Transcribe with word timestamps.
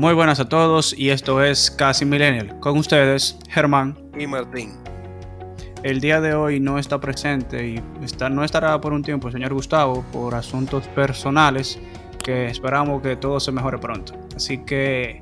Muy 0.00 0.14
buenas 0.14 0.40
a 0.40 0.48
todos 0.48 0.98
y 0.98 1.10
esto 1.10 1.44
es 1.44 1.70
Casi 1.70 2.06
Millennial. 2.06 2.58
Con 2.58 2.78
ustedes, 2.78 3.38
Germán 3.50 3.98
y 4.18 4.26
Martín. 4.26 4.78
El 5.82 6.00
día 6.00 6.22
de 6.22 6.32
hoy 6.32 6.58
no 6.58 6.78
está 6.78 6.98
presente 6.98 7.68
y 7.68 7.82
está, 8.02 8.30
no 8.30 8.42
estará 8.42 8.80
por 8.80 8.94
un 8.94 9.02
tiempo 9.02 9.28
el 9.28 9.34
señor 9.34 9.52
Gustavo 9.52 10.02
por 10.10 10.34
asuntos 10.34 10.88
personales 10.88 11.78
que 12.24 12.46
esperamos 12.46 13.02
que 13.02 13.16
todo 13.16 13.38
se 13.40 13.52
mejore 13.52 13.76
pronto. 13.76 14.14
Así 14.34 14.64
que 14.64 15.20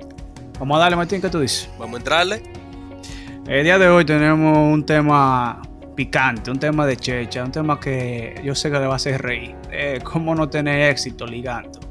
vamos 0.61 0.77
a 0.77 0.82
darle, 0.82 0.95
Martín, 0.95 1.21
¿qué 1.21 1.29
tú 1.29 1.40
dices? 1.40 1.68
Vamos 1.76 1.96
a 1.96 1.99
entrarle. 1.99 2.43
El 3.49 3.64
día 3.64 3.81
de 3.81 3.89
hoy 3.89 4.04
tenemos 4.04 4.57
un 4.58 4.86
tema 4.86 5.61
picante, 5.96 6.53
un 6.53 6.61
tema 6.61 6.86
de 6.86 6.96
checha, 6.96 7.43
un 7.43 7.50
tema 7.50 7.81
que 7.81 8.40
yo 8.45 8.54
sé 8.54 8.71
que 8.71 8.79
le 8.79 8.86
va 8.86 8.93
a 8.93 8.96
hacer 8.96 9.21
reír. 9.21 9.57
Eh, 9.72 9.99
¿Cómo 10.04 10.36
no 10.36 10.49
tener 10.49 10.89
éxito 10.89 11.26
ligando? 11.26 11.88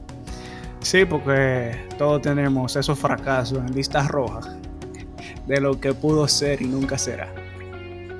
Sí, 0.82 1.06
porque 1.06 1.88
todos 1.98 2.22
tenemos 2.22 2.76
esos 2.76 2.98
fracasos 2.98 3.60
en 3.60 3.74
listas 3.74 4.08
rojas 4.08 4.48
de 5.48 5.62
lo 5.62 5.80
que 5.80 5.94
pudo 5.94 6.28
ser 6.28 6.62
y 6.62 6.66
nunca 6.66 6.98
será. 6.98 7.34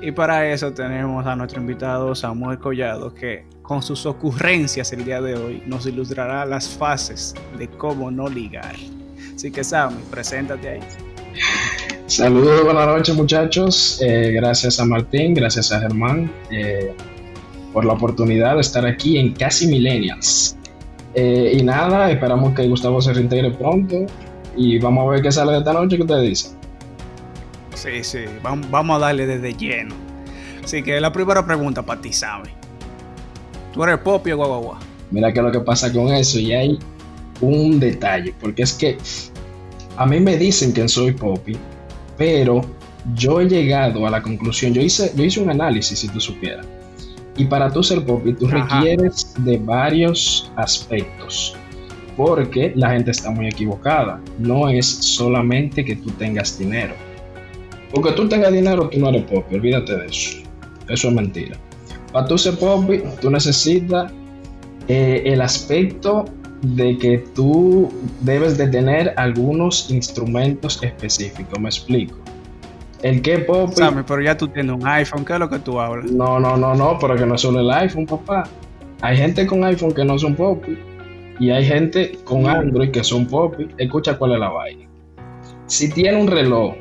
Y 0.00 0.12
para 0.12 0.50
eso 0.52 0.72
tenemos 0.72 1.26
a 1.26 1.34
nuestro 1.34 1.60
invitado 1.60 2.14
Samuel 2.14 2.58
Collado, 2.58 3.12
que 3.12 3.44
con 3.62 3.82
sus 3.82 4.06
ocurrencias 4.06 4.92
el 4.92 5.04
día 5.04 5.20
de 5.20 5.34
hoy 5.34 5.62
nos 5.66 5.86
ilustrará 5.86 6.46
las 6.46 6.68
fases 6.68 7.34
de 7.58 7.68
cómo 7.68 8.10
no 8.10 8.28
ligar. 8.28 8.76
Así 9.34 9.50
que 9.50 9.62
Samuel, 9.64 10.02
preséntate 10.10 10.68
ahí. 10.68 10.80
Saludos, 12.06 12.64
buenas 12.64 12.86
noches 12.86 13.14
muchachos. 13.14 14.00
Eh, 14.02 14.32
gracias 14.32 14.80
a 14.80 14.84
Martín, 14.84 15.34
gracias 15.34 15.72
a 15.72 15.80
Germán 15.80 16.32
eh, 16.50 16.94
por 17.72 17.84
la 17.84 17.92
oportunidad 17.92 18.54
de 18.54 18.62
estar 18.62 18.86
aquí 18.86 19.18
en 19.18 19.32
Casi 19.34 19.66
Millennials. 19.66 20.57
Eh, 21.20 21.56
y 21.58 21.64
nada, 21.64 22.12
esperamos 22.12 22.54
que 22.54 22.68
Gustavo 22.68 23.02
se 23.02 23.12
reintegre 23.12 23.50
pronto 23.50 24.06
y 24.56 24.78
vamos 24.78 25.04
a 25.04 25.10
ver 25.10 25.20
qué 25.20 25.32
sale 25.32 25.50
de 25.50 25.58
esta 25.58 25.72
noche, 25.72 25.96
¿qué 25.96 26.02
ustedes 26.02 26.22
dicen? 26.22 26.52
Sí, 27.74 28.04
sí, 28.04 28.18
vamos 28.40 28.96
a 28.96 28.98
darle 29.00 29.26
desde 29.26 29.52
lleno. 29.52 29.96
Así 30.62 30.80
que 30.80 31.00
la 31.00 31.12
primera 31.12 31.44
pregunta 31.44 31.82
para 31.82 32.00
ti, 32.00 32.12
¿sabes? 32.12 32.52
¿Tú 33.72 33.82
eres 33.82 33.98
Poppy 33.98 34.30
o 34.30 34.36
guagua? 34.36 34.78
Mira 35.10 35.32
que 35.32 35.42
lo 35.42 35.50
que 35.50 35.58
pasa 35.58 35.92
con 35.92 36.06
eso 36.06 36.38
y 36.38 36.52
hay 36.52 36.78
un 37.40 37.80
detalle, 37.80 38.32
porque 38.40 38.62
es 38.62 38.74
que 38.74 38.96
a 39.96 40.06
mí 40.06 40.20
me 40.20 40.36
dicen 40.36 40.72
que 40.72 40.86
soy 40.88 41.10
Poppy, 41.14 41.56
pero 42.16 42.60
yo 43.16 43.40
he 43.40 43.48
llegado 43.48 44.06
a 44.06 44.10
la 44.10 44.22
conclusión, 44.22 44.72
yo 44.72 44.80
hice, 44.82 45.10
yo 45.16 45.24
hice 45.24 45.40
un 45.40 45.50
análisis, 45.50 45.98
si 45.98 46.08
tú 46.10 46.20
supieras, 46.20 46.64
y 47.38 47.44
para 47.44 47.70
tú 47.70 47.82
ser 47.82 48.04
Poppy, 48.04 48.34
tú 48.34 48.48
requieres 48.48 49.32
de 49.38 49.58
varios 49.58 50.50
aspectos, 50.56 51.56
porque 52.16 52.72
la 52.74 52.90
gente 52.90 53.12
está 53.12 53.30
muy 53.30 53.46
equivocada, 53.46 54.20
no 54.38 54.68
es 54.68 54.86
solamente 54.86 55.84
que 55.84 55.96
tú 55.96 56.10
tengas 56.10 56.58
dinero. 56.58 56.94
Porque 57.94 58.12
tú 58.12 58.28
tengas 58.28 58.52
dinero, 58.52 58.88
tú 58.88 58.98
no 58.98 59.08
eres 59.10 59.22
Poppy, 59.22 59.54
olvídate 59.54 59.96
de 59.96 60.06
eso, 60.06 60.38
eso 60.88 61.08
es 61.08 61.14
mentira. 61.14 61.56
Para 62.12 62.26
tú 62.26 62.36
ser 62.36 62.58
Poppy, 62.58 63.02
tú 63.20 63.30
necesitas 63.30 64.12
eh, 64.88 65.22
el 65.24 65.40
aspecto 65.40 66.24
de 66.62 66.98
que 66.98 67.18
tú 67.36 67.88
debes 68.22 68.58
de 68.58 68.66
tener 68.66 69.14
algunos 69.16 69.90
instrumentos 69.90 70.82
específicos. 70.82 71.58
Me 71.60 71.68
explico. 71.68 72.16
El 73.02 73.22
que 73.22 73.38
pop. 73.38 73.72
pero 74.06 74.20
ya 74.20 74.36
tú 74.36 74.48
tienes 74.48 74.74
un 74.74 74.86
iPhone, 74.86 75.24
¿qué 75.24 75.34
es 75.34 75.38
lo 75.38 75.48
que 75.48 75.58
tú 75.58 75.80
hablas? 75.80 76.10
No, 76.10 76.40
no, 76.40 76.56
no, 76.56 76.74
no, 76.74 76.98
pero 76.98 77.16
que 77.16 77.24
no 77.26 77.36
es 77.36 77.40
solo 77.40 77.60
el 77.60 77.70
iPhone, 77.70 78.06
papá. 78.06 78.44
Hay 79.00 79.16
gente 79.16 79.46
con 79.46 79.64
iPhone 79.64 79.92
que 79.92 80.04
no 80.04 80.18
son 80.18 80.34
pop 80.34 80.64
y 81.38 81.50
hay 81.50 81.64
gente 81.64 82.18
con. 82.24 82.46
Android 82.46 82.90
que 82.90 83.04
son 83.04 83.26
pop. 83.26 83.54
Escucha 83.78 84.18
cuál 84.18 84.32
es 84.32 84.40
la 84.40 84.48
vaina. 84.48 84.88
Si 85.66 85.88
tiene 85.90 86.20
un 86.20 86.26
reloj, 86.26 86.74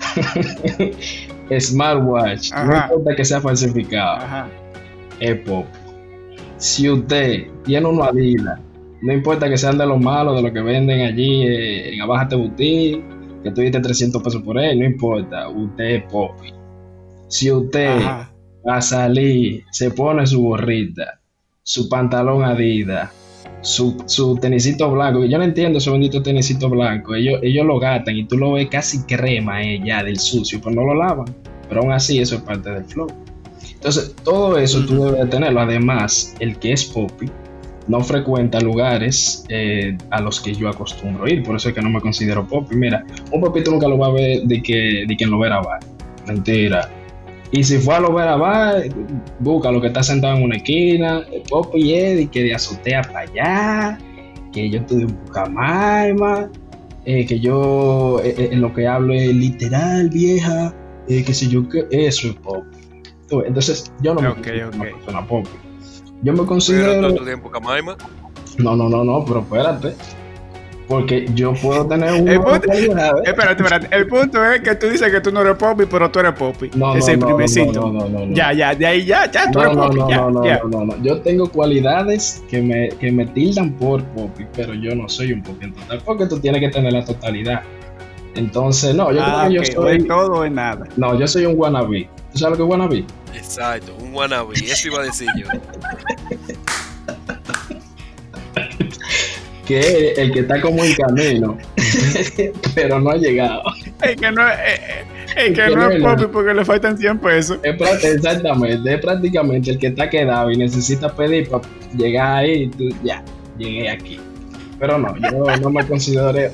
smartwatch, 1.60 2.52
no 2.52 2.76
importa 2.76 3.14
que 3.14 3.24
sea 3.24 3.40
falsificado, 3.40 4.48
es 5.20 5.36
pop. 5.40 5.66
Si 6.56 6.88
usted 6.88 7.46
tiene 7.64 7.86
una 7.86 8.06
Adidas 8.06 8.58
no 9.02 9.12
importa 9.12 9.48
que 9.48 9.56
sean 9.56 9.78
de 9.78 9.86
los 9.86 10.00
malos, 10.00 10.36
de 10.36 10.42
lo 10.42 10.52
que 10.52 10.60
venden 10.60 11.02
allí 11.02 11.42
eh, 11.46 11.94
en 11.94 12.00
Abajate 12.00 12.36
Boutique, 12.36 13.04
que 13.46 13.54
tú 13.54 13.60
diste 13.60 13.80
300 13.80 14.22
pesos 14.22 14.42
por 14.42 14.58
él, 14.58 14.78
no 14.78 14.84
importa, 14.84 15.48
usted 15.48 15.84
es 15.84 16.02
popi. 16.04 16.52
Si 17.28 17.50
usted 17.50 17.98
va 17.98 18.76
a 18.76 18.82
salir, 18.82 19.64
se 19.70 19.90
pone 19.90 20.26
su 20.26 20.42
gorrita, 20.42 21.20
su 21.62 21.88
pantalón 21.88 22.44
Adidas, 22.44 23.10
su, 23.60 23.96
su 24.06 24.36
tenisito 24.36 24.90
blanco, 24.90 25.24
yo 25.24 25.38
no 25.38 25.44
entiendo 25.44 25.78
ese 25.78 25.90
bendito 25.90 26.22
tenisito 26.22 26.68
blanco, 26.68 27.14
ellos, 27.14 27.40
ellos 27.42 27.66
lo 27.66 27.78
gastan 27.78 28.16
y 28.16 28.24
tú 28.26 28.36
lo 28.36 28.52
ves 28.52 28.68
casi 28.68 29.02
crema 29.04 29.62
eh, 29.62 29.80
ya 29.84 30.04
del 30.04 30.18
sucio, 30.18 30.60
pues 30.60 30.74
no 30.74 30.84
lo 30.84 30.94
lavan, 30.94 31.34
pero 31.68 31.80
aún 31.82 31.92
así 31.92 32.18
eso 32.18 32.36
es 32.36 32.42
parte 32.42 32.70
del 32.70 32.84
flow. 32.84 33.08
Entonces, 33.86 34.14
todo 34.24 34.58
eso 34.58 34.84
tú 34.84 35.04
debes 35.04 35.30
tenerlo. 35.30 35.60
Además, 35.60 36.34
el 36.40 36.58
que 36.58 36.72
es 36.72 36.84
popi, 36.86 37.30
no 37.88 38.00
frecuenta 38.00 38.60
lugares 38.60 39.44
eh, 39.48 39.96
a 40.10 40.20
los 40.20 40.40
que 40.40 40.54
yo 40.54 40.68
acostumbro 40.68 41.28
ir, 41.28 41.42
por 41.42 41.56
eso 41.56 41.68
es 41.68 41.74
que 41.74 41.82
no 41.82 41.90
me 41.90 42.00
considero 42.00 42.46
pop. 42.46 42.70
Mira, 42.72 43.04
un 43.32 43.40
popito 43.40 43.70
nunca 43.70 43.88
lo 43.88 43.98
va 43.98 44.08
a 44.08 44.12
ver 44.12 44.42
de 44.42 44.62
que, 44.62 45.04
de 45.06 45.16
que 45.16 45.24
en 45.24 45.30
Lovera 45.30 45.60
va. 45.60 45.78
Mentira. 46.26 46.90
Y 47.52 47.62
si 47.62 47.78
fue 47.78 47.94
a 47.94 48.00
Lovera 48.00 48.36
va, 48.36 48.74
busca 49.38 49.70
lo 49.70 49.80
que 49.80 49.86
está 49.86 50.02
sentado 50.02 50.36
en 50.36 50.42
una 50.42 50.56
esquina, 50.56 51.22
pop 51.48 51.72
y 51.74 51.94
Eddie, 51.94 52.28
que 52.28 52.42
de 52.42 52.54
azotea 52.54 53.02
para 53.02 53.20
allá, 53.20 53.98
que 54.52 54.68
yo 54.68 54.80
estoy 54.80 55.04
un 55.04 55.12
Pucamaima, 55.12 56.50
eh, 57.04 57.24
que 57.24 57.38
yo 57.38 58.20
eh, 58.24 58.48
en 58.50 58.60
lo 58.60 58.74
que 58.74 58.88
hablo 58.88 59.14
es 59.14 59.32
literal, 59.32 60.10
vieja, 60.10 60.74
que 61.06 61.32
si 61.32 61.48
yo, 61.48 61.68
que 61.68 61.86
eso 61.90 62.28
es 62.28 62.34
pop. 62.34 62.64
Entonces, 63.30 63.92
yo 64.02 64.14
no 64.14 64.22
me 64.22 64.28
okay, 64.28 64.60
una 64.60 64.84
persona 64.84 65.26
pop. 65.26 65.46
Yo 66.22 66.32
me 66.32 66.44
considero. 66.44 67.14
tiempo, 67.24 67.50
Camaima? 67.50 67.96
No, 68.58 68.74
no, 68.74 68.88
no, 68.88 69.04
no, 69.04 69.24
pero 69.24 69.40
espérate. 69.40 69.94
Porque 70.88 71.28
yo 71.34 71.52
puedo 71.54 71.86
tener 71.86 72.12
un. 72.12 72.28
El 72.28 72.40
punto, 72.40 72.72
espérate, 72.72 73.62
espérate. 73.62 73.88
El 73.90 74.06
punto 74.06 74.44
es 74.44 74.60
que 74.60 74.74
tú 74.76 74.86
dices 74.86 75.10
que 75.10 75.20
tú 75.20 75.32
no 75.32 75.40
eres 75.40 75.56
Poppy, 75.56 75.84
pero 75.86 76.10
tú 76.10 76.20
eres 76.20 76.32
Poppy. 76.32 76.70
No, 76.76 76.92
no, 76.92 76.96
Ese 76.96 77.16
no, 77.16 77.26
primecito. 77.26 77.80
No, 77.80 78.08
no, 78.08 78.08
no, 78.08 78.34
Ya, 78.34 78.52
ya, 78.52 78.72
de 78.74 78.86
ahí 78.86 79.04
ya, 79.04 79.30
ya, 79.30 79.50
tú 79.50 79.58
no, 79.58 79.64
eres 79.64 79.76
Poppy. 79.76 79.98
No, 79.98 80.08
ya, 80.08 80.16
no, 80.16 80.30
no, 80.30 80.44
ya. 80.44 80.60
no, 80.62 80.68
no, 80.68 80.84
no. 80.84 81.02
Yo 81.02 81.20
tengo 81.22 81.50
cualidades 81.50 82.44
que 82.48 82.62
me, 82.62 82.88
que 82.90 83.10
me 83.10 83.26
tildan 83.26 83.72
por 83.72 84.04
Poppy, 84.04 84.46
pero 84.54 84.74
yo 84.74 84.94
no 84.94 85.08
soy 85.08 85.32
un 85.32 85.42
Poppy 85.42 85.66
en 85.66 85.74
total. 85.74 86.02
Porque 86.04 86.26
tú 86.26 86.38
tienes 86.38 86.60
que 86.60 86.68
tener 86.68 86.92
la 86.92 87.04
totalidad. 87.04 87.62
Entonces, 88.36 88.94
no, 88.94 89.10
yo 89.10 89.20
ah, 89.22 89.46
creo 89.48 89.62
que 89.62 89.68
yo 89.68 89.80
soy. 89.80 90.02
O 90.02 90.06
todo 90.06 90.32
o 90.34 90.48
nada. 90.48 90.86
No, 90.96 91.18
yo 91.18 91.26
soy 91.26 91.46
un 91.46 91.58
wannabe. 91.58 92.08
¿Tú 92.36 92.40
sabes 92.40 92.58
lo 92.58 92.66
que 92.66 92.74
es 92.74 92.78
wannabe? 92.78 93.06
Exacto, 93.34 93.96
un 93.98 94.14
wannabe. 94.14 94.54
Eso 94.56 94.88
iba 94.88 95.00
a 95.00 95.04
decir 95.04 95.26
yo. 95.38 95.46
que 99.66 100.12
el 100.18 100.34
que 100.34 100.40
está 100.40 100.60
como 100.60 100.84
en 100.84 100.94
camino, 100.96 101.56
pero 102.74 103.00
no 103.00 103.08
ha 103.08 103.16
llegado. 103.16 103.62
El 104.02 104.16
que 104.16 104.30
no, 104.30 104.46
es 104.46 104.80
el 105.34 105.54
que 105.54 105.70
no 105.70 105.90
es 105.90 106.02
popi 106.02 106.26
porque 106.26 106.52
le 106.52 106.62
faltan 106.62 106.98
100 106.98 107.18
pesos. 107.20 107.58
exactamente, 107.62 108.92
es 108.92 109.00
prácticamente 109.00 109.70
el 109.70 109.78
que 109.78 109.86
está 109.86 110.10
quedado 110.10 110.50
y 110.50 110.58
necesita 110.58 111.16
pedir 111.16 111.48
para 111.48 111.66
llegar 111.96 112.36
ahí 112.36 112.64
y 112.64 112.68
tú, 112.68 112.90
ya, 113.02 113.24
llegué 113.56 113.88
aquí. 113.88 114.20
Pero 114.78 114.98
no, 114.98 115.16
yo 115.16 115.56
no 115.56 115.70
me 115.70 115.86
considero. 115.86 116.32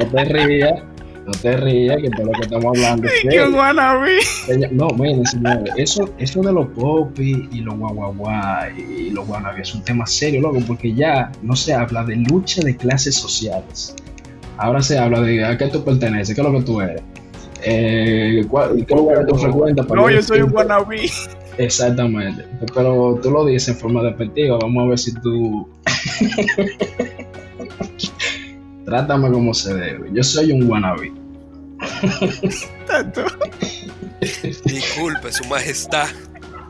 no 0.00 0.06
te 0.06 0.24
rías, 0.24 0.82
no 1.32 1.40
te 1.40 1.56
rías, 1.56 1.96
que 2.02 2.10
todo 2.10 2.26
lo 2.26 2.32
que 2.32 2.42
estamos 2.42 2.76
hablando 2.76 3.08
wannabe. 3.56 4.18
No, 4.70 4.88
miren, 4.90 5.24
señores, 5.26 5.72
eso, 5.76 6.08
eso 6.18 6.40
de 6.42 6.52
los 6.52 6.66
popis 6.68 7.38
y 7.52 7.60
los 7.60 7.76
guaguaguá 7.76 8.68
y 8.76 9.10
los 9.10 9.28
wannabe 9.28 9.62
es 9.62 9.74
un 9.74 9.82
tema 9.82 10.06
serio, 10.06 10.40
loco, 10.40 10.60
porque 10.66 10.92
ya 10.92 11.30
no 11.42 11.56
se 11.56 11.74
habla 11.74 12.04
de 12.04 12.16
lucha 12.16 12.60
de 12.62 12.76
clases 12.76 13.14
sociales. 13.14 13.94
Ahora 14.58 14.82
se 14.82 14.98
habla 14.98 15.20
de 15.20 15.44
a 15.44 15.56
qué 15.56 15.68
tú 15.68 15.82
perteneces, 15.82 16.34
qué 16.34 16.40
es 16.40 16.46
lo 16.46 16.58
que 16.58 16.64
tú 16.64 16.80
eres. 16.80 17.02
Eh, 17.64 18.44
¿Qué 18.86 18.94
lugar 18.94 19.26
tú 19.26 19.36
frecuentas? 19.36 19.86
No, 19.88 20.10
yo 20.10 20.22
soy 20.22 20.42
un 20.42 20.52
wannabe. 20.52 21.10
Exactamente. 21.58 22.44
Pero 22.74 23.18
tú 23.22 23.30
lo 23.30 23.44
dices 23.46 23.68
en 23.68 23.76
forma 23.76 24.02
despectiva. 24.02 24.58
Vamos 24.60 24.84
a 24.84 24.88
ver 24.88 24.98
si 24.98 25.14
tú. 25.14 25.68
Trátame 28.84 29.30
como 29.30 29.54
se 29.54 29.74
debe. 29.74 30.10
Yo 30.12 30.22
soy 30.22 30.52
un 30.52 30.68
wannabe. 30.68 31.21
Tanto. 32.86 33.24
Disculpe, 34.64 35.32
su 35.32 35.44
majestad. 35.44 36.08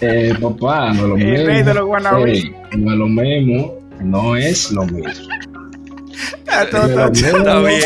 Eh, 0.01 0.35
papá, 0.41 0.93
no 0.93 1.03
es 1.03 1.09
lo 1.09 1.17
mismo. 1.17 1.33
El 1.33 1.47
rey 1.47 1.63
de 1.63 1.75
los. 1.75 1.85
Eh, 2.27 2.53
no 2.77 2.93
es 2.93 2.99
lo 2.99 3.07
mismo. 3.07 3.79
No 4.01 4.37
es 4.37 4.73
lo 4.73 4.85
mismo. 4.85 5.29
Está 6.47 6.87
No 6.87 6.89
es 6.89 7.23
lo 7.23 7.39
Está 7.39 7.61
bien. 7.61 7.83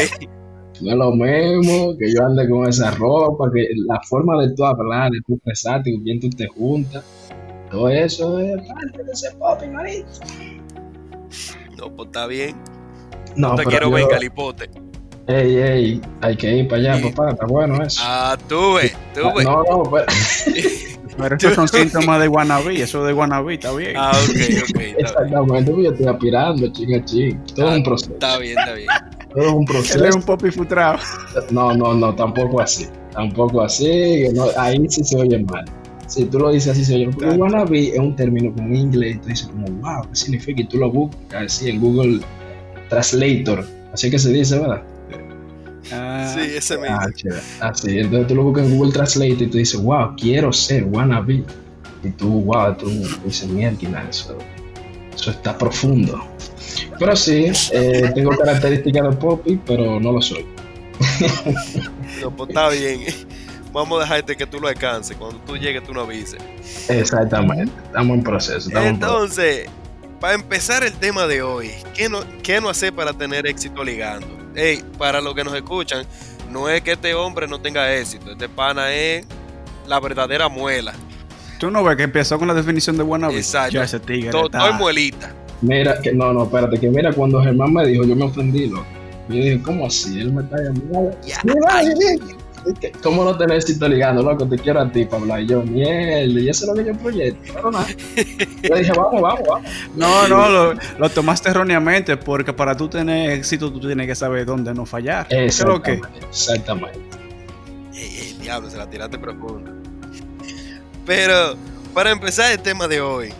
No 0.80 0.90
es 0.90 0.96
lo 0.96 1.12
mismo 1.12 1.96
que 1.98 2.12
yo 2.12 2.24
ande 2.24 2.48
con 2.48 2.68
esa 2.68 2.90
ropa, 2.92 3.50
que 3.52 3.66
la 3.86 4.00
forma 4.02 4.40
de 4.42 4.54
tú 4.54 4.64
hablar, 4.64 5.10
de 5.10 5.20
tú 5.26 5.34
expresarte, 5.34 5.92
con 5.92 6.02
quién 6.02 6.20
tú 6.20 6.28
te 6.30 6.46
juntas, 6.48 7.02
todo 7.70 7.88
eso 7.88 8.38
es 8.38 8.56
parte 8.68 9.04
de 9.04 9.12
ese 9.12 9.30
pop, 9.36 9.60
marito. 9.72 10.08
No, 11.78 11.94
pues 11.94 12.06
está 12.06 12.26
bien. 12.26 12.56
No, 13.36 13.54
te 13.54 13.64
quiero 13.64 13.90
ver 13.90 14.06
calipote. 14.08 14.70
Ey, 15.28 15.56
ey, 15.56 16.00
hay 16.20 16.37
que 16.37 16.58
ir 16.58 16.69
para 16.69 16.94
allá, 16.94 17.02
papá, 17.02 17.32
está 17.32 17.46
bueno 17.46 17.82
eso. 17.82 18.00
Ah, 18.05 18.37
tú 18.49 18.75
ves. 18.75 18.96
No, 19.17 19.64
no, 19.64 19.82
pero... 19.90 20.06
pero 21.19 21.37
esos 21.37 21.55
son 21.55 21.67
síntomas 21.67 22.20
de 22.20 22.28
wannabe, 22.28 22.81
eso 22.81 23.05
de 23.05 23.12
wannabe 23.12 23.55
está 23.55 23.73
bien. 23.73 23.94
Ah, 23.96 24.12
ok, 24.12 24.70
ok. 24.70 24.81
Exactamente, 24.99 25.73
yo 25.82 25.90
estoy 25.90 26.06
aspirando, 26.06 26.73
chinga, 26.73 27.05
chinga. 27.05 27.44
Todo 27.56 27.70
es 27.70 27.76
un 27.76 27.82
proceso. 27.82 28.12
Está 28.12 28.38
bien, 28.38 28.56
está 28.56 28.73
bien. 28.75 28.88
Todo 29.34 29.44
es 29.44 29.52
un 29.52 29.64
proceso. 29.64 29.99
Él 29.99 30.05
es 30.05 30.14
un 30.14 30.23
popi 30.23 30.50
futrado. 30.52 30.99
No, 31.50 31.75
no, 31.75 31.93
no, 31.93 32.14
tampoco 32.14 32.61
así. 32.61 32.87
Tampoco 33.11 33.62
así, 33.62 34.28
no, 34.32 34.46
ahí 34.56 34.78
sí 34.88 35.02
se 35.02 35.17
oye 35.17 35.40
mal. 35.40 35.64
Si 36.06 36.25
tú 36.26 36.38
lo 36.38 36.52
dices 36.52 36.70
así, 36.70 36.84
se 36.84 36.94
oye. 36.94 37.08
Porque 37.08 37.31
wannabe 37.31 37.88
es 37.88 37.99
un 37.99 38.14
término 38.14 38.55
como 38.55 38.69
en 38.69 38.76
inglés, 38.76 39.17
y 39.17 39.19
tú 39.19 39.28
dices 39.28 39.49
como, 39.49 39.67
wow, 39.81 40.08
¿qué 40.08 40.14
significa? 40.14 40.61
Y 40.61 40.64
tú 40.67 40.78
lo 40.78 40.88
buscas 40.88 41.46
así 41.46 41.70
en 41.70 41.81
Google 41.81 42.20
Translator, 42.90 43.67
así 43.93 44.08
que 44.08 44.20
se 44.20 44.31
dice, 44.31 44.61
¿verdad? 44.61 44.82
Ah, 45.92 46.32
sí, 46.34 46.40
ese 46.56 46.78
mismo. 46.78 46.98
Ah, 47.60 47.72
sí, 47.74 47.98
entonces 47.98 48.28
tú 48.28 48.34
lo 48.34 48.44
buscas 48.44 48.66
en 48.66 48.76
Google 48.76 48.92
Translate 48.92 49.44
y 49.44 49.46
tú 49.46 49.58
dices, 49.58 49.80
wow, 49.80 50.14
quiero 50.16 50.52
ser 50.52 50.84
wannabe. 50.84 51.44
Y 52.02 52.10
tú, 52.10 52.42
wow, 52.42 52.74
tú 52.76 52.88
dices, 53.24 53.48
mierda, 53.48 54.06
eso, 54.08 54.36
eso 55.14 55.30
está 55.30 55.56
profundo. 55.56 56.24
Pero 56.98 57.16
sí, 57.16 57.52
eh, 57.72 58.10
tengo 58.14 58.30
características 58.30 59.10
de 59.10 59.16
Poppy, 59.16 59.60
pero 59.66 60.00
no 60.00 60.12
lo 60.12 60.22
soy. 60.22 60.46
no, 62.22 62.30
pues 62.30 62.48
está 62.48 62.68
bien. 62.70 63.04
Vamos 63.72 63.98
a 63.98 64.02
dejarte 64.04 64.36
que 64.36 64.46
tú 64.46 64.58
lo 64.58 64.68
alcances. 64.68 65.16
Cuando 65.16 65.38
tú 65.40 65.56
llegues, 65.56 65.84
tú 65.84 65.92
no 65.92 66.02
avises. 66.02 66.40
Exactamente. 66.88 67.72
Estamos 67.84 68.16
en 68.16 68.22
proceso. 68.22 68.70
Entonces, 68.78 69.68
para 70.20 70.34
empezar 70.34 70.82
el 70.82 70.92
tema 70.94 71.26
de 71.26 71.42
hoy, 71.42 71.70
¿qué 71.94 72.08
no, 72.08 72.20
¿qué 72.42 72.60
no 72.60 72.68
hacer 72.70 72.94
para 72.94 73.12
tener 73.12 73.46
éxito 73.46 73.84
ligando? 73.84 74.26
Hey, 74.56 74.82
para 74.98 75.20
los 75.20 75.34
que 75.34 75.44
nos 75.44 75.54
escuchan, 75.54 76.04
no 76.50 76.68
es 76.68 76.82
que 76.82 76.92
este 76.92 77.14
hombre 77.14 77.46
no 77.46 77.60
tenga 77.60 77.94
éxito, 77.94 78.32
este 78.32 78.48
pana 78.48 78.92
es 78.92 79.26
la 79.86 80.00
verdadera 80.00 80.48
muela. 80.48 80.94
Tú 81.58 81.70
no 81.70 81.82
ves 81.84 81.96
que 81.96 82.02
empezó 82.02 82.38
con 82.38 82.48
la 82.48 82.54
definición 82.54 82.96
de 82.96 83.02
buena 83.02 83.28
vida. 83.28 83.38
Exacto. 83.38 83.74
Ya 83.74 83.84
ese 83.84 84.00
tigre. 84.00 84.30
Todo, 84.30 84.50
es 84.50 84.74
muelita. 84.74 85.32
Mira, 85.62 86.00
que 86.02 86.12
no, 86.12 86.32
no, 86.32 86.44
espérate, 86.44 86.78
que 86.78 86.90
mira, 86.90 87.12
cuando 87.12 87.42
Germán 87.42 87.72
me 87.72 87.86
dijo, 87.86 88.04
yo 88.04 88.14
me 88.14 88.24
ofendí, 88.24 88.66
loco. 88.66 88.84
Yo 89.28 89.36
dije, 89.36 89.62
¿cómo 89.62 89.86
así? 89.86 90.20
Él 90.20 90.32
me 90.32 90.42
está 90.42 90.56
llamando. 90.58 91.16
¿Cómo 93.02 93.24
no 93.24 93.36
tener 93.36 93.56
éxito 93.56 93.88
ligando, 93.88 94.22
loco? 94.22 94.46
Te 94.46 94.58
quiero 94.58 94.80
a 94.80 94.90
ti 94.90 95.04
para 95.04 95.22
hablar. 95.22 95.40
Y 95.42 95.46
yo, 95.46 95.62
mierda, 95.62 96.22
y 96.22 96.48
eso 96.48 96.64
es 96.64 96.68
lo 96.68 96.74
que 96.74 96.90
yo 96.90 96.98
proyecto. 96.98 97.52
Pero 97.54 97.70
nada. 97.70 97.86
Yo 98.62 98.74
dije, 98.74 98.92
vamos, 98.96 99.22
vamos, 99.22 99.40
vamos. 99.48 99.70
No, 99.94 100.28
no, 100.28 100.48
lo, 100.48 100.74
lo, 100.98 101.10
tomaste 101.10 101.50
erróneamente 101.50 102.16
porque 102.16 102.52
para 102.52 102.76
tú 102.76 102.88
tener 102.88 103.30
éxito 103.30 103.72
tú 103.72 103.80
tienes 103.80 104.06
que 104.06 104.14
saber 104.14 104.44
dónde 104.44 104.74
no 104.74 104.84
fallar. 104.84 105.26
Exactamente. 105.30 106.08
Exactamente. 106.28 107.00
Ey, 107.94 108.18
ey, 108.20 108.38
diablo, 108.40 108.68
se 108.68 108.76
la 108.76 108.90
tiraste 108.90 109.18
profundo. 109.18 109.70
Pero, 111.04 111.54
para 111.94 112.10
empezar 112.10 112.50
el 112.50 112.60
tema 112.60 112.88
de 112.88 113.00
hoy, 113.00 113.32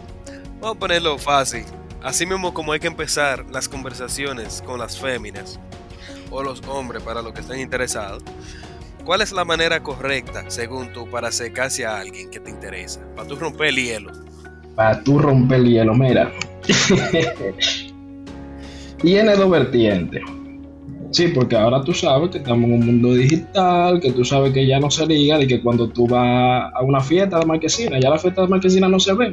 vamos 0.61 0.76
a 0.76 0.78
ponerlo 0.78 1.19
fácil. 1.19 1.64
Así 2.02 2.25
mismo 2.25 2.55
como 2.55 2.70
hay 2.70 2.78
que 2.78 2.87
empezar 2.87 3.44
las 3.50 3.69
conversaciones 3.69 4.62
con 4.64 4.78
las 4.78 4.96
féminas 4.96 5.58
o 6.31 6.43
los 6.43 6.62
hombres 6.69 7.02
para 7.02 7.23
los 7.23 7.32
que 7.32 7.40
estén 7.40 7.61
interesados, 7.61 8.23
¿cuál 9.06 9.23
es 9.23 9.32
la 9.32 9.44
manera 9.44 9.82
correcta, 9.82 10.44
según 10.49 10.93
tú, 10.93 11.08
para 11.08 11.29
acercarse 11.29 11.87
a 11.87 12.00
alguien 12.00 12.29
que 12.29 12.41
te 12.41 12.50
interesa? 12.50 13.00
Para 13.14 13.29
tú 13.29 13.37
romper 13.37 13.69
el 13.69 13.76
hielo. 13.76 14.12
Para 14.75 15.03
tú 15.03 15.19
romper 15.19 15.61
el 15.61 15.69
hielo, 15.70 15.94
mira. 15.94 16.31
Tiene 18.99 19.37
dos 19.37 19.49
vertientes. 19.49 20.23
Sí, 21.12 21.29
porque 21.29 21.56
ahora 21.56 21.81
tú 21.82 21.94
sabes 21.94 22.31
que 22.31 22.38
estamos 22.38 22.64
en 22.64 22.75
un 22.75 22.87
mundo 22.87 23.14
digital, 23.14 24.00
que 24.00 24.11
tú 24.12 24.25
sabes 24.25 24.53
que 24.53 24.67
ya 24.67 24.81
no 24.81 24.91
se 24.91 25.06
liga, 25.06 25.38
de 25.38 25.47
que 25.47 25.62
cuando 25.62 25.88
tú 25.88 26.09
vas 26.09 26.70
a 26.75 26.82
una 26.82 27.00
fiesta 27.00 27.38
de 27.38 27.47
marquesina, 27.47 28.00
ya 28.00 28.11
la 28.11 28.19
fiesta 28.19 28.43
de 28.43 28.49
marquesina 28.49 28.88
no 28.88 28.99
se 28.99 29.14
ve 29.14 29.32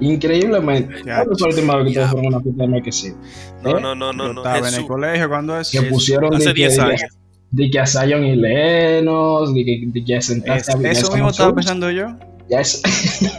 Increíblemente. 0.00 1.02
¿Cuándo 1.02 1.36
fue 1.36 1.48
la 1.48 1.54
última 1.54 1.76
vez 1.76 1.84
que 1.84 1.88
ustedes 1.90 2.10
fueron 2.10 2.26
a 2.26 2.36
una 2.36 2.40
fiesta 2.44 2.62
de 2.62 2.68
marquesina? 2.68 3.16
No, 3.62 3.80
no, 3.80 3.94
no, 3.94 4.12
no. 4.12 4.32
no 4.32 4.40
estaba 4.42 4.68
en 4.68 4.74
el 4.74 4.86
colegio 4.86 5.28
cuando 5.28 5.58
es. 5.58 5.70
Que 5.70 5.82
pusieron 5.82 6.34
hace 6.34 6.52
10 6.52 6.78
años. 6.80 7.23
De 7.50 7.70
que 7.70 7.78
a 7.78 7.86
Zion 7.86 8.24
y 8.24 8.36
Lenos, 8.36 9.54
de 9.54 9.64
que, 9.64 9.84
de 9.86 10.04
que 10.04 10.20
sentaste 10.20 10.72
a 10.72 10.90
Eso 10.90 11.12
mismo 11.12 11.30
estaba 11.30 11.54
pensando 11.54 11.90
yo. 11.90 12.16
Ya 12.50 12.60
eso, 12.60 12.78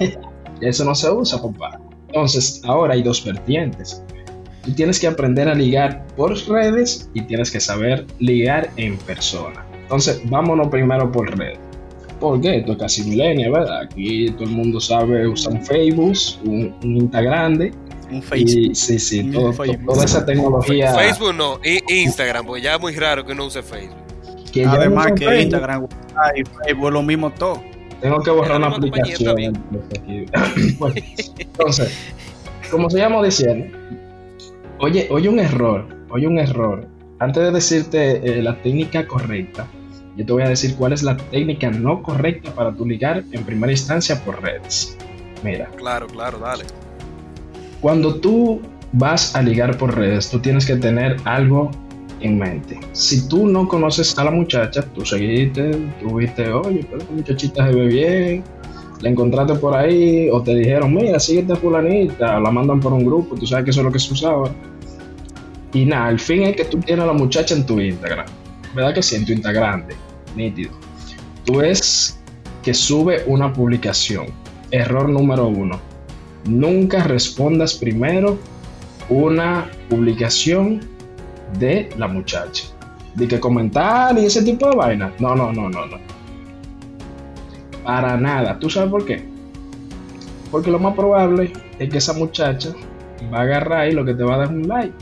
eso 0.61 0.85
no 0.85 0.95
se 0.95 1.11
usa, 1.11 1.39
compadre. 1.39 1.79
Entonces, 2.07 2.61
ahora 2.65 2.93
hay 2.93 3.03
dos 3.03 3.23
vertientes. 3.23 4.03
Tú 4.63 4.71
tienes 4.71 4.99
que 4.99 5.07
aprender 5.07 5.49
a 5.49 5.53
ligar 5.53 6.05
por 6.15 6.33
redes 6.47 7.09
y 7.13 7.21
tienes 7.23 7.51
que 7.51 7.59
saber 7.59 8.05
ligar 8.19 8.69
en 8.77 8.97
persona. 8.99 9.65
Entonces, 9.83 10.21
vámonos 10.29 10.69
primero 10.69 11.11
por 11.11 11.37
redes 11.37 11.59
porque 12.19 12.57
esto 12.57 12.73
es 12.73 12.77
casi 12.77 13.03
milenio, 13.03 13.51
¿verdad? 13.51 13.81
Aquí 13.83 14.31
todo 14.31 14.45
el 14.45 14.51
mundo 14.51 14.79
sabe 14.79 15.27
usar 15.27 15.53
un 15.53 15.65
Facebook, 15.65 16.17
un, 16.45 16.75
un 16.83 16.97
Instagram. 16.97 17.59
Un 18.11 18.21
Facebook. 18.21 18.75
sí, 18.75 18.99
sí, 18.99 19.31
todo, 19.31 19.51
toda 19.51 20.05
esa 20.05 20.25
tecnología. 20.25 20.93
Facebook 20.93 21.33
no, 21.33 21.59
Instagram, 21.63 22.45
porque 22.45 22.61
ya 22.61 22.75
es 22.75 22.81
muy 22.81 22.93
raro 22.95 23.25
que 23.25 23.31
uno 23.31 23.45
use 23.45 23.63
Facebook. 23.63 23.97
Que 24.51 24.65
Además 24.65 25.11
que 25.17 25.41
Instagram 25.41 25.87
y 26.35 26.43
Facebook 26.43 26.87
es 26.87 26.93
lo 26.93 27.03
mismo 27.03 27.29
todo. 27.31 27.61
Tengo 28.01 28.21
que 28.21 28.31
borrar 28.31 28.57
una 28.57 28.67
aplicación. 28.67 29.35
bueno, 30.79 30.95
entonces, 31.37 31.97
como 32.69 32.89
se 32.89 32.99
llama 32.99 33.23
diciendo, 33.23 33.75
oye, 34.79 35.07
oye 35.09 35.29
un 35.29 35.39
error, 35.39 35.87
oye 36.09 36.27
un 36.27 36.39
error. 36.39 36.87
Antes 37.19 37.43
de 37.43 37.51
decirte 37.51 38.39
eh, 38.39 38.41
la 38.41 38.61
técnica 38.61 39.07
correcta, 39.07 39.67
yo 40.17 40.25
te 40.25 40.31
voy 40.31 40.43
a 40.43 40.49
decir 40.49 40.75
cuál 40.75 40.93
es 40.93 41.03
la 41.03 41.17
técnica 41.17 41.71
no 41.71 42.03
correcta 42.03 42.53
para 42.53 42.73
tu 42.73 42.85
ligar 42.85 43.23
en 43.31 43.43
primera 43.43 43.71
instancia 43.71 44.23
por 44.23 44.41
redes. 44.41 44.97
Mira. 45.43 45.69
Claro, 45.77 46.07
claro, 46.07 46.39
dale. 46.39 46.63
Cuando 47.81 48.16
tú 48.16 48.62
vas 48.94 49.36
a 49.36 49.42
ligar 49.42 49.77
por 49.77 49.95
redes, 49.95 50.30
tú 50.30 50.39
tienes 50.39 50.66
que 50.66 50.75
tener 50.75 51.18
algo 51.25 51.72
en 52.22 52.39
mente. 52.39 52.80
Si 52.94 53.27
tú 53.27 53.48
no 53.48 53.68
conoces 53.68 54.18
a 54.18 54.24
la 54.24 54.31
muchacha, 54.31 54.81
tú 54.81 55.06
seguiste, 55.06 55.72
tú 56.01 56.16
viste, 56.16 56.51
oye, 56.51 56.86
pero 56.89 57.01
esta 57.01 57.13
muchachita 57.13 57.67
se 57.67 57.75
ve 57.75 57.88
bien, 57.88 58.44
la 59.01 59.10
encontraste 59.10 59.55
por 59.55 59.75
ahí, 59.75 60.29
o 60.29 60.41
te 60.41 60.55
dijeron, 60.55 60.94
mira, 60.94 61.20
síguete 61.20 61.53
a 61.53 61.55
fulanita, 61.55 62.38
o 62.38 62.41
la 62.41 62.51
mandan 62.51 62.79
por 62.79 62.94
un 62.94 63.05
grupo, 63.05 63.36
tú 63.36 63.46
sabes 63.46 63.65
que 63.65 63.72
eso 63.72 63.82
es 63.82 63.86
lo 63.86 63.91
que 63.91 64.00
se 64.00 64.13
usaba. 64.13 64.50
Y 65.74 65.86
nada, 65.86 66.10
el 66.10 66.20
fin 66.20 66.44
es 66.44 66.55
que 66.55 66.65
tú 66.65 66.79
tienes 66.79 67.03
a 67.03 67.08
la 67.08 67.13
muchacha 67.13 67.53
en 67.53 67.65
tu 67.65 67.79
Instagram. 67.79 68.25
¿Verdad 68.74 68.94
que 68.94 69.03
sí? 69.03 69.15
En 69.15 69.25
tu 69.25 69.34
Instagram 69.34 69.86
nítido. 70.36 70.72
Tú 71.46 71.58
ves 71.58 72.20
que 72.63 72.74
sube 72.74 73.24
una 73.27 73.53
publicación. 73.53 74.27
Error 74.72 75.08
número 75.10 75.48
uno. 75.48 75.79
Nunca 76.45 77.03
respondas 77.03 77.73
primero 77.73 78.37
una 79.09 79.69
publicación 79.89 80.81
de 81.59 81.89
la 81.97 82.07
muchacha. 82.07 82.65
De 83.15 83.27
que 83.27 83.39
comentar 83.39 84.17
y 84.17 84.25
ese 84.25 84.43
tipo 84.43 84.69
de 84.69 84.75
vaina. 84.75 85.11
No, 85.19 85.35
no, 85.35 85.51
no, 85.51 85.69
no, 85.69 85.85
no. 85.85 85.97
Para 87.83 88.17
nada. 88.17 88.59
¿Tú 88.59 88.69
sabes 88.69 88.89
por 88.89 89.05
qué? 89.05 89.23
Porque 90.51 90.69
lo 90.69 90.79
más 90.79 90.95
probable 90.95 91.53
es 91.79 91.89
que 91.89 91.97
esa 91.97 92.13
muchacha 92.13 92.73
va 93.33 93.39
a 93.39 93.41
agarrar 93.41 93.89
y 93.89 93.93
lo 93.93 94.05
que 94.05 94.13
te 94.13 94.23
va 94.23 94.35
a 94.35 94.37
dar 94.39 94.49
un 94.49 94.67
like. 94.67 94.93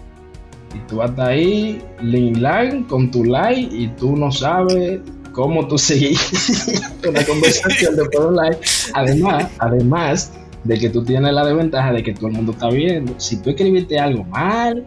Y 0.73 0.79
tú 0.87 0.97
vas 0.97 1.17
ahí, 1.19 1.81
link 2.01 2.37
like, 2.37 2.85
con 2.87 3.11
tu 3.11 3.23
like, 3.23 3.75
y 3.75 3.87
tú 3.89 4.15
no 4.15 4.31
sabes 4.31 5.01
cómo 5.31 5.67
tú 5.67 5.77
seguís 5.77 6.81
una 7.07 7.23
conversación 7.25 7.95
de 7.95 8.05
por 8.05 8.27
online. 8.27 8.57
Además, 8.93 9.49
además 9.59 10.31
de 10.63 10.77
que 10.77 10.89
tú 10.89 11.03
tienes 11.03 11.33
la 11.33 11.45
desventaja 11.45 11.91
de 11.91 12.03
que 12.03 12.13
todo 12.13 12.27
el 12.27 12.33
mundo 12.33 12.51
está 12.53 12.69
viendo. 12.69 13.13
Si 13.17 13.41
tú 13.41 13.49
escribiste 13.49 13.99
algo 13.99 14.23
mal, 14.25 14.85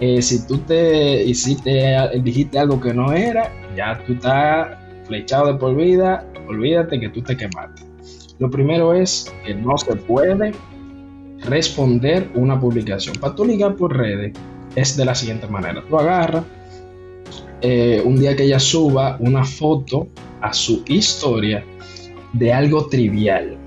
eh, 0.00 0.22
si 0.22 0.46
tú 0.46 0.58
te 0.58 1.24
hiciste, 1.24 1.96
dijiste 2.22 2.58
algo 2.58 2.80
que 2.80 2.94
no 2.94 3.12
era, 3.12 3.52
ya 3.76 4.00
tú 4.06 4.12
estás 4.12 4.78
flechado 5.06 5.52
de 5.52 5.58
por 5.58 5.74
vida, 5.74 6.24
olvídate 6.48 7.00
que 7.00 7.08
tú 7.08 7.22
te 7.22 7.36
quemaste. 7.36 7.82
Lo 8.38 8.50
primero 8.50 8.94
es 8.94 9.32
que 9.44 9.54
no 9.54 9.76
se 9.76 9.96
puede 9.96 10.52
responder 11.40 12.30
una 12.34 12.60
publicación. 12.60 13.16
Para 13.16 13.34
tú 13.34 13.44
ligar 13.44 13.74
por 13.74 13.96
redes 13.96 14.32
es 14.76 14.96
de 14.96 15.04
la 15.04 15.14
siguiente 15.14 15.48
manera. 15.48 15.82
Tú 15.88 15.98
agarras, 15.98 16.44
eh, 17.60 18.00
un 18.04 18.20
día 18.20 18.36
que 18.36 18.44
ella 18.44 18.60
suba 18.60 19.16
una 19.18 19.44
foto 19.44 20.06
a 20.40 20.52
su 20.52 20.84
historia 20.86 21.64
de 22.32 22.52
algo 22.52 22.86
trivial. 22.86 23.57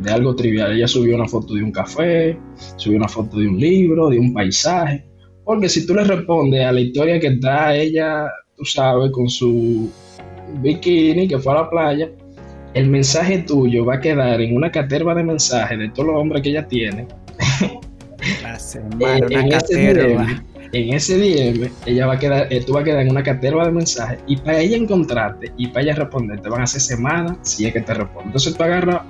De 0.00 0.10
algo 0.10 0.34
trivial. 0.34 0.72
Ella 0.72 0.88
subió 0.88 1.14
una 1.16 1.28
foto 1.28 1.54
de 1.54 1.62
un 1.62 1.72
café, 1.72 2.38
subió 2.76 2.98
una 2.98 3.08
foto 3.08 3.38
de 3.38 3.48
un 3.48 3.58
libro, 3.58 4.08
de 4.08 4.18
un 4.18 4.32
paisaje. 4.32 5.04
Porque 5.44 5.68
si 5.68 5.86
tú 5.86 5.94
le 5.94 6.04
respondes 6.04 6.64
a 6.64 6.72
la 6.72 6.80
historia 6.80 7.20
que 7.20 7.28
está 7.28 7.74
ella, 7.74 8.28
tú 8.56 8.64
sabes, 8.64 9.10
con 9.10 9.28
su 9.28 9.90
bikini 10.60 11.28
que 11.28 11.38
fue 11.38 11.52
a 11.52 11.56
la 11.56 11.70
playa, 11.70 12.10
el 12.74 12.88
mensaje 12.88 13.38
tuyo 13.38 13.84
va 13.84 13.94
a 13.94 14.00
quedar 14.00 14.40
en 14.40 14.56
una 14.56 14.70
caterva 14.70 15.14
de 15.14 15.22
mensajes 15.22 15.78
de 15.78 15.88
todos 15.90 16.08
los 16.08 16.16
hombres 16.16 16.42
que 16.42 16.50
ella 16.50 16.66
tiene. 16.66 17.06
Una 18.98 19.48
caterva 19.48 20.26
en 20.74 20.92
ese 20.92 21.16
DM, 21.16 21.70
ella 21.86 22.06
va 22.06 22.14
a 22.14 22.18
quedar, 22.18 22.52
eh, 22.52 22.62
tú 22.66 22.72
vas 22.72 22.82
a 22.82 22.84
quedar 22.84 23.00
en 23.00 23.10
una 23.10 23.22
caterva 23.22 23.64
de 23.64 23.70
mensajes 23.70 24.18
y 24.26 24.36
para 24.36 24.58
ella 24.58 24.76
encontrarte 24.76 25.52
y 25.56 25.68
para 25.68 25.82
ella 25.82 25.94
responderte 25.94 26.48
van 26.48 26.62
a 26.62 26.66
ser 26.66 26.80
semanas 26.80 27.36
si 27.42 27.66
es 27.66 27.72
que 27.72 27.80
te 27.80 27.94
responde. 27.94 28.26
Entonces 28.26 28.56
tú 28.56 28.62
agarras 28.62 29.02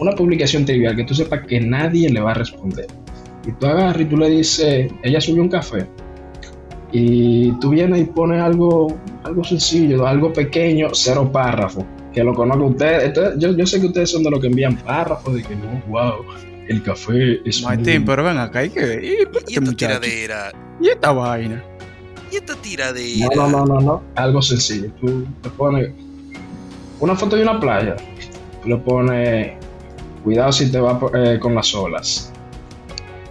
una 0.00 0.12
publicación 0.12 0.64
trivial 0.64 0.96
que 0.96 1.04
tú 1.04 1.14
sepas 1.14 1.46
que 1.46 1.60
nadie 1.60 2.10
le 2.10 2.20
va 2.20 2.32
a 2.32 2.34
responder. 2.34 2.86
Y 3.46 3.52
tú 3.52 3.66
agarras 3.66 4.00
y 4.00 4.04
tú 4.04 4.16
le 4.16 4.30
dices, 4.30 4.92
ella 5.02 5.20
subió 5.20 5.42
un 5.42 5.48
café. 5.48 5.86
Y 6.92 7.52
tú 7.60 7.70
vienes 7.70 8.00
y 8.00 8.04
pones 8.04 8.40
algo, 8.40 8.96
algo 9.24 9.44
sencillo, 9.44 10.06
algo 10.06 10.32
pequeño, 10.32 10.88
cero 10.92 11.30
párrafo. 11.30 11.86
Que 12.12 12.24
lo 12.24 12.34
conozco 12.34 12.66
ustedes. 12.66 13.12
yo, 13.38 13.56
yo 13.56 13.66
sé 13.66 13.80
que 13.80 13.86
ustedes 13.86 14.10
son 14.10 14.22
de 14.22 14.30
los 14.30 14.40
que 14.40 14.46
envían 14.46 14.76
párrafos, 14.76 15.34
de 15.34 15.42
que 15.42 15.54
no, 15.54 15.82
wow, 15.88 16.24
el 16.68 16.82
café 16.82 17.40
es 17.48 17.62
Martín, 17.62 18.04
pero 18.04 18.22
ven 18.24 18.38
acá, 18.38 18.60
hay 18.60 18.70
que 18.70 18.84
ver. 18.84 19.04
¿Y, 19.04 19.16
esta 19.48 19.72
tiradera? 19.72 20.52
¿Y 20.80 20.88
esta 20.88 21.12
vaina? 21.12 21.64
¿Y 22.30 22.36
esta 22.36 22.54
tiradera? 22.56 23.28
No, 23.34 23.48
no, 23.48 23.64
no, 23.64 23.80
no, 23.80 24.02
Algo 24.14 24.42
sencillo. 24.42 24.90
Tú 25.00 25.26
te 25.42 25.48
pones 25.50 25.90
una 27.00 27.16
foto 27.16 27.36
de 27.36 27.42
una 27.42 27.58
playa. 27.58 27.96
Tú 28.62 28.68
le 28.68 28.76
pones, 28.76 29.52
cuidado 30.24 30.52
si 30.52 30.70
te 30.70 30.80
va 30.80 30.98
eh, 31.14 31.38
con 31.40 31.54
las 31.54 31.74
olas. 31.74 32.32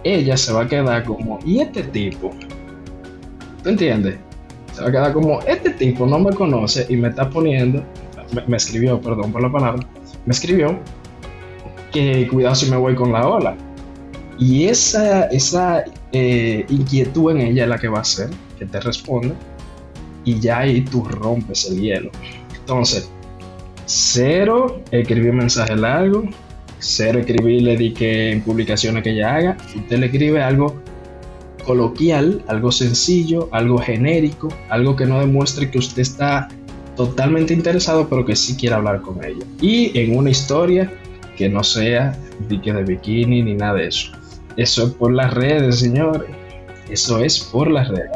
Ella 0.04 0.36
se 0.36 0.52
va 0.52 0.62
a 0.62 0.68
quedar 0.68 1.04
como, 1.04 1.38
¿y 1.44 1.60
este 1.60 1.82
tipo? 1.82 2.30
¿Tú 3.62 3.68
entiendes? 3.68 4.16
Se 4.72 4.82
va 4.82 4.88
a 4.88 4.92
quedar 4.92 5.12
como, 5.12 5.40
este 5.42 5.70
tipo 5.70 6.06
no 6.06 6.18
me 6.18 6.32
conoce 6.32 6.86
y 6.88 6.96
me 6.96 7.08
está 7.08 7.28
poniendo, 7.28 7.82
me 8.46 8.56
escribió, 8.56 9.00
perdón 9.00 9.32
por 9.32 9.42
la 9.42 9.50
palabra, 9.50 9.86
me 10.24 10.32
escribió 10.32 10.78
que 11.92 12.28
cuidado 12.28 12.54
si 12.54 12.70
me 12.70 12.76
voy 12.76 12.94
con 12.94 13.12
la 13.12 13.26
ola. 13.26 13.56
Y 14.38 14.66
esa, 14.66 15.24
esa 15.26 15.84
eh, 16.12 16.64
inquietud 16.68 17.32
en 17.32 17.40
ella 17.40 17.64
es 17.64 17.68
la 17.68 17.78
que 17.78 17.88
va 17.88 17.98
a 17.98 18.02
hacer 18.02 18.30
que 18.58 18.66
te 18.66 18.80
responda 18.80 19.34
y 20.24 20.38
ya 20.38 20.58
ahí 20.58 20.82
tú 20.82 21.04
rompes 21.04 21.68
el 21.70 21.80
hielo. 21.80 22.10
Entonces, 22.54 23.10
cero 23.86 24.82
escribir 24.90 25.32
mensaje 25.32 25.74
largo, 25.74 26.24
cero 26.78 27.18
escribirle 27.18 27.76
di 27.76 27.92
que 27.92 28.32
en 28.32 28.42
publicaciones 28.42 29.02
que 29.02 29.10
ella 29.10 29.34
haga, 29.34 29.56
usted 29.74 29.98
le 29.98 30.06
escribe 30.06 30.42
algo 30.42 30.80
coloquial, 31.64 32.42
algo 32.48 32.72
sencillo, 32.72 33.48
algo 33.52 33.78
genérico, 33.78 34.48
algo 34.70 34.96
que 34.96 35.06
no 35.06 35.20
demuestre 35.20 35.70
que 35.70 35.78
usted 35.78 36.02
está 36.02 36.48
totalmente 36.96 37.52
interesado, 37.52 38.08
pero 38.08 38.24
que 38.24 38.34
sí 38.34 38.56
quiere 38.56 38.74
hablar 38.74 39.02
con 39.02 39.22
ella. 39.24 39.44
Y 39.60 39.96
en 39.98 40.16
una 40.16 40.30
historia 40.30 40.90
que 41.36 41.48
no 41.48 41.62
sea 41.62 42.18
dique 42.48 42.72
de 42.72 42.84
bikini 42.84 43.42
ni 43.42 43.54
nada 43.54 43.74
de 43.74 43.86
eso. 43.86 44.12
Eso 44.56 44.86
es 44.86 44.92
por 44.94 45.12
las 45.12 45.32
redes, 45.34 45.78
señores. 45.78 46.28
Eso 46.90 47.20
es 47.20 47.38
por 47.38 47.70
las 47.70 47.88
redes. 47.88 48.10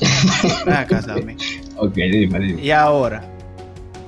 ok, 1.76 1.94
dime, 1.94 2.38
dime. 2.38 2.62
Y 2.62 2.70
ahora, 2.70 3.28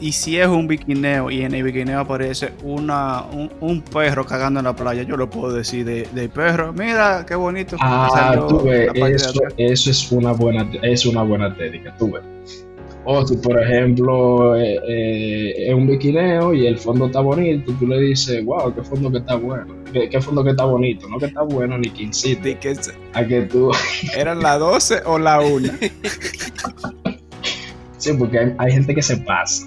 y 0.01 0.13
si 0.13 0.39
es 0.39 0.47
un 0.47 0.67
biquineo 0.69 1.31
y 1.31 1.43
en 1.43 1.55
el 1.55 1.63
biquineo 1.63 2.01
aparece 2.01 2.53
una, 2.63 3.25
un, 3.61 3.83
perro 3.83 4.25
cagando 4.25 4.61
en 4.61 4.65
la 4.65 4.77
playa, 4.77 5.03
yo 5.03 5.17
lo 5.17 5.29
puedo 5.29 5.53
decir 5.53 5.85
de, 5.85 6.29
perro. 6.29 6.73
Mira 6.73 7.25
qué 7.27 7.35
bonito. 7.35 7.77
Ah, 7.81 8.35
tú 8.49 8.63
ves, 8.63 8.91
eso, 8.95 9.41
eso, 9.57 9.91
es 9.91 10.13
una 10.13 10.33
buena, 10.33 10.69
es 10.83 11.07
una 11.07 11.23
buena 11.23 11.55
técnica, 11.55 11.95
tú 11.99 12.13
ves. 12.13 12.23
O 13.11 13.27
si, 13.27 13.37
por 13.39 13.59
ejemplo, 13.59 14.55
eh, 14.55 14.79
eh, 14.87 15.69
es 15.69 15.75
un 15.75 15.87
biquineo 15.87 16.53
y 16.53 16.67
el 16.67 16.77
fondo 16.77 17.07
está 17.07 17.21
bonito, 17.21 17.73
tú 17.79 17.87
le 17.87 17.99
dices, 18.01 18.45
wow, 18.45 18.75
qué 18.75 18.83
fondo 18.83 19.11
que 19.11 19.17
está 19.17 19.37
bueno, 19.37 19.75
qué, 19.93 20.21
fondo 20.21 20.45
que 20.45 20.51
está 20.51 20.67
bonito, 20.67 21.09
no 21.09 21.19
que 21.19 21.25
está 21.25 21.43
bueno 21.43 21.79
ni 21.79 21.89
que 21.89 22.03
incite 22.03 22.59
a 23.15 23.25
que 23.25 23.43
tú... 23.43 23.71
¿Eran 24.15 24.41
la 24.41 24.59
12 24.59 25.05
o 25.07 25.19
la 25.19 25.41
1? 25.41 25.73
sí, 27.97 28.13
porque 28.13 28.55
hay, 28.59 28.73
gente 28.73 28.95
que 28.95 29.03
se 29.03 29.17
pasa. 29.17 29.67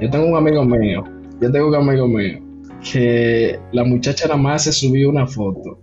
Yo 0.00 0.10
tengo 0.10 0.26
un 0.26 0.36
amigo 0.36 0.64
mío, 0.64 1.04
yo 1.40 1.52
tengo 1.52 1.68
un 1.68 1.74
amigo 1.76 2.08
mío, 2.08 2.40
que 2.92 3.58
la 3.72 3.84
muchacha 3.84 4.26
nada 4.26 4.40
más 4.40 4.64
se 4.64 4.72
subió 4.72 5.08
una 5.08 5.26
foto. 5.26 5.78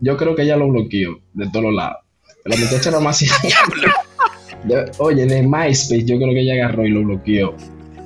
Yo 0.00 0.16
creo 0.16 0.34
que 0.34 0.42
ella 0.42 0.56
lo 0.56 0.68
bloqueó 0.68 1.20
de 1.34 1.48
todos 1.50 1.72
lados. 1.72 1.98
La 2.44 2.56
muchacha 2.56 2.90
nada 2.90 3.02
más 3.02 3.18
se... 3.18 3.26
oye, 4.98 5.26
de 5.26 5.42
MySpace 5.42 6.04
yo 6.04 6.16
creo 6.18 6.30
que 6.30 6.40
ella 6.40 6.54
agarró 6.54 6.86
y 6.86 6.90
lo 6.90 7.02
bloqueó. 7.02 7.54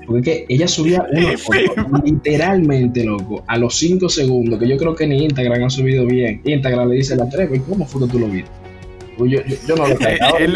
Porque 0.07 0.47
ella 0.49 0.69
subía 0.69 1.07
una 1.11 1.37
foto 1.39 2.03
literalmente, 2.05 3.05
loco, 3.05 3.45
a 3.47 3.59
los 3.59 3.77
5 3.77 4.09
segundos, 4.09 4.59
que 4.59 4.69
yo 4.69 4.77
creo 4.77 4.95
que 4.95 5.07
ni 5.07 5.25
Instagram 5.25 5.65
ha 5.65 5.71
subido 5.71 6.07
bien. 6.07 6.41
Instagram 6.45 6.89
le 6.89 6.97
dice 6.97 7.17
la 7.17 7.29
trepa, 7.29 7.57
¿y 7.57 7.61
cómo 7.61 7.87
fue 7.87 8.03
que 8.03 8.13
tú 8.13 8.19
lo 8.21 8.29
viste? 8.29 8.51
Pues 9.19 9.33
yo, 9.33 9.41
yo, 9.67 9.77
no 9.77 9.87
lo 9.87 9.95
he 10.01 10.49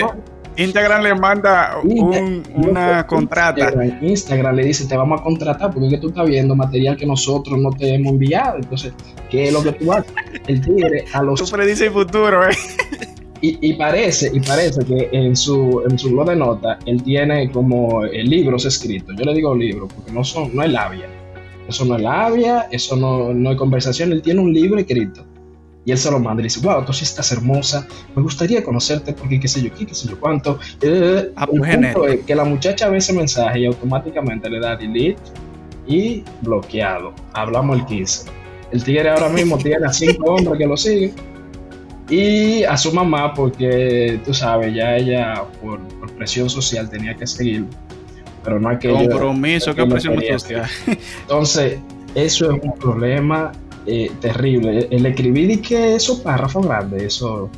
Instagram 0.62 1.02
le 1.02 1.14
manda 1.14 1.80
una 2.54 3.06
contrata. 3.06 3.72
Instagram, 4.00 4.56
le 4.56 4.64
dice, 4.64 4.86
te 4.86 4.96
vamos 4.96 5.20
a 5.20 5.22
contratar 5.22 5.72
porque 5.72 5.86
es 5.86 5.94
que 5.94 6.00
tú 6.00 6.08
estás 6.08 6.26
viendo 6.26 6.54
material 6.54 6.96
que 6.96 7.06
nosotros 7.06 7.58
no 7.58 7.70
te 7.70 7.94
hemos 7.94 8.12
enviado. 8.12 8.56
Entonces, 8.56 8.92
¿qué 9.30 9.48
es 9.48 9.52
lo 9.52 9.62
que 9.62 9.72
tú 9.72 9.92
haces? 9.92 10.12
El 10.46 10.60
tigre 10.60 11.04
a 11.12 11.22
los... 11.22 11.40
Tú 11.40 11.50
predices 11.50 11.88
el 11.88 11.92
futuro, 11.92 12.48
¿eh? 12.48 12.54
Y, 13.42 13.72
parece, 13.72 14.30
y 14.34 14.40
parece 14.40 14.84
que 14.84 15.08
en 15.12 15.34
su, 15.34 15.82
en 15.88 15.98
su 15.98 16.10
blog 16.10 16.28
de 16.28 16.36
notas 16.36 16.76
él 16.84 17.02
tiene 17.02 17.50
como 17.50 18.04
libros 18.04 18.66
escritos. 18.66 19.16
Yo 19.16 19.24
le 19.24 19.32
digo 19.32 19.54
libros 19.54 19.90
porque 19.94 20.12
no 20.12 20.22
son, 20.22 20.54
no 20.54 20.62
es 20.62 20.70
labia. 20.70 21.06
Eso 21.66 21.86
no 21.86 21.96
es 21.96 22.02
labia, 22.02 22.68
eso 22.70 22.96
no, 22.96 23.32
no 23.32 23.52
es 23.52 23.56
conversación. 23.56 24.12
Él 24.12 24.20
tiene 24.20 24.40
un 24.40 24.52
libro 24.52 24.78
escrito. 24.78 25.24
Y 25.84 25.92
él 25.92 25.98
se 25.98 26.10
lo 26.10 26.18
manda 26.18 26.42
y 26.42 26.44
dice, 26.44 26.60
wow, 26.60 26.84
tú 26.84 26.92
sí 26.92 27.04
estás 27.04 27.32
hermosa, 27.32 27.86
me 28.14 28.22
gustaría 28.22 28.62
conocerte 28.62 29.14
porque 29.14 29.40
qué 29.40 29.48
sé 29.48 29.62
yo 29.62 29.72
qué, 29.74 29.86
qué 29.86 29.94
sé 29.94 30.08
yo 30.08 30.20
cuánto. 30.20 30.58
Eh, 30.82 31.32
ah, 31.36 31.46
pues, 31.46 31.74
es 32.08 32.24
que 32.24 32.34
la 32.34 32.44
muchacha 32.44 32.88
ve 32.90 32.98
ese 32.98 33.12
mensaje 33.12 33.60
y 33.60 33.66
automáticamente 33.66 34.50
le 34.50 34.60
da 34.60 34.76
delete 34.76 35.22
y 35.86 36.22
bloqueado. 36.42 37.14
Hablamos 37.32 37.78
el 37.78 37.86
15. 37.86 38.30
El 38.72 38.84
tigre 38.84 39.10
ahora 39.10 39.30
mismo 39.30 39.56
tiene 39.62 39.86
a 39.86 39.92
cinco 39.92 40.34
hombres 40.34 40.58
que 40.58 40.66
lo 40.66 40.76
siguen 40.76 41.30
y 42.10 42.64
a 42.64 42.76
su 42.76 42.92
mamá 42.92 43.32
porque 43.32 44.20
tú 44.24 44.34
sabes, 44.34 44.74
ya 44.74 44.96
ella 44.96 45.44
por, 45.62 45.80
presión 46.16 46.50
social 46.50 46.90
tenía 46.90 47.14
que 47.14 47.26
seguir, 47.26 47.64
pero 48.44 48.60
no 48.60 48.68
hay 48.68 48.78
que... 48.78 48.90
Compromiso, 48.90 49.74
¿qué 49.74 49.86
presión 49.86 50.20
social? 50.20 50.66
Entonces, 51.22 51.78
eso 52.14 52.50
es 52.52 52.62
un 52.62 52.74
problema 52.74 53.52
eh, 53.86 54.10
terrible. 54.20 54.88
El 54.90 55.06
escribir 55.06 55.50
y 55.50 55.56
que 55.58 55.94
esos 55.94 56.20
párrafos 56.20 56.66
grandes, 56.66 57.02
eso, 57.02 57.50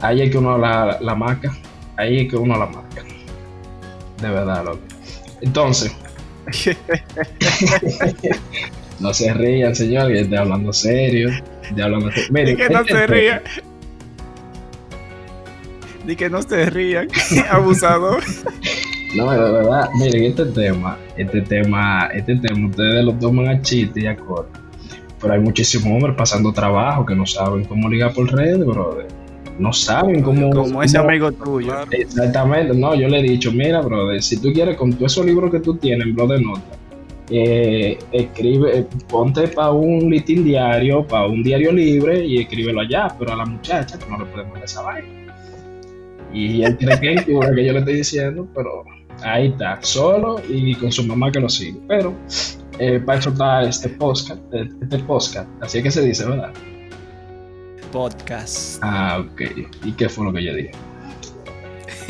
ahí 0.00 0.22
es 0.22 0.30
que 0.30 0.38
uno 0.38 0.58
la, 0.58 0.98
la 1.00 1.14
marca, 1.14 1.56
ahí 1.96 2.20
es 2.20 2.30
que 2.30 2.36
uno 2.36 2.58
la 2.58 2.66
marca. 2.66 3.02
De 4.20 4.28
verdad, 4.28 4.64
loco. 4.64 4.80
Entonces... 5.40 5.94
no 9.00 9.14
se 9.14 9.32
rían, 9.32 9.74
señor, 9.74 10.08
que 10.08 10.20
estoy 10.20 10.38
hablando 10.38 10.72
serio. 10.72 11.30
Estoy 11.62 11.82
hablando 11.82 12.10
serio. 12.10 12.28
Miren, 12.30 12.56
que 12.56 12.68
no 12.68 12.84
se 12.84 13.06
rían. 13.06 13.42
Ni 16.06 16.16
que 16.16 16.28
no 16.28 16.42
se 16.42 16.66
rían, 16.66 17.08
abusador. 17.50 18.22
No, 19.16 19.30
de 19.30 19.38
verdad, 19.38 19.88
miren, 19.98 20.24
este 20.24 20.44
tema, 20.46 20.98
este 21.16 21.40
tema, 21.42 22.08
este 22.12 22.36
tema, 22.36 22.68
ustedes 22.68 23.04
lo 23.04 23.14
toman 23.14 23.48
a 23.48 23.62
chiste 23.62 24.00
y 24.00 24.06
a 24.06 24.16
corto. 24.16 24.63
Pero 25.24 25.36
hay 25.36 25.40
muchísimos 25.40 25.86
hombres 25.86 26.14
pasando 26.18 26.52
trabajo 26.52 27.06
que 27.06 27.14
no 27.14 27.24
saben 27.24 27.64
cómo 27.64 27.88
ligar 27.88 28.12
por 28.12 28.30
redes, 28.30 28.58
brother. 28.58 29.06
No 29.58 29.72
saben 29.72 30.20
cómo. 30.20 30.50
Como 30.50 30.82
ese 30.82 30.98
amigo 30.98 31.32
tuyo. 31.32 31.72
Exactamente, 31.92 32.76
no, 32.76 32.94
yo 32.94 33.08
le 33.08 33.20
he 33.20 33.22
dicho, 33.22 33.50
mira, 33.50 33.80
brother, 33.80 34.22
si 34.22 34.36
tú 34.36 34.52
quieres 34.52 34.76
con 34.76 34.92
todos 34.92 35.12
esos 35.12 35.24
libros 35.24 35.50
que 35.50 35.60
tú 35.60 35.76
tienes 35.76 36.06
en 36.06 36.14
blog 36.14 36.28
de 36.28 36.42
notas, 36.42 36.78
eh, 37.30 37.96
escribe, 38.12 38.80
eh, 38.80 38.86
ponte 39.08 39.48
para 39.48 39.70
un 39.70 40.10
listín 40.10 40.44
diario, 40.44 41.06
para 41.06 41.26
un 41.26 41.42
diario 41.42 41.72
libre 41.72 42.22
y 42.22 42.42
escríbelo 42.42 42.82
allá, 42.82 43.08
pero 43.18 43.32
a 43.32 43.36
la 43.36 43.46
muchacha 43.46 43.98
que 43.98 44.04
no 44.10 44.18
le 44.18 44.26
podemos 44.26 44.60
esa 44.62 44.82
vaina. 44.82 45.08
Y 46.34 46.64
él 46.64 46.76
tiene 46.76 47.00
que 47.00 47.24
que 47.24 47.32
yo 47.32 47.72
le 47.72 47.78
estoy 47.78 47.94
diciendo, 47.94 48.46
pero 48.54 48.84
ahí 49.22 49.46
está, 49.46 49.78
solo 49.80 50.42
y 50.50 50.74
con 50.74 50.92
su 50.92 51.02
mamá 51.02 51.32
que 51.32 51.40
lo 51.40 51.48
sigue. 51.48 51.78
Pero 51.88 52.12
eh, 52.78 53.00
para 53.00 53.18
está 53.18 53.62
este 53.62 53.88
podcast, 53.90 54.40
este 54.52 54.98
podcast, 55.00 55.48
así 55.60 55.82
que 55.82 55.90
se 55.90 56.02
dice, 56.02 56.24
¿verdad? 56.24 56.52
Podcast. 57.92 58.78
Ah, 58.82 59.20
ok. 59.20 59.42
¿Y 59.84 59.92
qué 59.92 60.08
fue 60.08 60.24
lo 60.24 60.32
que 60.32 60.44
yo 60.44 60.54
dije? 60.54 60.72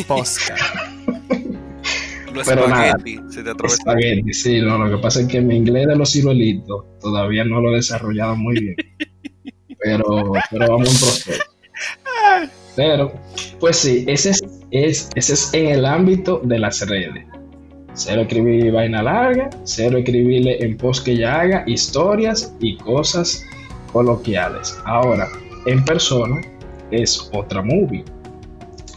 Podcast. 0.07 0.51
Pero 2.47 2.69
nada, 2.69 2.95
se 3.31 3.43
te 3.45 3.67
espagueti, 3.67 4.35
sí, 4.35 4.61
no, 4.61 4.79
lo 4.79 4.97
que 4.97 5.01
pasa 5.01 5.21
es 5.21 5.29
que 5.29 5.41
mi 5.41 5.57
inglés 5.57 5.87
de 5.87 5.95
los 5.95 6.13
ciruelitos 6.13 6.85
todavía 6.99 7.45
no 7.45 7.61
lo 7.61 7.73
he 7.73 7.77
desarrollado 7.77 8.35
muy 8.35 8.59
bien. 8.59 8.77
pero, 9.79 10.33
pero 10.51 10.67
vamos 10.69 10.89
a 10.89 10.93
un 10.93 10.99
proceso. 10.99 11.45
Pero, 12.75 13.13
pues 13.61 13.77
sí, 13.77 14.05
ese 14.09 14.31
es, 14.31 15.09
ese 15.15 15.33
es 15.33 15.55
en 15.55 15.67
el 15.67 15.87
ámbito 15.87 16.41
de 16.43 16.59
las 16.59 16.87
redes. 16.89 17.25
Cero 17.95 18.23
escribir 18.23 18.73
vaina 18.73 19.03
larga, 19.03 19.51
cero 19.63 19.99
escribirle 19.99 20.63
en 20.65 20.77
post 20.77 21.05
que 21.05 21.17
ya 21.17 21.41
haga 21.41 21.65
historias 21.67 22.55
y 22.61 22.77
cosas 22.77 23.47
coloquiales. 23.93 24.77
Ahora, 24.85 25.29
en 25.67 25.85
persona 25.85 26.41
es 26.91 27.31
otra 27.33 27.63
movie. 27.63 28.05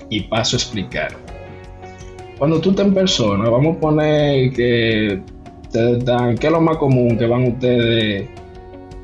y 0.09 0.21
paso 0.21 0.55
a 0.55 0.59
explicar. 0.59 1.09
Cuando 2.37 2.61
tú 2.61 2.69
estás 2.69 2.87
en 2.87 2.93
persona, 2.93 3.49
vamos 3.49 3.75
a 3.75 3.79
poner 3.79 4.53
que 4.53 5.19
ustedes 5.63 6.05
dan, 6.05 6.37
¿qué 6.37 6.47
es 6.47 6.53
lo 6.53 6.61
más 6.61 6.77
común 6.77 7.17
que 7.17 7.25
van 7.25 7.43
ustedes, 7.43 8.29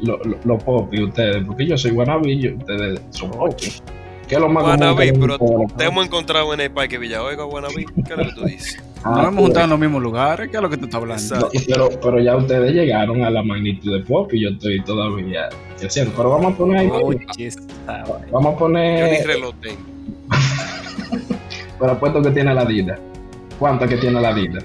los 0.01 0.19
lo, 0.45 0.57
popis 0.59 1.01
ustedes? 1.01 1.43
Porque 1.45 1.67
yo 1.67 1.77
soy 1.77 1.91
guanabí, 1.91 2.47
ustedes 2.47 3.01
son 3.09 3.31
popis. 3.31 3.83
¿Qué 4.27 4.36
es 4.36 4.42
lo 4.42 4.50
más 4.50 4.63
Guanabí, 4.63 5.12
pero 5.12 5.38
te 5.77 5.86
hemos 5.86 6.06
encontrado 6.06 6.53
en 6.53 6.62
el 6.62 6.72
Parque 6.72 6.98
Villaoiga, 6.98 7.44
Guanabí. 7.44 7.86
¿Qué 7.86 8.13
es 8.13 8.18
lo 8.18 8.25
que 8.25 8.32
tú 8.32 8.46
dices? 8.46 8.84
Ah, 9.03 9.10
Nos 9.10 9.20
hemos 9.20 9.34
pues. 9.34 9.46
juntado 9.46 9.63
en 9.65 9.70
los 9.72 9.80
mismos 9.80 10.01
lugares, 10.01 10.50
¿qué 10.50 10.58
es 10.58 10.63
lo 10.63 10.70
que 10.70 10.77
tú 10.77 10.86
estás 10.86 11.01
hablando? 11.01 11.50
pero, 11.68 11.89
pero 12.01 12.20
ya 12.20 12.36
ustedes 12.38 12.74
llegaron 12.74 13.24
a 13.24 13.30
la 13.30 13.44
magnitud 13.44 13.98
de 13.98 14.06
pop 14.06 14.34
y 14.34 14.42
yo 14.44 14.50
estoy 14.50 14.82
todavía 14.84 15.50
creciendo. 15.77 16.13
Pero 16.15 16.30
vamos 16.30 16.53
a 16.53 16.58
poner 16.58 16.77
ahí. 16.77 16.89
vamos 18.32 18.56
a 18.56 18.58
poner. 18.58 19.00
Yo 19.00 19.20
ni 19.20 19.34
reloj 19.34 19.56
pero 21.80 21.92
apuesto 21.92 22.22
que 22.22 22.32
tiene 22.32 22.53
la 22.53 22.63
vida. 22.63 22.98
¿Cuántas 23.60 23.89
que 23.89 23.98
tiene 23.98 24.22
la 24.22 24.32
vida? 24.32 24.60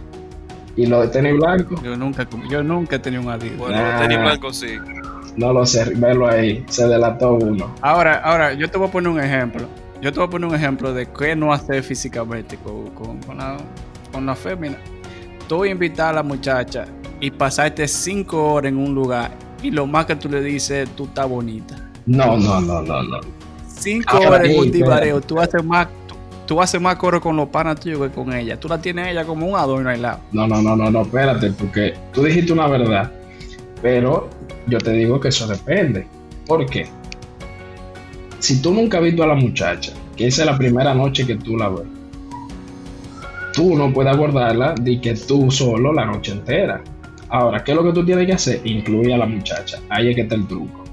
¿Y 0.76 0.86
lo 0.86 1.00
de 1.00 1.08
tenis 1.08 1.34
blanco? 1.34 1.74
Yo 1.82 1.96
nunca, 1.96 2.26
yo 2.48 2.62
nunca 2.62 2.96
he 2.96 2.98
tenido 3.00 3.22
un 3.22 3.30
Adidas. 3.30 3.58
Bueno, 3.58 3.82
los 3.82 4.00
tenis 4.00 4.18
blancos 4.18 4.56
sí. 4.56 4.78
No 5.38 5.52
lo 5.52 5.64
sé, 5.64 5.94
velo 5.94 6.28
ahí. 6.28 6.64
Se 6.68 6.86
delató 6.86 7.34
uno. 7.34 7.74
Ahora, 7.80 8.18
ahora, 8.18 8.52
yo 8.52 8.68
te 8.70 8.76
voy 8.76 8.88
a 8.88 8.90
poner 8.90 9.08
un 9.08 9.20
ejemplo. 9.20 9.66
Yo 10.02 10.12
te 10.12 10.18
voy 10.18 10.28
a 10.28 10.30
poner 10.30 10.48
un 10.48 10.54
ejemplo 10.54 10.92
de 10.92 11.06
qué 11.06 11.34
no 11.34 11.52
hacer 11.52 11.82
físicamente 11.82 12.56
con, 12.58 12.90
con, 12.90 13.20
con 13.22 13.38
la 13.38 13.56
con 14.12 14.26
la 14.26 14.34
fémina, 14.34 14.76
tú 15.46 15.64
invitar 15.64 16.10
a 16.10 16.12
la 16.14 16.22
muchacha 16.22 16.86
y 17.20 17.30
pasarte 17.30 17.86
cinco 17.88 18.52
horas 18.52 18.70
en 18.70 18.78
un 18.78 18.94
lugar 18.94 19.30
y 19.62 19.70
lo 19.70 19.86
más 19.86 20.06
que 20.06 20.16
tú 20.16 20.28
le 20.28 20.40
dices, 20.40 20.88
tú 20.96 21.04
estás 21.04 21.28
bonita. 21.28 21.76
No, 22.06 22.36
no, 22.36 22.60
no, 22.60 22.82
no, 22.82 23.02
no. 23.02 23.20
Cinco 23.66 24.18
horas 24.18 24.44
en 24.44 24.58
un 24.58 24.70
divareo, 24.70 25.20
tú 25.20 25.38
haces 25.40 25.64
más 25.64 25.88
tú 26.46 26.62
haces 26.62 26.80
más 26.80 26.96
coro 26.96 27.20
con 27.20 27.36
los 27.36 27.48
panas 27.50 27.78
tuyos 27.78 28.00
que 28.00 28.10
con 28.10 28.32
ella. 28.32 28.58
Tú 28.58 28.68
la 28.68 28.80
tienes 28.80 29.06
a 29.06 29.10
ella 29.10 29.24
como 29.24 29.46
un 29.46 29.56
adorno 29.56 29.90
al 29.90 30.00
lado. 30.00 30.20
No, 30.32 30.46
no, 30.46 30.62
no, 30.62 30.74
no, 30.74 30.90
no, 30.90 31.02
espérate, 31.02 31.50
porque 31.52 31.94
tú 32.12 32.24
dijiste 32.24 32.54
una 32.54 32.66
verdad, 32.66 33.12
pero 33.82 34.30
yo 34.68 34.78
te 34.78 34.92
digo 34.92 35.20
que 35.20 35.28
eso 35.28 35.46
depende. 35.46 36.06
¿Por 36.46 36.66
qué? 36.66 36.86
Si 38.38 38.62
tú 38.62 38.72
nunca 38.72 38.98
has 38.98 39.04
visto 39.04 39.22
a 39.22 39.26
la 39.26 39.34
muchacha, 39.34 39.92
que 40.16 40.26
esa 40.26 40.42
es 40.42 40.46
la 40.46 40.56
primera 40.56 40.94
noche 40.94 41.26
que 41.26 41.36
tú 41.36 41.56
la 41.56 41.68
ves, 41.68 41.86
tú 43.52 43.76
no 43.76 43.92
puedes 43.92 44.12
abordarla 44.12 44.74
de 44.80 45.00
que 45.00 45.14
tú 45.14 45.50
solo 45.50 45.92
la 45.92 46.06
noche 46.06 46.32
entera. 46.32 46.82
Ahora, 47.28 47.62
¿qué 47.62 47.72
es 47.72 47.76
lo 47.76 47.84
que 47.84 47.92
tú 47.92 48.04
tienes 48.06 48.26
que 48.26 48.32
hacer? 48.32 48.60
Incluir 48.64 49.12
a 49.12 49.18
la 49.18 49.26
muchacha. 49.26 49.80
Ahí 49.90 50.08
es 50.08 50.14
que 50.14 50.22
está 50.22 50.34
el 50.36 50.46
truco. 50.46 50.84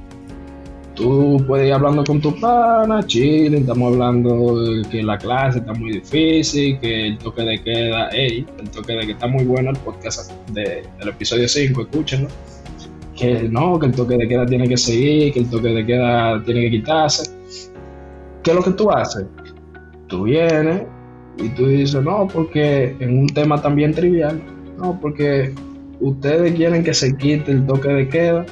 Tú 0.95 1.43
puedes 1.45 1.67
ir 1.67 1.73
hablando 1.73 2.03
con 2.05 2.21
tu 2.21 2.33
pana, 2.39 3.05
chile, 3.05 3.57
estamos 3.57 3.93
hablando 3.93 4.61
de 4.61 4.89
que 4.89 5.03
la 5.03 5.17
clase 5.17 5.59
está 5.59 5.73
muy 5.73 5.91
difícil, 5.91 6.79
que 6.79 7.07
el 7.07 7.17
toque 7.17 7.41
de 7.41 7.61
queda, 7.61 8.09
hey, 8.13 8.45
el 8.59 8.69
toque 8.69 8.93
de 8.93 9.01
queda 9.01 9.11
está 9.11 9.27
muy 9.27 9.43
bueno 9.43 9.71
el 9.71 9.77
podcast 9.77 10.31
del 10.51 10.85
episodio 11.07 11.49
5, 11.49 11.81
escúchenlo. 11.81 12.29
Que 13.15 13.47
no, 13.49 13.79
que 13.79 13.87
el 13.87 13.93
toque 13.93 14.17
de 14.17 14.27
queda 14.27 14.45
tiene 14.45 14.67
que 14.67 14.77
seguir, 14.77 15.33
que 15.33 15.39
el 15.39 15.49
toque 15.49 15.69
de 15.69 15.85
queda 15.85 16.43
tiene 16.43 16.61
que 16.61 16.71
quitarse. 16.71 17.31
¿Qué 18.43 18.51
es 18.51 18.57
lo 18.57 18.63
que 18.63 18.71
tú 18.71 18.91
haces? 18.91 19.25
Tú 20.07 20.23
vienes, 20.23 20.83
y 21.37 21.49
tú 21.49 21.67
dices, 21.67 22.01
no, 22.03 22.27
porque 22.31 22.95
en 22.99 23.19
un 23.19 23.27
tema 23.27 23.61
también 23.61 23.93
trivial, 23.93 24.41
no, 24.77 24.99
porque 25.01 25.53
ustedes 25.99 26.53
quieren 26.53 26.83
que 26.83 26.93
se 26.93 27.15
quite 27.17 27.51
el 27.51 27.65
toque 27.65 27.89
de 27.89 28.07
queda 28.07 28.45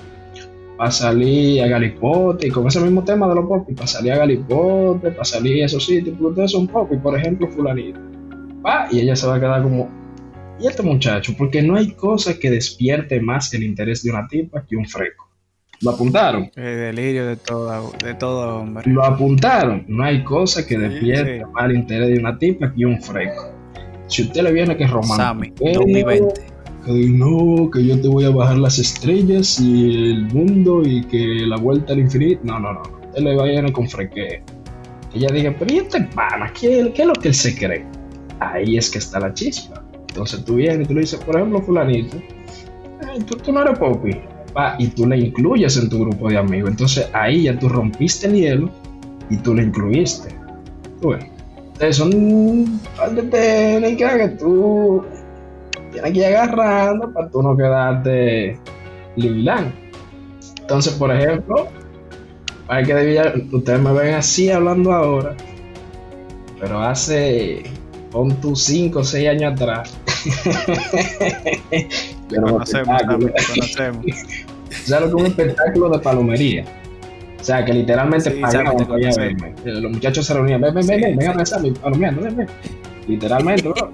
para 0.78 0.92
salir 0.92 1.62
a 1.62 1.68
Galipote, 1.68 2.48
y 2.48 2.52
con 2.52 2.68
ese 2.68 2.82
mismo 2.82 3.04
tema 3.04 3.28
de 3.30 3.36
los 3.36 3.46
popis, 3.46 3.76
para 3.76 3.88
salir 3.88 4.12
a 4.14 4.18
Galipote, 4.18 5.12
para 5.12 5.24
salir 5.24 5.64
a 5.64 5.66
esos 5.68 5.86
sitios, 5.86 6.16
porque 6.18 6.32
ustedes 6.32 6.52
son 6.52 6.68
popis, 6.68 7.00
por 7.00 7.18
ejemplo, 7.18 7.48
fulanito. 7.50 8.00
Va, 8.66 8.88
y 8.92 9.00
ella 9.00 9.16
se 9.16 9.28
va 9.28 9.36
a 9.36 9.40
quedar 9.40 9.64
como, 9.64 9.90
¿y 10.60 10.68
este 10.68 10.84
muchacho? 10.84 11.34
Porque 11.38 11.62
no 11.62 11.76
hay 11.76 11.92
cosa 11.92 12.38
que 12.40 12.50
despierte 12.50 13.20
más 13.20 13.54
el 13.54 13.64
interés 13.64 14.04
de 14.04 14.12
una 14.12 14.28
tipa 14.28 14.66
que 14.66 14.76
un 14.76 14.86
freco. 14.86 15.30
Lo 15.82 15.92
apuntaron. 15.92 16.50
El 16.56 16.96
delirio 16.96 17.28
de 17.28 17.36
todo, 17.36 17.92
de 18.02 18.14
todo 18.14 18.60
hombre. 18.60 18.90
Lo 18.90 19.04
apuntaron. 19.04 19.84
No 19.90 20.06
hay 20.06 20.24
cosa 20.24 20.66
que 20.66 20.78
despierte 20.78 21.46
más 21.48 21.66
el 21.66 21.76
interés 21.76 22.08
de 22.10 22.20
una 22.20 22.38
tipa 22.38 22.74
que 22.74 22.86
un 22.86 23.02
freco. 23.02 23.52
Si 24.08 24.22
usted 24.22 24.44
le 24.44 24.54
viene 24.54 24.78
que 24.78 24.86
es 24.86 24.92
romántico. 24.92 25.56
2020. 25.60 26.34
Que 26.86 26.92
no, 26.92 27.70
que 27.70 27.86
yo 27.86 28.00
te 28.00 28.08
voy 28.08 28.26
a 28.26 28.30
bajar 28.30 28.58
las 28.58 28.80
estrellas 28.80 29.60
y 29.60 30.12
el 30.12 30.26
mundo 30.28 30.84
y 30.86 31.04
que 31.06 31.18
la 31.48 31.58
vuelta 31.58 31.94
al 31.94 32.00
infinito. 32.00 32.42
No, 32.44 32.60
no, 32.60 32.74
no. 32.74 32.82
Usted 32.82 33.22
le 33.22 33.36
va 33.36 33.44
a 33.44 33.48
ir 33.48 33.72
con 33.74 33.90
freque. 33.90 34.42
Ella 35.14 35.28
diga, 35.34 35.56
pero 35.60 35.74
¿y 35.74 35.78
este 35.80 36.02
pana? 36.16 36.52
¿Qué, 36.54 36.92
¿Qué 36.96 37.02
es 37.02 37.08
lo 37.08 37.14
que 37.14 37.28
él 37.28 37.34
se 37.34 37.56
cree? 37.58 37.86
Ahí 38.40 38.78
es 38.78 38.90
que 38.90 39.00
está 39.00 39.20
la 39.20 39.34
chispa. 39.34 39.83
Entonces 40.14 40.46
tú 40.46 40.56
vienes 40.56 40.86
y 40.86 40.88
tú 40.88 40.94
le 40.94 41.02
dices, 41.02 41.20
por 41.22 41.36
ejemplo, 41.36 41.60
fulanito, 41.64 42.18
tú, 43.26 43.36
tú 43.38 43.52
no 43.52 43.64
eres 43.64 43.80
popi 43.80 44.16
y 44.78 44.88
tú 44.90 45.08
le 45.08 45.18
incluyes 45.18 45.76
en 45.76 45.90
tu 45.90 46.02
grupo 46.02 46.30
de 46.30 46.38
amigos. 46.38 46.70
Entonces 46.70 47.10
ahí 47.14 47.44
ya 47.44 47.58
tú 47.58 47.68
rompiste 47.68 48.28
el 48.28 48.36
hielo 48.36 48.70
y 49.32 49.38
tú 49.38 49.56
le 49.56 49.64
incluiste. 49.64 50.30
Entonces 51.02 51.96
son 51.96 52.80
de 53.16 53.24
técnicas 53.24 54.18
que 54.18 54.28
tú 54.38 55.04
tienes 55.92 56.12
que 56.14 56.20
ir 56.20 56.26
agarrando 56.26 57.12
para 57.12 57.30
tú 57.30 57.42
no 57.42 57.58
quedarte 57.58 58.60
livilán. 59.16 59.74
Entonces, 60.62 60.94
por 60.94 61.12
ejemplo, 61.12 61.68
hay 62.68 62.86
que 62.86 62.94
debía, 62.94 63.34
ustedes 63.52 63.82
me 63.82 63.92
ven 63.94 64.14
así 64.14 64.50
hablando 64.52 64.94
ahora, 64.94 65.36
pero 66.60 66.80
hace, 66.80 67.64
pon 68.12 68.30
tus 68.40 68.64
5 68.64 69.00
o 69.00 69.04
6 69.04 69.28
años 69.28 69.54
atrás, 69.54 69.98
conocemos, 72.30 73.02
conocemos. 73.04 74.06
o 74.06 74.88
sea, 74.88 75.00
lo 75.00 75.10
que 75.10 75.16
un 75.16 75.26
espectáculo 75.28 75.90
de 75.90 76.00
palomería. 76.00 76.66
O 77.40 77.44
sea, 77.44 77.66
que 77.66 77.74
literalmente 77.74 78.32
pagaban 78.32 78.78
verme. 78.78 79.54
Los 79.66 79.92
muchachos 79.92 80.26
se 80.26 80.34
reunían, 80.34 80.62
ven, 80.62 80.74
ven, 80.74 80.88
ven, 80.88 81.02
ven, 81.02 81.18
ven 81.18 81.28
a 81.28 81.34
besarme, 81.34 81.72
palomeando, 81.74 82.22
ven, 82.22 82.38
ven. 82.38 82.48
Literalmente, 83.08 83.68
bro. 83.68 83.92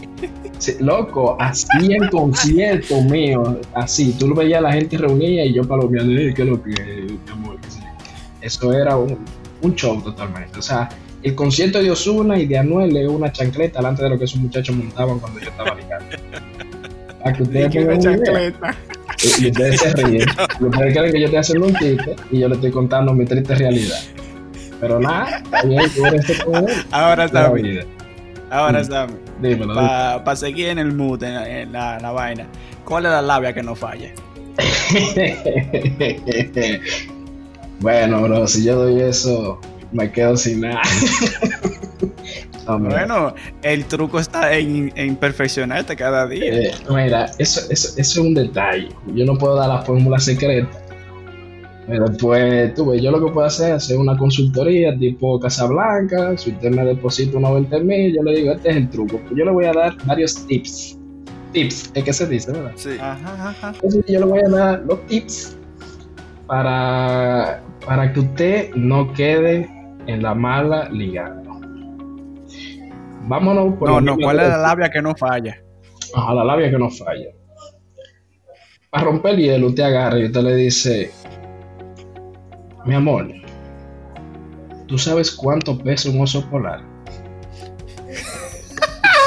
loco, 0.81 1.35
así 1.39 1.93
en 1.93 2.07
concierto 2.09 3.01
mío, 3.01 3.59
así, 3.73 4.13
tú 4.19 4.27
lo 4.27 4.35
veías 4.35 4.61
la 4.61 4.71
gente 4.71 4.99
reunida 4.99 5.43
y 5.43 5.53
yo 5.53 5.63
palomeando, 5.63 6.13
¿qué 6.35 6.43
es 6.43 6.47
lo 6.47 6.61
que, 6.61 6.71
mi 6.71 7.31
amor? 7.31 7.57
Eso 8.41 8.71
era 8.71 8.95
un, 8.97 9.17
un 9.63 9.75
show 9.75 9.99
totalmente. 10.01 10.59
O 10.59 10.61
sea, 10.61 10.89
el 11.23 11.35
concierto 11.35 11.81
de 11.81 11.91
Osuna 11.91 12.37
y 12.37 12.45
de 12.45 12.57
Anuel 12.57 12.95
es 12.95 13.07
una 13.07 13.31
chancleta 13.31 13.79
delante 13.79 14.03
de 14.03 14.09
lo 14.09 14.17
que 14.17 14.25
esos 14.25 14.39
muchachos 14.39 14.75
montaban 14.75 15.19
cuando 15.19 15.39
yo 15.39 15.49
estaba 15.49 15.75
ligando. 15.75 16.15
A 17.25 17.33
que 17.33 17.43
ustedes 17.43 17.71
tengan 17.71 17.99
chancleta. 17.99 18.75
Y, 19.21 19.45
y, 19.45 19.49
ustedes 19.49 19.81
se 19.81 19.93
ríen. 19.93 20.27
Y 20.59 20.63
ustedes 20.63 20.97
creen 20.97 21.11
que 21.11 21.19
yo 21.19 21.25
estoy 21.25 21.39
haciendo 21.39 21.67
un 21.67 21.75
chiste 21.75 22.15
y 22.31 22.39
yo 22.39 22.47
le 22.47 22.55
estoy 22.55 22.71
contando 22.71 23.13
mi 23.13 23.25
triste 23.25 23.55
realidad. 23.55 23.99
Pero 24.79 24.99
nada, 24.99 25.43
bien, 25.65 25.81
Ahora 26.91 27.25
está 27.25 27.51
bien. 27.51 27.85
Ahora 28.49 28.79
está 28.79 29.07
Dímelo. 29.41 29.73
Para 29.73 30.35
seguir 30.35 30.69
en 30.69 30.79
el 30.79 30.93
mood, 30.93 31.23
en, 31.23 31.71
la, 31.71 31.99
la, 31.99 32.11
vaina. 32.11 32.47
¿Cuál 32.85 33.05
es 33.05 33.11
la 33.11 33.21
labia 33.21 33.53
que 33.53 33.63
no 33.63 33.75
falla? 33.75 34.11
bueno, 37.79 38.21
bro, 38.21 38.47
si 38.47 38.65
yo 38.65 38.75
doy 38.75 39.01
eso, 39.01 39.61
me 39.91 40.11
quedo 40.11 40.37
sin 40.37 40.61
nada. 40.61 40.81
bueno, 42.77 43.33
el 43.63 43.85
truco 43.85 44.19
está 44.19 44.55
en, 44.57 45.15
perfeccionarte 45.15 45.95
cada 45.95 46.27
día. 46.27 46.69
Eh, 46.69 46.71
mira, 46.89 47.31
eso, 47.37 47.61
eso, 47.69 47.93
es 47.97 48.17
un 48.17 48.33
detalle. 48.33 48.89
Yo 49.13 49.25
no 49.25 49.37
puedo 49.37 49.55
dar 49.55 49.69
la 49.69 49.81
fórmula 49.81 50.19
secreta. 50.19 50.69
Pero 51.87 52.05
pues, 52.19 52.75
tú 52.75 52.91
ves, 52.91 53.01
yo 53.01 53.09
lo 53.09 53.25
que 53.25 53.31
puedo 53.31 53.47
hacer 53.47 53.69
es 53.69 53.83
hacer 53.83 53.97
una 53.97 54.15
consultoría 54.15 54.95
tipo 54.97 55.39
Casablanca. 55.39 56.37
Si 56.37 56.51
usted 56.51 56.69
me 56.69 56.85
deposita 56.85 57.37
unos 57.37 57.53
20 57.53 57.79
mil, 57.79 58.15
yo 58.15 58.21
le 58.21 58.35
digo, 58.35 58.53
este 58.53 58.69
es 58.69 58.75
el 58.75 58.89
truco. 58.89 59.19
Yo 59.35 59.45
le 59.45 59.51
voy 59.51 59.65
a 59.65 59.73
dar 59.73 59.97
varios 60.05 60.45
tips. 60.45 60.99
Tips, 61.51 61.89
es 61.95 62.03
que 62.03 62.13
se 62.13 62.27
dice, 62.27 62.51
¿verdad? 62.51 62.73
Sí. 62.75 62.91
Ajá, 62.99 63.49
ajá. 63.49 63.71
Entonces 63.73 64.05
yo 64.07 64.19
le 64.19 64.25
voy 64.25 64.39
a 64.39 64.49
dar 64.49 64.83
los 64.85 65.03
tips 65.07 65.57
para, 66.45 67.63
para 67.83 68.13
que 68.13 68.19
usted 68.19 68.75
no 68.75 69.11
quede 69.13 69.67
en 70.09 70.23
la 70.23 70.33
mala 70.33 70.89
ligando. 70.89 71.59
Vámonos 73.27 73.75
por 73.77 73.89
No, 73.89 74.01
no, 74.01 74.17
¿cuál 74.17 74.39
es 74.39 74.49
la 74.49 74.57
labia 74.57 74.89
que 74.89 75.01
no 75.01 75.15
falla? 75.15 75.61
Ajá, 76.15 76.33
la 76.33 76.43
labia 76.43 76.71
que 76.71 76.79
no 76.79 76.89
falla. 76.89 77.29
Para 78.89 79.03
romper 79.03 79.35
el 79.35 79.41
hielo, 79.41 79.67
usted 79.67 79.83
agarra 79.83 80.19
y 80.19 80.25
usted 80.25 80.41
le 80.41 80.55
dice: 80.55 81.11
Mi 82.85 82.95
amor, 82.95 83.31
¿tú 84.87 84.97
sabes 84.97 85.29
cuánto 85.29 85.77
pesa 85.77 86.09
un 86.09 86.21
oso 86.21 86.49
polar? 86.49 86.81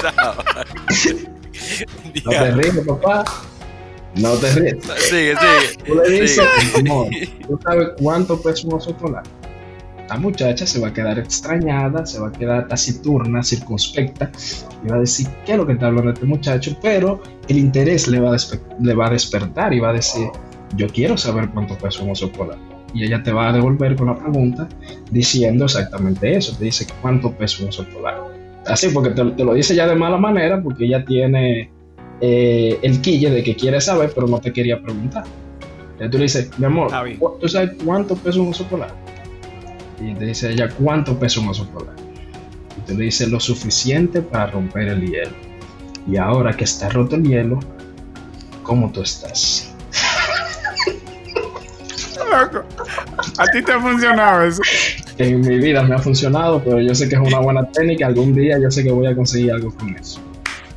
no 2.24 2.30
te 2.30 2.50
ríes, 2.50 2.84
papá. 2.84 3.22
No 4.16 4.34
te 4.34 4.50
ríes. 4.50 4.84
Sigue, 4.98 5.36
sigue. 5.36 5.76
Tú 5.86 5.94
le 5.94 6.10
dices, 6.10 6.44
amor, 6.76 7.06
¿tú 7.46 7.60
sabes 7.62 7.90
cuánto 7.98 8.42
pesa 8.42 8.66
un 8.66 8.74
oso 8.74 8.96
polar? 8.96 9.22
La 10.12 10.18
muchacha 10.18 10.66
se 10.66 10.78
va 10.78 10.88
a 10.88 10.92
quedar 10.92 11.18
extrañada, 11.18 12.04
se 12.04 12.20
va 12.20 12.28
a 12.28 12.32
quedar 12.32 12.68
taciturna, 12.68 13.42
circunspecta, 13.42 14.30
y 14.84 14.88
va 14.88 14.96
a 14.96 15.00
decir, 15.00 15.26
¿qué 15.46 15.52
es 15.52 15.58
lo 15.58 15.66
que 15.66 15.72
está 15.72 15.86
hablando 15.86 16.12
este 16.12 16.26
muchacho? 16.26 16.76
Pero 16.82 17.22
el 17.48 17.56
interés 17.56 18.08
le 18.08 18.20
va 18.20 18.34
a, 18.34 18.38
le 18.78 18.94
va 18.94 19.06
a 19.06 19.10
despertar 19.10 19.72
y 19.72 19.80
va 19.80 19.88
a 19.88 19.94
decir, 19.94 20.28
yo 20.76 20.86
quiero 20.88 21.16
saber 21.16 21.48
cuánto 21.48 21.78
pesa 21.78 22.02
un 22.02 22.10
oso 22.10 22.30
polar. 22.30 22.58
Y 22.92 23.04
ella 23.04 23.22
te 23.22 23.32
va 23.32 23.48
a 23.48 23.52
devolver 23.54 23.96
con 23.96 24.08
la 24.08 24.18
pregunta 24.18 24.68
diciendo 25.10 25.64
exactamente 25.64 26.36
eso, 26.36 26.54
te 26.58 26.66
dice 26.66 26.86
cuánto 27.00 27.32
pesa 27.32 27.62
un 27.62 27.70
oso 27.70 27.86
polar. 27.88 28.20
Así, 28.66 28.88
porque 28.88 29.10
te, 29.10 29.24
lo 29.24 29.54
dice 29.54 29.74
ya 29.74 29.86
de 29.86 29.94
mala 29.94 30.18
manera, 30.18 30.62
porque 30.62 30.84
ella 30.84 31.06
tiene 31.06 31.70
eh, 32.20 32.78
el 32.82 33.00
quille 33.00 33.30
de 33.30 33.42
que 33.42 33.56
quiere 33.56 33.80
saber, 33.80 34.12
pero 34.14 34.26
no 34.26 34.38
te 34.40 34.52
quería 34.52 34.78
preguntar. 34.82 35.24
Entonces 35.92 36.10
tú 36.10 36.18
le 36.18 36.24
dices, 36.24 36.58
mi 36.58 36.66
amor, 36.66 36.90
¿tú 37.40 37.48
sabes 37.48 37.70
cuánto 37.82 38.14
pesa 38.14 38.40
un 38.40 38.48
oso 38.48 38.64
polar? 38.66 38.94
Y 40.02 40.14
te 40.14 40.24
dice 40.26 40.50
ella, 40.50 40.68
¿cuánto 40.68 41.18
pesa 41.18 41.40
un 41.40 41.48
oso 41.48 41.68
polar? 41.68 41.94
Y 42.76 42.80
tú 42.86 42.98
le 42.98 43.04
dices, 43.04 43.28
lo 43.28 43.38
suficiente 43.38 44.20
para 44.20 44.48
romper 44.48 44.88
el 44.88 45.06
hielo. 45.06 45.36
Y 46.10 46.16
ahora 46.16 46.52
que 46.52 46.64
está 46.64 46.88
roto 46.88 47.14
el 47.14 47.22
hielo, 47.22 47.60
¿cómo 48.64 48.90
tú 48.90 49.02
estás? 49.02 49.72
¿A 53.38 53.46
ti 53.52 53.62
te 53.62 53.72
ha 53.72 53.80
funcionado 53.80 54.42
eso? 54.42 54.62
En 55.18 55.40
mi 55.40 55.58
vida 55.58 55.82
me 55.82 55.94
ha 55.94 55.98
funcionado, 55.98 56.62
pero 56.64 56.80
yo 56.80 56.94
sé 56.94 57.08
que 57.08 57.14
es 57.14 57.20
una 57.20 57.38
buena 57.38 57.64
técnica. 57.70 58.06
Algún 58.06 58.34
día 58.34 58.58
yo 58.58 58.70
sé 58.70 58.82
que 58.82 58.90
voy 58.90 59.06
a 59.06 59.14
conseguir 59.14 59.52
algo 59.52 59.70
con 59.74 59.94
eso. 59.96 60.20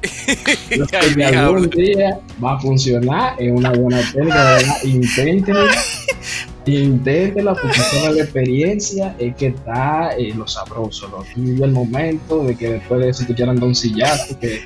Yo 0.70 0.86
sé 0.86 1.16
que 1.16 1.26
algún 1.26 1.68
día 1.70 2.20
va 2.44 2.54
a 2.54 2.60
funcionar, 2.60 3.34
es 3.40 3.52
una 3.52 3.72
buena 3.72 4.02
técnica, 4.14 4.58
Inténtelo 6.65 6.95
Inténtela 6.95 7.54
porque 7.54 7.80
toda 7.91 8.12
la 8.12 8.23
experiencia 8.23 9.15
es 9.19 9.36
que 9.36 9.47
está 9.47 10.15
eh, 10.17 10.34
lo 10.34 10.47
sabroso, 10.47 11.08
lo 11.08 11.23
vive 11.36 11.65
el 11.65 11.71
momento 11.71 12.43
de 12.43 12.56
que 12.56 12.73
después 12.73 13.01
de 13.01 13.10
eso 13.10 13.25
te 13.25 13.36
quieran 13.36 13.58
dar 13.58 13.65
un 13.65 13.75
sillazo, 13.75 14.39
que, 14.39 14.63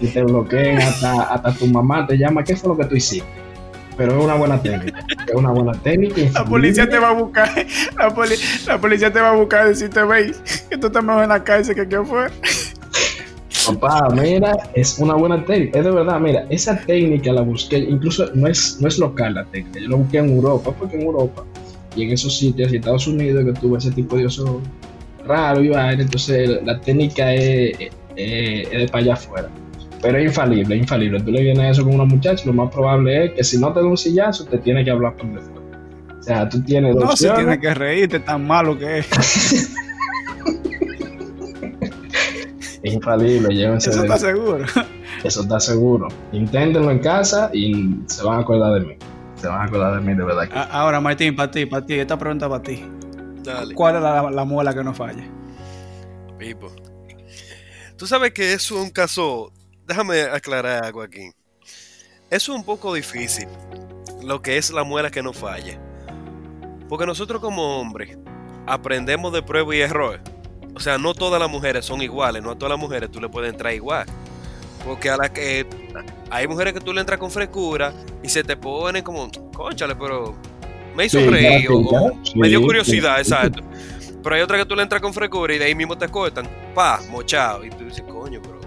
te 0.00 0.22
bloqueen, 0.22 0.78
hasta, 0.78 1.22
hasta 1.24 1.54
tu 1.54 1.66
mamá 1.66 2.06
te 2.06 2.16
llama, 2.16 2.42
¿qué 2.42 2.56
fue 2.56 2.70
lo 2.70 2.76
que 2.78 2.86
tú 2.86 2.96
hiciste? 2.96 3.28
Pero 3.98 4.18
es 4.18 4.24
una 4.24 4.34
buena 4.34 4.60
técnica, 4.62 5.04
es 5.26 5.34
una 5.34 5.50
buena 5.50 5.72
técnica. 5.72 6.20
La 6.32 6.44
policía 6.44 6.88
te 6.88 6.98
va 6.98 7.10
a 7.10 7.12
buscar, 7.12 7.50
la, 7.96 8.14
la 8.66 8.80
policía 8.80 9.12
te 9.12 9.20
va 9.20 9.30
a 9.30 9.34
buscar 9.34 9.66
y 9.66 9.68
decirte, 9.70 10.02
veis, 10.04 10.66
que 10.70 10.78
tú 10.78 10.86
estás 10.86 11.04
mejor 11.04 11.22
en 11.22 11.30
la 11.30 11.44
cárcel 11.44 11.74
que 11.74 11.88
qué 11.88 12.02
fue. 12.02 12.28
Papá, 13.66 14.08
mira, 14.14 14.56
es 14.74 14.98
una 14.98 15.14
buena 15.14 15.44
técnica. 15.44 15.78
Es 15.78 15.84
de 15.84 15.90
verdad, 15.90 16.20
mira, 16.20 16.46
esa 16.50 16.78
técnica 16.78 17.32
la 17.32 17.42
busqué, 17.42 17.78
incluso 17.78 18.30
no 18.34 18.46
es, 18.46 18.80
no 18.80 18.88
es 18.88 18.98
local 18.98 19.34
la 19.34 19.44
técnica, 19.46 19.80
yo 19.80 19.88
la 19.88 19.96
busqué 19.96 20.18
en 20.18 20.30
Europa, 20.30 20.72
porque 20.78 20.96
en 20.96 21.02
Europa 21.02 21.44
y 21.96 22.04
en 22.04 22.12
esos 22.12 22.36
sitios, 22.36 22.72
y 22.72 22.76
Estados 22.76 23.06
Unidos, 23.06 23.44
que 23.44 23.60
tuve 23.60 23.78
ese 23.78 23.90
tipo 23.90 24.16
de 24.16 24.26
oso 24.26 24.60
raro 25.26 25.62
y 25.62 25.68
vaina, 25.70 26.02
entonces 26.02 26.62
la 26.64 26.80
técnica 26.80 27.34
es, 27.34 27.78
de 28.14 28.88
para 28.92 29.02
allá 29.02 29.14
afuera. 29.14 29.48
Pero 30.02 30.18
es 30.18 30.26
infalible, 30.26 30.76
es 30.76 30.82
infalible. 30.82 31.20
Tú 31.20 31.32
le 31.32 31.42
vienes 31.42 31.64
a 31.64 31.70
eso 31.70 31.84
con 31.84 31.94
una 31.94 32.04
muchacha, 32.04 32.44
lo 32.44 32.52
más 32.52 32.72
probable 32.72 33.24
es 33.24 33.32
que 33.32 33.44
si 33.44 33.58
no 33.58 33.72
te 33.72 33.80
da 33.80 33.86
un 33.86 33.96
sillazo, 33.96 34.44
te 34.44 34.58
tiene 34.58 34.84
que 34.84 34.90
hablar 34.90 35.16
por 35.16 35.26
después. 35.32 35.64
O 36.20 36.22
sea, 36.22 36.48
tú 36.48 36.62
tienes 36.62 36.94
dos 36.94 37.04
No 37.04 37.16
se 37.16 37.30
tiene 37.30 37.58
que 37.58 37.72
reírte 37.74 38.20
tan 38.20 38.46
malo 38.46 38.78
que 38.78 38.98
es. 38.98 39.74
Es 42.86 42.94
infalible, 42.94 43.54
llévense. 43.54 43.90
Eso 43.90 44.02
está 44.02 44.18
seguro. 44.18 44.64
Eso 45.24 45.42
está 45.42 45.60
seguro. 45.60 46.08
Inténtenlo 46.32 46.90
en 46.90 47.00
casa 47.00 47.50
y 47.52 47.96
se 48.06 48.22
van 48.22 48.38
a 48.38 48.42
acordar 48.42 48.74
de 48.74 48.86
mí. 48.86 48.96
Se 49.34 49.48
van 49.48 49.60
a 49.60 49.64
acordar 49.64 49.94
de 49.96 50.00
mí 50.00 50.14
de 50.14 50.24
verdad. 50.24 50.48
Ahora, 50.70 51.00
Martín, 51.00 51.34
para 51.34 51.50
ti, 51.50 51.66
para 51.66 51.84
ti, 51.84 51.94
esta 51.94 52.18
pregunta 52.18 52.48
para 52.48 52.62
ti. 52.62 52.84
Dale. 53.42 53.74
¿Cuál 53.74 53.96
es 53.96 54.02
la, 54.02 54.44
muela 54.44 54.72
que 54.72 54.82
no 54.82 54.94
falla? 54.94 55.24
Pipo. 56.38 56.72
Tú 57.96 58.06
sabes 58.06 58.32
que 58.32 58.52
eso 58.52 58.78
es 58.78 58.84
un 58.84 58.90
caso. 58.90 59.52
Déjame 59.86 60.22
aclarar 60.22 60.84
algo 60.84 61.02
aquí. 61.02 61.30
Eso 62.30 62.52
es 62.52 62.58
un 62.58 62.64
poco 62.64 62.94
difícil. 62.94 63.48
Lo 64.22 64.42
que 64.42 64.58
es 64.58 64.70
la 64.70 64.84
muela 64.84 65.10
que 65.10 65.22
no 65.22 65.32
falla. 65.32 65.78
Porque 66.88 67.06
nosotros 67.06 67.40
como 67.40 67.80
hombres 67.80 68.16
aprendemos 68.66 69.32
de 69.32 69.42
prueba 69.42 69.74
y 69.74 69.80
error. 69.80 70.20
O 70.76 70.78
sea, 70.78 70.98
no 70.98 71.14
todas 71.14 71.40
las 71.40 71.50
mujeres 71.50 71.86
son 71.86 72.02
iguales, 72.02 72.42
no 72.42 72.50
a 72.50 72.54
todas 72.54 72.68
las 72.68 72.78
mujeres 72.78 73.10
tú 73.10 73.18
le 73.18 73.30
puedes 73.30 73.50
entrar 73.50 73.72
igual. 73.72 74.04
Porque 74.84 75.08
a 75.08 75.16
la 75.16 75.32
que 75.32 75.66
hay 76.30 76.46
mujeres 76.46 76.74
que 76.74 76.80
tú 76.80 76.92
le 76.92 77.00
entras 77.00 77.18
con 77.18 77.30
frescura 77.30 77.94
y 78.22 78.28
se 78.28 78.44
te 78.44 78.58
ponen 78.58 79.02
como, 79.02 79.30
conchale, 79.54 79.96
pero 79.96 80.36
me 80.94 81.06
hizo 81.06 81.18
reír 81.30 81.70
o, 81.70 82.14
me 82.34 82.48
dio 82.48 82.60
curiosidad, 82.60 83.18
exacto. 83.18 83.62
Pero 84.22 84.36
hay 84.36 84.42
otra 84.42 84.58
que 84.58 84.66
tú 84.66 84.76
le 84.76 84.82
entras 84.82 85.00
con 85.00 85.14
frescura 85.14 85.54
y 85.54 85.58
de 85.58 85.64
ahí 85.64 85.74
mismo 85.74 85.96
te 85.96 86.08
cortan, 86.08 86.46
pa, 86.74 87.00
mochado. 87.10 87.64
Y 87.64 87.70
tú 87.70 87.86
dices, 87.86 88.04
coño, 88.06 88.42
pero 88.42 88.60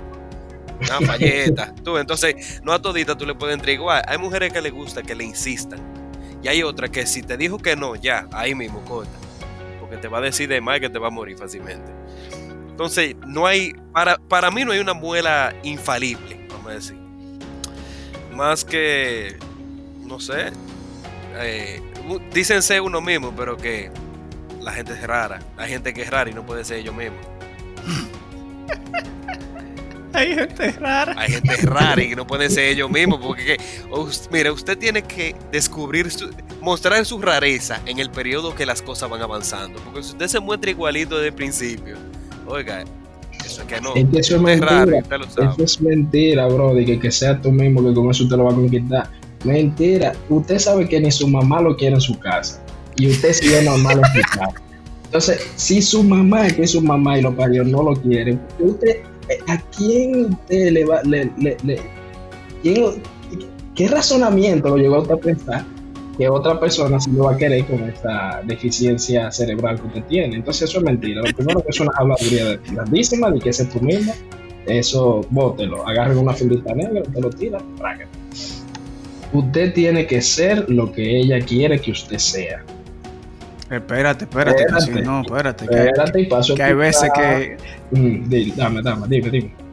una 0.80 1.08
falleta. 1.14 1.76
tú, 1.84 1.96
entonces, 2.00 2.60
no 2.64 2.72
a 2.72 2.82
todita 2.82 3.16
tú 3.16 3.28
le 3.28 3.36
puedes 3.36 3.54
entrar 3.54 3.76
igual. 3.76 4.02
Hay 4.08 4.18
mujeres 4.18 4.52
que 4.52 4.62
le 4.62 4.72
gusta 4.72 5.04
que 5.04 5.14
le 5.14 5.26
insistan. 5.26 5.80
Y 6.42 6.48
hay 6.48 6.64
otra 6.64 6.90
que 6.90 7.06
si 7.06 7.22
te 7.22 7.38
dijo 7.38 7.60
que 7.60 7.76
no, 7.76 7.96
ya, 7.96 8.28
ahí 8.32 8.56
mismo 8.56 8.84
corta. 8.84 9.19
Porque 9.90 10.04
te 10.04 10.08
va 10.08 10.20
a 10.20 10.22
decir 10.22 10.48
de 10.48 10.62
más 10.62 10.80
que 10.80 10.90
te 10.90 11.00
va 11.00 11.08
a 11.08 11.12
morir 11.12 11.36
fácilmente. 11.36 11.92
Entonces, 12.70 13.16
no 13.26 13.48
hay, 13.48 13.74
para, 13.92 14.18
para 14.18 14.52
mí 14.52 14.64
no 14.64 14.72
hay 14.72 14.80
una 14.80 14.94
muela 14.94 15.54
infalible, 15.64 16.46
vamos 16.50 16.68
a 16.68 16.74
decir. 16.76 16.98
Más 18.34 18.64
que, 18.64 19.36
no 20.06 20.20
sé, 20.20 20.52
eh, 21.36 21.82
dicen 22.34 22.62
ser 22.62 22.82
uno 22.82 23.02
mismo, 23.02 23.34
pero 23.36 23.58
que 23.58 23.92
la 24.62 24.72
gente 24.72 24.94
es 24.94 25.02
rara. 25.02 25.40
Hay 25.58 25.70
gente 25.70 25.94
que 25.94 26.04
es 26.04 26.10
rara 26.10 26.30
y 26.30 26.34
no 26.34 26.46
puede 26.46 26.64
ser 26.64 26.78
ellos 26.78 26.96
mismos. 26.96 27.20
Hay 30.14 30.34
gente 30.34 30.72
rara. 30.72 31.16
Hay 31.18 31.32
gente 31.32 31.56
rara 31.64 32.04
y 32.04 32.16
no 32.16 32.26
puede 32.26 32.50
ser 32.50 32.66
ellos 32.66 32.90
mismos. 32.90 33.20
Porque, 33.22 33.58
mira, 34.32 34.52
usted 34.52 34.78
tiene 34.78 35.02
que 35.04 35.36
descubrir, 35.52 36.08
mostrar 36.62 37.06
su 37.06 37.22
rareza 37.22 37.82
en 37.86 38.00
el 38.00 38.10
periodo 38.10 38.56
que 38.56 38.66
las 38.66 38.82
cosas 38.82 39.10
van 39.10 39.22
avanzando. 39.22 39.80
Porque 39.84 40.04
si 40.04 40.12
usted 40.12 40.28
se 40.28 40.40
muestra 40.40 40.72
igualito 40.72 41.16
desde 41.16 41.28
el 41.28 41.34
principio, 41.34 41.98
Oiga, 42.50 42.84
eso 43.46 43.62
es 43.62 43.68
que 43.68 43.80
no. 43.80 43.94
Es 43.96 44.06
que 44.10 44.20
eso 44.20 44.36
es 44.36 44.42
mentira. 44.42 45.00
eso 45.08 45.64
es 45.64 45.82
mentira, 45.82 46.48
bro. 46.48 46.74
De 46.74 46.84
que, 46.84 47.00
que 47.00 47.12
sea 47.12 47.40
tú 47.40 47.52
mismo 47.52 47.84
que 47.84 47.94
con 47.94 48.10
eso 48.10 48.28
te 48.28 48.36
lo 48.36 48.46
va 48.46 48.52
a 48.52 48.56
conquistar. 48.56 49.10
Mentira. 49.46 50.14
Usted 50.30 50.58
sabe 50.58 50.90
que 50.90 51.00
ni 51.00 51.12
su 51.12 51.28
mamá 51.28 51.62
lo 51.62 51.78
quiere 51.78 51.96
en 51.96 52.02
su 52.02 52.18
casa. 52.18 52.60
Y 52.98 53.08
usted 53.08 53.34
sigue 53.34 53.62
normal 53.62 54.00
en 54.00 54.22
su 54.24 54.40
casa. 54.40 54.54
Entonces, 55.06 55.48
si 55.56 55.82
su 55.82 56.04
mamá, 56.04 56.48
que 56.48 56.64
es 56.64 56.72
su 56.72 56.82
mamá 56.82 57.20
y 57.20 57.22
los 57.22 57.36
padres 57.36 57.66
no 57.68 57.84
lo 57.84 57.94
quieren, 57.96 58.42
usted, 58.60 58.98
¿a 59.48 59.58
quién 59.76 60.26
usted 60.26 60.72
le 60.72 60.86
va, 60.86 61.02
¿qué 63.76 63.88
razonamiento 63.88 64.70
lo 64.70 64.78
llevó 64.78 64.96
a 64.96 65.00
usted 65.00 65.14
a 65.14 65.18
pensar 65.18 65.66
que 66.20 66.28
otra 66.28 66.60
persona 66.60 67.00
sí 67.00 67.12
lo 67.12 67.24
va 67.24 67.32
a 67.32 67.38
querer 67.38 67.66
con 67.66 67.82
esta 67.84 68.42
deficiencia 68.44 69.32
cerebral 69.32 69.80
que 69.80 69.88
usted 69.88 70.04
tiene. 70.04 70.36
Entonces 70.36 70.70
eso 70.70 70.80
es 70.80 70.84
mentira. 70.84 71.22
Lo 71.22 71.34
primero 71.34 71.62
que 71.64 71.70
es 71.70 71.80
una 71.80 71.92
habladuría 71.96 72.60
grandísima 72.74 73.32
de 73.32 73.40
que 73.40 73.50
es 73.50 73.70
tu 73.70 73.80
mismo. 73.80 74.14
Eso, 74.66 75.26
bótelo, 75.30 75.88
agarren 75.88 76.18
una 76.18 76.34
fibrita 76.34 76.76
negra, 76.76 77.04
te 77.04 77.22
lo 77.22 77.30
tira, 77.30 77.60
Usted 79.32 79.74
tiene 79.74 80.06
que 80.08 80.22
ser 80.22 80.70
lo 80.70 80.92
que 80.92 81.20
ella 81.20 81.40
quiere 81.40 81.80
que 81.80 81.92
usted 81.92 82.18
sea. 82.18 82.66
Espérate, 83.70 84.26
espérate, 84.26 84.64
espérate 84.64 85.02
no, 85.04 85.22
espérate. 85.22 85.66
Espérate 85.66 86.22
y 86.22 86.26
paso. 86.26 86.56
Que 86.56 86.64
hay 86.64 86.74
veces 86.74 87.10
que. 87.14 87.58
Mm, 87.92 88.56
dame, 88.56 88.82
dame, 88.82 89.08
dime, 89.08 89.30
dime 89.30 89.70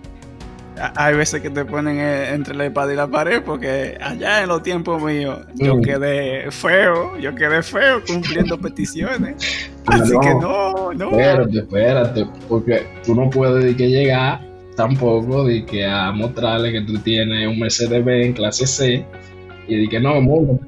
hay 0.95 1.15
veces 1.17 1.41
que 1.41 1.51
te 1.51 1.65
ponen 1.65 1.99
eh, 1.99 2.35
entre 2.35 2.55
la 2.55 2.67
espada 2.67 2.93
y 2.93 2.97
la 2.97 3.07
pared 3.07 3.43
porque 3.43 3.97
allá 4.01 4.43
en 4.43 4.49
los 4.49 4.63
tiempos 4.63 5.03
míos 5.03 5.41
yo 5.55 5.77
mm. 5.77 5.83
quedé 5.83 6.51
feo, 6.51 7.17
yo 7.19 7.35
quedé 7.35 7.63
feo 7.63 8.03
cumpliendo 8.07 8.59
peticiones. 8.61 9.37
Así 9.87 10.13
que 10.21 10.35
no, 10.35 10.93
no. 10.93 11.11
Espérate, 11.11 11.59
espérate, 11.59 12.27
porque 12.49 12.87
tú 13.05 13.15
no 13.15 13.31
puedes 13.31 13.75
que 13.77 13.89
llegar 13.89 14.41
tampoco 14.77 15.45
de 15.45 15.65
que 15.65 15.87
a 15.87 16.13
mostrarle 16.13 16.73
que 16.73 16.83
tú 16.83 16.99
tienes 16.99 17.49
un 17.49 17.59
Mercedes-Benz 17.59 18.37
clase 18.37 18.67
C 18.67 19.07
y 19.69 19.77
dije, 19.77 20.01
no, 20.01 20.21
mundo, 20.21 20.61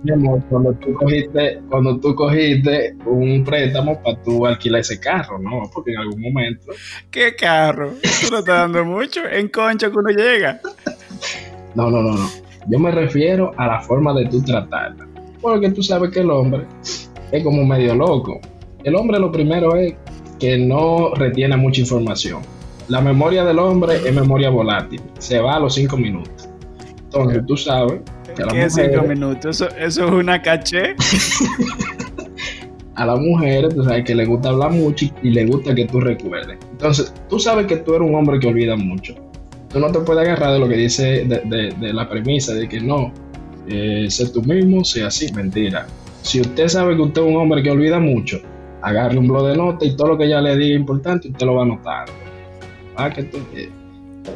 cuando 0.48 0.72
tú 0.74 0.94
cogiste, 0.94 1.60
cuando 1.68 1.98
tú 2.00 2.14
cogiste 2.14 2.96
un 3.06 3.44
préstamo 3.44 4.00
para 4.02 4.20
tú 4.22 4.44
alquilar 4.46 4.80
ese 4.80 4.98
carro, 4.98 5.38
¿no? 5.38 5.62
Porque 5.72 5.92
en 5.92 5.98
algún 5.98 6.20
momento. 6.20 6.72
¿Qué 7.10 7.34
carro? 7.36 7.92
Tú 8.02 8.30
lo 8.30 8.38
estás 8.40 8.58
dando 8.58 8.84
mucho 8.84 9.20
en 9.28 9.48
concha 9.48 9.90
que 9.90 9.98
uno 9.98 10.10
llega. 10.10 10.60
no, 11.74 11.90
no, 11.90 12.02
no, 12.02 12.12
no. 12.12 12.28
Yo 12.68 12.78
me 12.78 12.90
refiero 12.90 13.52
a 13.56 13.66
la 13.66 13.80
forma 13.80 14.12
de 14.14 14.26
tú 14.26 14.42
tratarla. 14.42 15.06
Porque 15.40 15.70
tú 15.70 15.82
sabes 15.82 16.10
que 16.10 16.20
el 16.20 16.30
hombre 16.30 16.66
es 17.30 17.42
como 17.44 17.64
medio 17.64 17.94
loco. 17.94 18.40
El 18.84 18.96
hombre 18.96 19.18
lo 19.18 19.30
primero 19.30 19.76
es 19.76 19.94
que 20.38 20.58
no 20.58 21.14
retiene 21.14 21.56
mucha 21.56 21.80
información. 21.80 22.42
La 22.88 23.00
memoria 23.00 23.44
del 23.44 23.58
hombre 23.58 23.96
es 23.96 24.14
memoria 24.14 24.50
volátil. 24.50 25.00
Se 25.18 25.38
va 25.38 25.56
a 25.56 25.60
los 25.60 25.74
cinco 25.74 25.96
minutos. 25.96 26.48
Entonces, 27.04 27.46
tú 27.46 27.56
sabes 27.56 28.00
¿Qué 28.46 28.70
cinco 28.70 29.02
minutos? 29.02 29.60
¿Eso, 29.60 29.68
es 29.76 29.98
una 29.98 30.40
caché. 30.40 30.94
a 32.98 33.06
las 33.06 33.20
mujeres, 33.20 33.74
tú 33.74 33.84
sabes 33.84 34.04
que 34.04 34.14
le 34.14 34.24
gusta 34.24 34.48
hablar 34.48 34.72
mucho 34.72 35.06
y, 35.22 35.30
le 35.30 35.46
gusta 35.46 35.74
que 35.74 35.84
tú 35.84 36.00
recuerdes. 36.00 36.58
Entonces, 36.72 37.14
tú 37.28 37.38
sabes 37.38 37.66
que 37.66 37.76
tú 37.76 37.94
eres 37.94 38.08
un 38.08 38.14
hombre 38.16 38.40
que 38.40 38.48
olvida 38.48 38.76
mucho. 38.76 39.14
Tú 39.68 39.78
no 39.78 39.92
te 39.92 40.00
puedes 40.00 40.26
agarrar 40.26 40.54
de 40.54 40.58
lo 40.58 40.68
que 40.68 40.76
dice 40.76 41.24
de, 41.24 41.92
la 41.92 42.08
premisa 42.08 42.54
de 42.54 42.68
que 42.68 42.80
no, 42.80 43.12
eh, 43.68 44.06
sé 44.08 44.30
tú 44.30 44.42
mismo, 44.42 44.84
sea 44.84 45.08
así, 45.08 45.32
mentira. 45.32 45.86
Si 46.22 46.40
usted 46.40 46.66
sabe 46.68 46.96
que 46.96 47.02
usted 47.02 47.22
es 47.22 47.28
un 47.28 47.36
hombre 47.36 47.62
que 47.62 47.70
olvida 47.70 48.00
mucho, 48.00 48.40
agarre 48.82 49.16
un 49.16 49.28
blog 49.28 49.46
de 49.46 49.56
notas 49.56 49.88
y 49.88 49.96
todo 49.96 50.08
lo 50.08 50.18
que 50.18 50.24
ella 50.24 50.40
le 50.40 50.56
diga 50.56 50.76
importante, 50.76 51.28
usted 51.28 51.46
lo 51.46 51.54
va 51.54 51.62
a 51.62 51.66
notar. 51.66 52.06
Ah, 52.96 53.10
que 53.10 53.20
eh, 53.54 53.70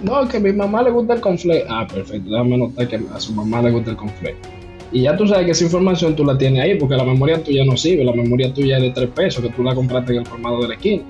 no, 0.02 0.28
que 0.28 0.38
a 0.38 0.40
mi 0.40 0.52
mamá 0.52 0.82
le 0.82 0.90
gusta 0.90 1.14
el 1.14 1.20
confle. 1.20 1.64
Ah, 1.68 1.86
perfecto, 1.92 2.30
déjame 2.30 2.58
notar 2.58 2.88
que 2.88 3.00
a 3.12 3.20
su 3.20 3.32
mamá 3.32 3.62
le 3.62 3.70
gusta 3.70 3.90
el 3.90 3.96
confle. 3.96 4.34
Y 4.92 5.02
ya 5.02 5.16
tú 5.16 5.26
sabes 5.26 5.46
que 5.46 5.52
esa 5.52 5.64
información 5.64 6.14
tú 6.14 6.24
la 6.24 6.36
tienes 6.36 6.62
ahí 6.62 6.78
porque 6.78 6.96
la 6.96 7.04
memoria 7.04 7.42
tuya 7.42 7.64
no 7.64 7.76
sirve, 7.76 8.04
la 8.04 8.12
memoria 8.12 8.52
tuya 8.52 8.76
es 8.76 8.82
de 8.82 8.90
tres 8.90 9.08
pesos 9.10 9.42
que 9.42 9.50
tú 9.50 9.62
la 9.62 9.74
compraste 9.74 10.12
en 10.12 10.18
el 10.20 10.26
formado 10.26 10.60
de 10.60 10.68
la 10.68 10.74
esquina. 10.74 11.02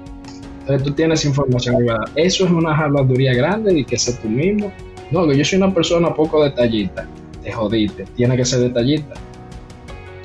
Entonces 0.60 0.84
tú 0.84 0.92
tienes 0.92 1.24
información 1.24 1.84
¿verdad? 1.84 2.04
Eso 2.14 2.44
es 2.44 2.50
una 2.52 2.76
habladuría 2.76 3.34
grande 3.34 3.76
y 3.80 3.84
que 3.84 3.98
sé 3.98 4.16
tú 4.22 4.28
mismo. 4.28 4.72
No, 5.10 5.26
que 5.26 5.36
yo 5.36 5.44
soy 5.44 5.58
una 5.58 5.74
persona 5.74 6.14
poco 6.14 6.44
detallista. 6.44 7.08
Te 7.42 7.50
jodiste, 7.50 8.04
tiene 8.16 8.36
que 8.36 8.44
ser 8.44 8.60
detallista. 8.60 9.14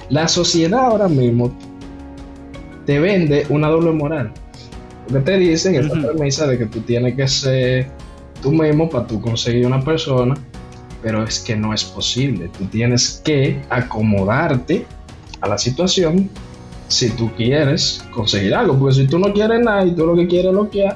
La 0.10 0.28
sociedad 0.28 0.80
ahora 0.80 1.08
mismo 1.08 1.52
te 2.86 3.00
vende 3.00 3.48
una 3.50 3.70
doble 3.70 3.92
moral. 3.92 4.32
Porque 5.08 5.22
te 5.22 5.38
dicen 5.38 5.76
esta 5.76 5.96
premisa 5.96 6.46
de 6.48 6.60
que 6.60 6.66
tú 6.68 6.82
tienes 6.82 7.16
que 7.16 7.28
ser 7.28 7.88
tú 8.42 8.52
mismo 8.52 8.90
para 8.90 9.08
tú 9.08 9.22
conseguir 9.22 9.66
una 9.66 9.82
persona, 9.82 10.36
pero 11.02 11.24
es 11.24 11.40
que 11.40 11.56
no 11.56 11.74
es 11.74 11.84
posible. 11.84 12.50
Tú 12.58 12.66
tienes 12.66 13.22
que 13.24 13.62
acomodarte 13.70 14.86
a 15.42 15.48
la 15.48 15.58
situación 15.58 16.30
si 16.88 17.10
tú 17.12 17.32
quieres 17.36 18.04
conseguir 18.12 18.56
algo. 18.56 18.78
Porque 18.78 18.96
si 18.96 19.08
tú 19.08 19.20
no 19.20 19.34
quieres 19.34 19.62
nada 19.62 19.86
y 19.86 19.92
tú 19.92 20.06
lo 20.06 20.16
que 20.16 20.28
quieres 20.28 20.48
es 20.48 20.54
lo 20.54 20.70
que 20.70 20.90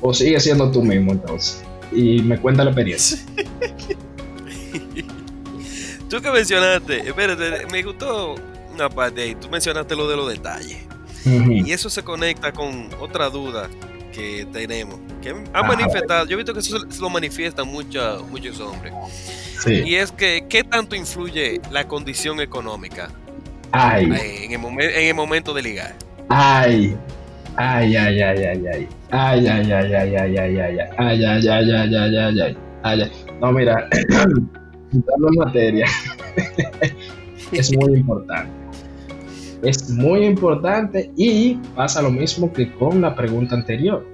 o 0.00 0.12
sigue 0.12 0.38
siendo 0.40 0.70
tú 0.70 0.82
mismo 0.82 1.12
entonces. 1.12 1.62
Y 1.92 2.22
me 2.22 2.38
cuenta 2.38 2.64
la 2.64 2.70
experiencia. 2.70 3.18
tú 6.08 6.20
que 6.20 6.30
mencionaste, 6.30 7.08
espérate, 7.08 7.66
me 7.70 7.82
gustó 7.82 8.34
una 8.72 8.88
parte 8.88 9.22
ahí. 9.22 9.34
Tú 9.34 9.48
mencionaste 9.48 9.96
lo 9.96 10.08
de 10.08 10.16
los 10.16 10.28
detalles. 10.28 10.78
Y 11.24 11.72
eso 11.72 11.88
se 11.88 12.02
conecta 12.02 12.52
con 12.52 12.90
otra 13.00 13.30
duda 13.30 13.70
que 14.14 14.46
tenemos, 14.52 14.98
que 15.20 15.30
han 15.30 15.66
manifestado, 15.66 16.26
yo 16.26 16.34
he 16.34 16.36
visto 16.36 16.52
que 16.52 16.60
eso 16.60 16.78
lo 17.00 17.10
manifiestan 17.10 17.66
muchos 17.68 18.26
muchos 18.30 18.60
hombres. 18.60 18.92
Y 19.66 19.94
es 19.94 20.12
que, 20.12 20.46
¿qué 20.48 20.62
tanto 20.62 20.94
influye 20.94 21.60
la 21.70 21.88
condición 21.88 22.40
económica 22.40 23.10
ay. 23.72 24.04
En, 24.04 24.52
el 24.52 24.80
en 24.80 25.08
el 25.08 25.14
momento 25.14 25.52
de 25.52 25.62
ligar? 25.62 25.94
Ay, 26.28 26.96
ay, 27.56 27.96
ay, 27.96 28.22
ay, 28.22 28.44
ay, 28.44 28.66
ay. 28.72 28.88
Ay, 29.10 29.46
ay, 29.46 29.72
ay, 29.72 29.94
ay, 29.94 30.16
ay, 30.16 30.16
ay, 30.16 30.48
ay, 30.48 30.80
ay, 30.98 31.48
ay, 31.48 31.48
ay, 31.48 31.70
ay, 31.70 31.96
ay, 31.96 32.40
ay, 32.40 32.56
ay, 32.82 33.12
No, 33.40 33.52
mira, 33.52 33.88
en 34.92 35.04
materia, 35.36 35.86
es 37.52 37.76
muy 37.76 37.98
importante 37.98 38.63
es 39.64 39.90
muy 39.90 40.24
importante 40.24 41.10
y 41.16 41.54
pasa 41.74 42.02
lo 42.02 42.10
mismo 42.10 42.52
que 42.52 42.72
con 42.72 43.00
la 43.00 43.14
pregunta 43.14 43.54
anterior. 43.54 44.04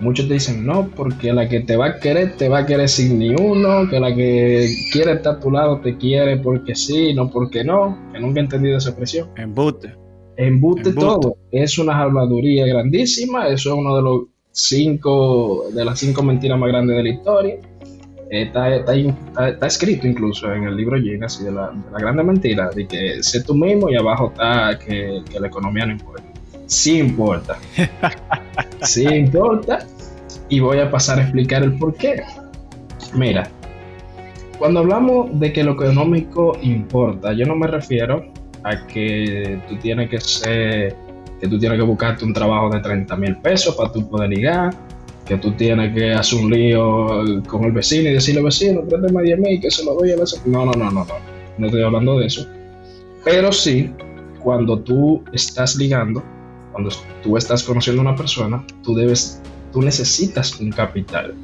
Muchos 0.00 0.28
te 0.28 0.34
dicen 0.34 0.66
no, 0.66 0.90
porque 0.94 1.32
la 1.32 1.48
que 1.48 1.60
te 1.60 1.76
va 1.76 1.86
a 1.86 1.98
querer 1.98 2.36
te 2.36 2.48
va 2.48 2.58
a 2.58 2.66
querer 2.66 2.88
sin 2.88 3.18
ni 3.18 3.30
uno, 3.30 3.88
que 3.88 3.98
la 3.98 4.14
que 4.14 4.68
quiere 4.92 5.12
estar 5.12 5.36
a 5.36 5.40
tu 5.40 5.50
lado 5.50 5.80
te 5.80 5.96
quiere 5.96 6.36
porque 6.38 6.74
sí, 6.74 7.14
no 7.14 7.30
porque 7.30 7.64
no, 7.64 7.96
que 8.12 8.20
nunca 8.20 8.40
he 8.40 8.44
entendido 8.44 8.76
esa 8.76 8.90
expresión. 8.90 9.30
Embute. 9.36 9.94
Embute, 10.36 10.92
todo. 10.92 11.36
Es 11.50 11.78
una 11.78 11.98
habladuría 11.98 12.66
grandísima, 12.66 13.48
eso 13.48 13.70
es 13.70 13.74
uno 13.78 13.96
de 13.96 14.02
los 14.02 14.22
cinco, 14.50 15.66
de 15.72 15.84
las 15.84 15.98
cinco 15.98 16.22
mentiras 16.22 16.58
más 16.58 16.68
grandes 16.68 16.96
de 16.96 17.02
la 17.02 17.08
historia 17.08 17.58
Está, 18.28 18.74
está, 18.74 19.66
escrito 19.66 20.06
incluso 20.06 20.52
en 20.52 20.64
el 20.64 20.76
libro 20.76 21.00
Gina, 21.00 21.26
así 21.26 21.44
de 21.44 21.52
la, 21.52 21.68
de 21.68 21.90
la 21.92 21.98
grande 21.98 22.24
mentira, 22.24 22.70
de 22.70 22.86
que 22.86 23.22
sé 23.22 23.44
tú 23.44 23.54
mismo 23.54 23.88
y 23.88 23.96
abajo 23.96 24.32
está 24.32 24.76
que, 24.78 25.22
la 25.38 25.46
economía 25.46 25.86
no 25.86 25.92
importa. 25.92 26.24
Sí 26.66 26.98
importa. 26.98 27.56
sí 28.82 29.04
importa. 29.04 29.78
Y 30.48 30.58
voy 30.58 30.78
a 30.80 30.90
pasar 30.90 31.20
a 31.20 31.22
explicar 31.22 31.62
el 31.62 31.78
por 31.78 31.94
qué. 31.94 32.22
Mira, 33.14 33.48
cuando 34.58 34.80
hablamos 34.80 35.38
de 35.38 35.52
que 35.52 35.62
lo 35.62 35.72
económico 35.72 36.58
importa, 36.62 37.32
yo 37.32 37.46
no 37.46 37.54
me 37.54 37.68
refiero 37.68 38.32
a 38.64 38.86
que 38.88 39.60
tú 39.68 39.76
tienes 39.76 40.10
que 40.10 40.20
ser, 40.20 40.96
que 41.40 41.46
tú 41.46 41.58
tienes 41.58 41.78
que 41.78 41.84
buscarte 41.84 42.24
un 42.24 42.32
trabajo 42.32 42.70
de 42.70 42.80
30 42.80 43.16
mil 43.16 43.36
pesos 43.36 43.76
para 43.76 43.92
tú 43.92 44.08
poder 44.08 44.30
ligar, 44.30 44.74
que 45.26 45.36
tú 45.38 45.52
tienes 45.52 45.92
que 45.92 46.12
hacer 46.12 46.38
un 46.38 46.50
lío 46.50 47.42
con 47.46 47.64
el 47.64 47.72
vecino 47.72 48.08
y 48.08 48.14
decirle 48.14 48.42
vecino, 48.42 48.82
préstame 48.82 49.22
10 49.22 49.38
mil 49.38 49.60
que 49.60 49.70
se 49.70 49.84
lo 49.84 49.94
doy 49.94 50.12
a 50.12 50.16
la... 50.16 50.24
No, 50.46 50.66
no, 50.66 50.72
no, 50.72 50.90
no, 50.90 51.04
no, 51.04 51.14
no 51.58 51.66
estoy 51.66 51.82
hablando 51.82 52.18
de 52.18 52.26
eso. 52.26 52.46
Pero 53.24 53.52
sí, 53.52 53.90
cuando 54.42 54.78
tú 54.78 55.24
estás 55.32 55.76
ligando, 55.76 56.22
cuando 56.72 56.90
tú 57.22 57.36
estás 57.36 57.64
conociendo 57.64 58.02
a 58.02 58.04
una 58.04 58.16
persona, 58.16 58.64
tú 58.84 58.94
debes, 58.94 59.42
tú 59.72 59.82
necesitas 59.82 60.60
un 60.60 60.70
capital. 60.70 61.34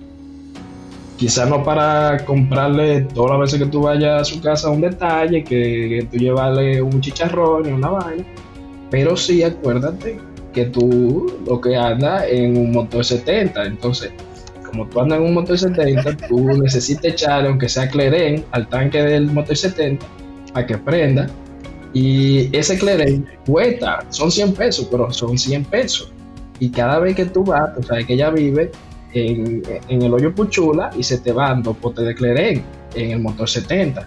Quizá 1.17 1.47
no 1.47 1.63
para 1.63 2.25
comprarle 2.25 3.03
todas 3.03 3.33
las 3.33 3.41
veces 3.41 3.61
que 3.61 3.71
tú 3.71 3.83
vayas 3.83 4.23
a 4.23 4.25
su 4.25 4.41
casa 4.41 4.71
un 4.71 4.81
detalle, 4.81 5.43
que, 5.43 5.89
que 5.89 6.09
tú 6.11 6.19
llevarle 6.19 6.81
un 6.81 7.01
chicharrón 7.01 7.69
y 7.69 7.73
una 7.73 7.91
vaina, 7.91 8.25
pero 8.91 9.17
sí 9.17 9.43
acuérdate 9.43 10.32
que 10.53 10.67
tú 10.67 11.41
lo 11.47 11.61
que 11.61 11.77
andas 11.77 12.25
en 12.29 12.57
un 12.57 12.73
motor 12.73 13.05
70. 13.05 13.65
Entonces, 13.65 14.13
como 14.67 14.87
tú 14.87 15.01
andas 15.01 15.19
en 15.19 15.25
un 15.25 15.35
motor 15.35 15.59
70, 15.59 16.29
tú 16.29 16.49
necesitas 16.59 17.05
echarle, 17.05 17.49
aunque 17.49 17.69
sea 17.69 17.89
cleren, 17.89 18.45
al 18.53 18.69
tanque 18.69 19.03
del 19.03 19.27
motor 19.27 19.57
70 19.57 20.05
para 20.53 20.67
que 20.67 20.79
prenda. 20.79 21.29
Y 21.93 22.55
ese 22.57 22.79
cleren 22.79 23.27
cuesta, 23.47 24.05
son 24.09 24.31
100 24.31 24.55
pesos, 24.55 24.89
pero 24.91 25.13
son 25.13 25.37
100 25.37 25.65
pesos. 25.67 26.13
Y 26.59 26.71
cada 26.71 26.99
vez 27.01 27.17
que 27.17 27.27
tú 27.27 27.45
vas, 27.45 27.75
tú 27.75 27.83
sabes 27.83 28.07
que 28.07 28.15
ella 28.15 28.31
vive 28.31 28.71
en, 29.13 29.63
el 29.89 30.15
hoyo 30.15 30.35
Puchula 30.35 30.91
y 30.97 31.03
se 31.03 31.19
te 31.19 31.33
van 31.33 31.63
dos 31.63 31.77
potes 31.77 32.07
de 32.07 32.15
cleren 32.15 32.65
en 32.95 33.11
el 33.11 33.21
motor 33.21 33.49
70. 33.49 34.07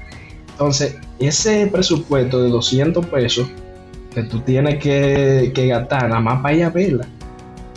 Entonces, 0.51 0.97
ese 1.19 1.67
presupuesto 1.67 2.41
de 2.41 2.49
200 2.49 3.05
pesos 3.07 3.49
que 4.15 4.23
tú 4.23 4.39
tienes 4.39 4.81
que, 4.81 5.51
gastar 5.67 6.09
nada 6.09 6.21
más 6.21 6.41
para 6.41 6.55
ir 6.55 6.63
a 6.63 6.69
verla, 6.69 7.05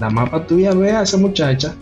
nada 0.00 0.10
más 0.10 0.30
para 0.30 0.46
tú 0.46 0.58
ir 0.58 0.68
a 0.68 0.74
ver 0.74 0.94
a 0.94 1.02
esa 1.02 1.18
muchacha, 1.18 1.74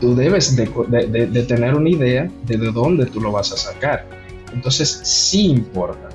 tú 0.00 0.14
debes 0.14 0.54
de, 0.54 1.42
tener 1.48 1.74
una 1.74 1.88
idea 1.88 2.30
de, 2.44 2.56
de 2.58 2.70
dónde 2.70 3.06
tú 3.06 3.20
lo 3.20 3.32
vas 3.32 3.52
a 3.52 3.56
sacar. 3.56 4.06
Entonces, 4.52 5.00
sí 5.02 5.46
importa. 5.48 6.08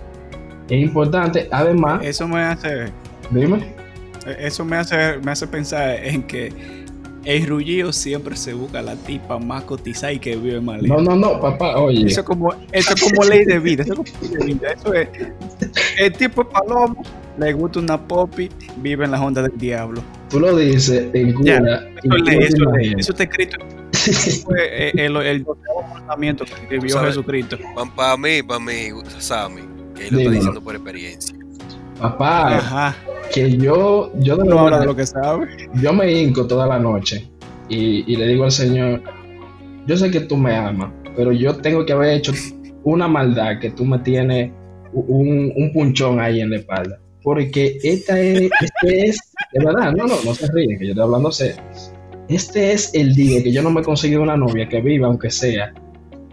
Es 0.69 0.81
importante, 0.81 1.49
además... 1.51 2.01
Eso 2.03 2.27
me 2.27 2.41
hace... 2.41 2.85
Dime. 3.31 3.73
Eso 4.39 4.63
me 4.63 4.77
hace, 4.77 5.17
me 5.17 5.31
hace 5.31 5.47
pensar 5.47 5.95
en 6.03 6.23
que 6.23 6.53
el 7.23 7.47
rullido 7.47 7.91
siempre 7.93 8.35
se 8.35 8.53
busca 8.53 8.81
la 8.81 8.95
tipa 8.95 9.37
más 9.37 9.63
cotizada 9.63 10.13
y 10.13 10.19
que 10.19 10.35
vive 10.35 10.61
mal. 10.61 10.81
No, 10.83 10.97
no, 11.01 11.15
no, 11.15 11.39
papá, 11.39 11.77
oye. 11.77 12.07
Eso 12.07 12.21
es 12.21 12.25
como, 12.25 12.53
eso 12.71 12.93
es 12.93 13.01
como 13.01 13.23
ley 13.23 13.45
de 13.45 13.59
vida. 13.59 13.83
Eso 13.83 13.93
es 14.03 14.11
como 14.11 14.35
ley 14.35 14.37
de 14.37 14.53
vida. 14.53 14.71
Eso 14.73 14.93
es. 14.93 15.07
El 15.97 16.13
tipo 16.13 16.41
es 16.41 16.47
palomo, 16.47 17.03
le 17.37 17.53
gusta 17.53 17.79
una 17.79 17.97
popi, 17.97 18.49
vive 18.77 19.05
en 19.05 19.11
la 19.11 19.21
onda 19.21 19.41
del 19.41 19.57
diablo. 19.57 20.01
Tú 20.29 20.39
lo 20.39 20.55
dices 20.55 21.07
en 21.13 21.33
cura. 21.33 21.57
eso, 21.57 22.15
es 22.15 22.21
ley, 22.21 22.37
eso, 22.39 22.73
eso 22.97 23.11
está 23.11 23.23
escrito. 23.23 23.57
fue 24.45 24.87
eh, 24.87 24.91
el, 24.95 25.15
el, 25.17 25.45
mandamiento 25.93 26.45
que 26.45 26.53
escribió 26.53 26.99
Jesucristo. 26.99 27.57
Para 27.95 28.17
mí, 28.17 28.41
para 28.41 28.59
mí, 28.59 28.89
Sammy, 29.19 29.61
que 29.95 30.07
él 30.07 30.13
lo 30.13 30.19
está 30.19 30.31
diciendo 30.31 30.61
por 30.61 30.75
experiencia. 30.75 31.35
Papá, 31.99 32.95
que 33.31 33.57
yo, 33.57 34.11
yo 34.19 34.37
de, 34.37 34.45
no 34.45 34.79
de 34.79 34.85
lo 34.85 34.95
que 34.95 35.05
sabe. 35.05 35.47
Yo 35.75 35.93
me 35.93 36.11
hinco 36.11 36.47
toda 36.47 36.65
la 36.65 36.79
noche 36.79 37.29
y, 37.69 38.11
y 38.11 38.15
le 38.15 38.27
digo 38.27 38.45
al 38.45 38.51
Señor, 38.51 39.03
yo 39.85 39.95
sé 39.95 40.09
que 40.09 40.21
tú 40.21 40.35
me 40.35 40.55
amas, 40.55 40.91
pero 41.15 41.31
yo 41.31 41.55
tengo 41.57 41.85
que 41.85 41.93
haber 41.93 42.17
hecho 42.17 42.33
una 42.83 43.07
maldad 43.07 43.59
que 43.59 43.69
tú 43.69 43.85
me 43.85 43.99
tienes 43.99 44.51
un, 44.93 45.53
un 45.55 45.71
punchón 45.71 46.19
ahí 46.19 46.41
en 46.41 46.49
la 46.49 46.57
espalda 46.57 46.99
porque 47.23 47.77
esta 47.83 48.19
es, 48.19 48.49
este 48.61 49.05
es, 49.07 49.17
de 49.53 49.65
verdad, 49.65 49.93
no, 49.93 50.07
no, 50.07 50.15
no 50.23 50.35
se 50.35 50.51
ríen, 50.51 50.79
que 50.79 50.85
yo 50.85 50.91
estoy 50.91 51.03
hablando 51.03 51.31
serio. 51.31 51.61
Este 52.27 52.71
es 52.71 52.91
el 52.93 53.13
día 53.13 53.43
que 53.43 53.51
yo 53.51 53.61
no 53.61 53.69
me 53.69 53.81
he 53.81 53.83
conseguido 53.83 54.21
una 54.21 54.37
novia 54.37 54.67
que 54.67 54.81
viva, 54.81 55.07
aunque 55.07 55.29
sea, 55.29 55.73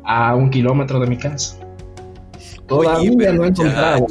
a 0.04 0.34
un 0.34 0.50
kilómetro 0.50 1.00
de 1.00 1.06
mi 1.06 1.16
casa. 1.16 1.58
Todavía 2.66 3.32
no 3.32 3.44
he 3.44 3.48
encontrado. 3.48 4.06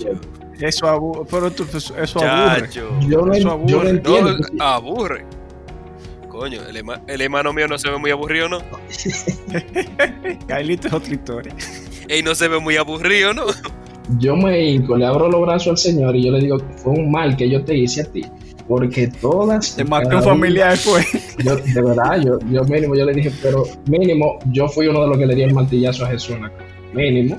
Eso 0.59 0.87
aburre, 0.87 1.27
pero 1.29 1.51
pues, 1.51 1.93
eso 1.97 2.19
aburre. 2.19 2.69
Yo 3.07 3.21
no, 3.25 3.33
eso 3.33 3.51
aburre. 3.51 3.71
Yo 3.71 3.83
no 3.83 3.89
entiendo. 3.89 4.35
aburre. 4.59 5.25
Coño, 6.29 6.61
el, 6.67 6.83
el, 7.07 7.21
hermano 7.21 7.53
mío 7.53 7.67
no 7.67 7.77
se 7.77 7.89
ve 7.89 7.97
muy 7.97 8.11
aburrido, 8.11 8.49
¿no? 8.49 8.59
Kailito 10.47 10.87
es 10.87 10.93
otra 10.93 11.13
historia. 11.13 11.55
Ey, 12.07 12.21
no 12.21 12.35
se 12.35 12.47
ve 12.47 12.59
muy 12.59 12.77
aburrido, 12.77 13.33
¿no? 13.33 13.45
Yo 14.19 14.35
me 14.35 14.69
hinco, 14.69 14.97
le 14.97 15.05
abro 15.05 15.29
los 15.29 15.41
brazos 15.41 15.67
al 15.67 15.77
Señor 15.77 16.15
y 16.15 16.25
yo 16.25 16.31
le 16.31 16.39
digo, 16.39 16.57
fue 16.77 16.93
un 16.93 17.11
mal 17.11 17.35
que 17.35 17.49
yo 17.49 17.63
te 17.63 17.77
hice 17.77 18.01
a 18.01 18.05
ti. 18.05 18.25
Porque 18.67 19.07
todas. 19.07 19.75
Te 19.75 19.83
un 19.83 20.23
familiar 20.23 20.75
fue. 20.75 21.01
Yo, 21.43 21.55
de 21.55 21.81
verdad, 21.81 22.21
yo, 22.21 22.37
yo 22.51 22.63
mínimo, 22.65 22.95
yo 22.95 23.05
le 23.05 23.13
dije, 23.13 23.31
pero 23.41 23.63
mínimo, 23.87 24.39
yo 24.51 24.67
fui 24.67 24.87
uno 24.87 25.03
de 25.03 25.07
los 25.07 25.17
que 25.17 25.25
le 25.25 25.35
di 25.35 25.43
el 25.43 25.53
martillazo 25.53 26.05
a 26.05 26.09
Jesús. 26.09 26.35
Mínimo. 26.93 27.37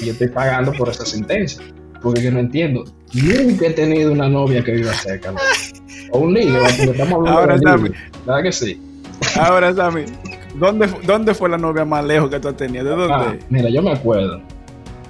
Y 0.00 0.06
yo 0.06 0.12
estoy 0.12 0.28
pagando 0.28 0.72
por 0.72 0.90
esa 0.90 1.06
sentencia. 1.06 1.62
Porque 2.02 2.22
yo 2.22 2.30
no 2.30 2.40
entiendo. 2.40 2.84
Nunca 3.14 3.66
he 3.66 3.70
tenido 3.70 4.12
una 4.12 4.28
novia 4.28 4.62
que 4.62 4.72
viva 4.72 4.92
cerca. 4.92 5.32
O 6.10 6.18
un 6.18 6.34
ligue, 6.34 6.58
porque 6.76 6.90
estamos 6.90 7.14
hablando 7.14 7.40
Ahora, 7.40 7.58
Sammy. 7.58 7.90
¿Verdad 8.26 8.42
que 8.42 8.52
sí? 8.52 8.80
Ahora, 9.40 9.74
Sammy. 9.74 10.04
¿Dónde, 10.56 10.88
¿Dónde 11.06 11.34
fue 11.34 11.48
la 11.48 11.58
novia 11.58 11.84
más 11.84 12.04
lejos 12.04 12.28
que 12.30 12.38
tú 12.38 12.48
has 12.48 12.56
tenido? 12.56 12.84
¿De 12.84 12.90
dónde? 12.90 13.14
Ah, 13.14 13.34
mira, 13.48 13.70
yo 13.70 13.82
me 13.82 13.92
acuerdo. 13.92 14.40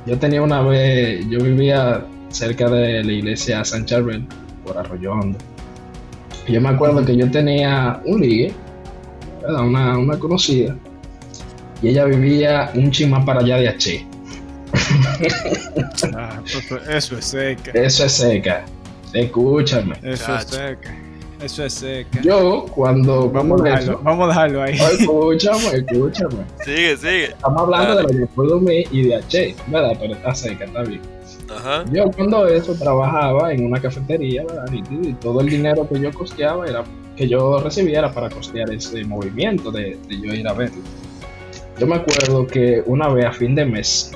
Yo 0.07 0.17
tenía 0.19 0.41
una 0.41 0.63
vez, 0.63 1.29
yo 1.29 1.41
vivía 1.41 2.05
cerca 2.29 2.69
de 2.71 3.03
la 3.03 3.13
iglesia 3.13 3.65
San 3.65 3.85
Charbel, 3.85 4.25
por 4.65 4.79
Arroyo 4.79 5.13
Hondo. 5.13 5.39
Y 6.47 6.53
yo 6.53 6.61
me 6.61 6.69
acuerdo 6.69 7.05
que 7.05 7.17
yo 7.17 7.29
tenía 7.31 8.01
un 8.05 8.21
ligue, 8.21 8.53
una, 9.49 9.99
una 9.99 10.19
conocida, 10.19 10.77
y 11.83 11.89
ella 11.89 12.05
vivía 12.05 12.71
un 12.75 12.91
chimán 12.91 13.25
para 13.25 13.41
allá 13.41 13.57
de 13.59 13.69
H. 13.69 14.07
Ah, 16.15 16.41
pues, 16.43 16.89
eso 16.89 17.19
es 17.19 17.25
seca. 17.25 17.71
Eso 17.73 18.05
es 18.05 18.13
seca. 18.13 18.65
Escúchame. 19.13 19.97
Eso 20.03 20.37
es 20.37 20.45
seca. 20.45 20.95
Eso 21.41 21.65
es 21.65 21.75
seca. 21.75 22.21
Yo, 22.23 22.67
cuando. 22.75 23.31
Vamos 23.31 23.61
a 23.61 23.65
dejarlo, 23.65 24.01
vamos 24.03 24.25
a 24.25 24.29
dejarlo 24.29 24.63
ahí. 24.63 24.75
escúchame, 24.75 25.79
escúchame. 25.79 26.45
Sigue, 26.65 26.97
sigue. 26.97 27.25
Estamos 27.25 27.63
hablando 27.63 27.97
de 27.97 28.03
lo 28.03 28.09
que 28.09 28.27
fue 28.35 28.47
dormir 28.47 28.89
y 28.91 29.03
de 29.03 29.17
H, 29.17 29.55
¿verdad? 29.67 29.97
Pero 30.01 30.15
está 30.15 30.35
seca, 30.35 30.65
está 30.65 30.83
bien. 30.83 31.01
Ajá. 31.55 31.85
Yo 31.93 32.11
cuando 32.11 32.47
eso 32.47 32.75
trabajaba 32.75 33.53
en 33.53 33.67
una 33.67 33.81
cafetería, 33.81 34.45
¿verdad? 34.45 34.67
Y, 34.73 35.13
todo 35.15 35.41
el 35.41 35.49
dinero 35.49 35.87
que 35.89 36.01
yo 36.01 36.13
costeaba 36.13 36.67
era 36.67 36.85
que 37.17 37.29
yo 37.29 37.61
recibiera 37.61 38.13
para 38.13 38.31
costear 38.31 38.71
ese 38.73 39.05
movimiento 39.05 39.71
de, 39.71 39.99
de 40.09 40.21
yo 40.21 40.35
ir 40.35 40.49
a 40.49 40.55
verlo. 40.55 40.83
Yo 41.79 41.87
me 41.87 41.97
acuerdo 41.97 42.47
que 42.47 42.83
una 42.87 43.09
vez 43.09 43.27
a 43.27 43.33
fin 43.33 43.55
de 43.55 43.65
mes 43.67 44.11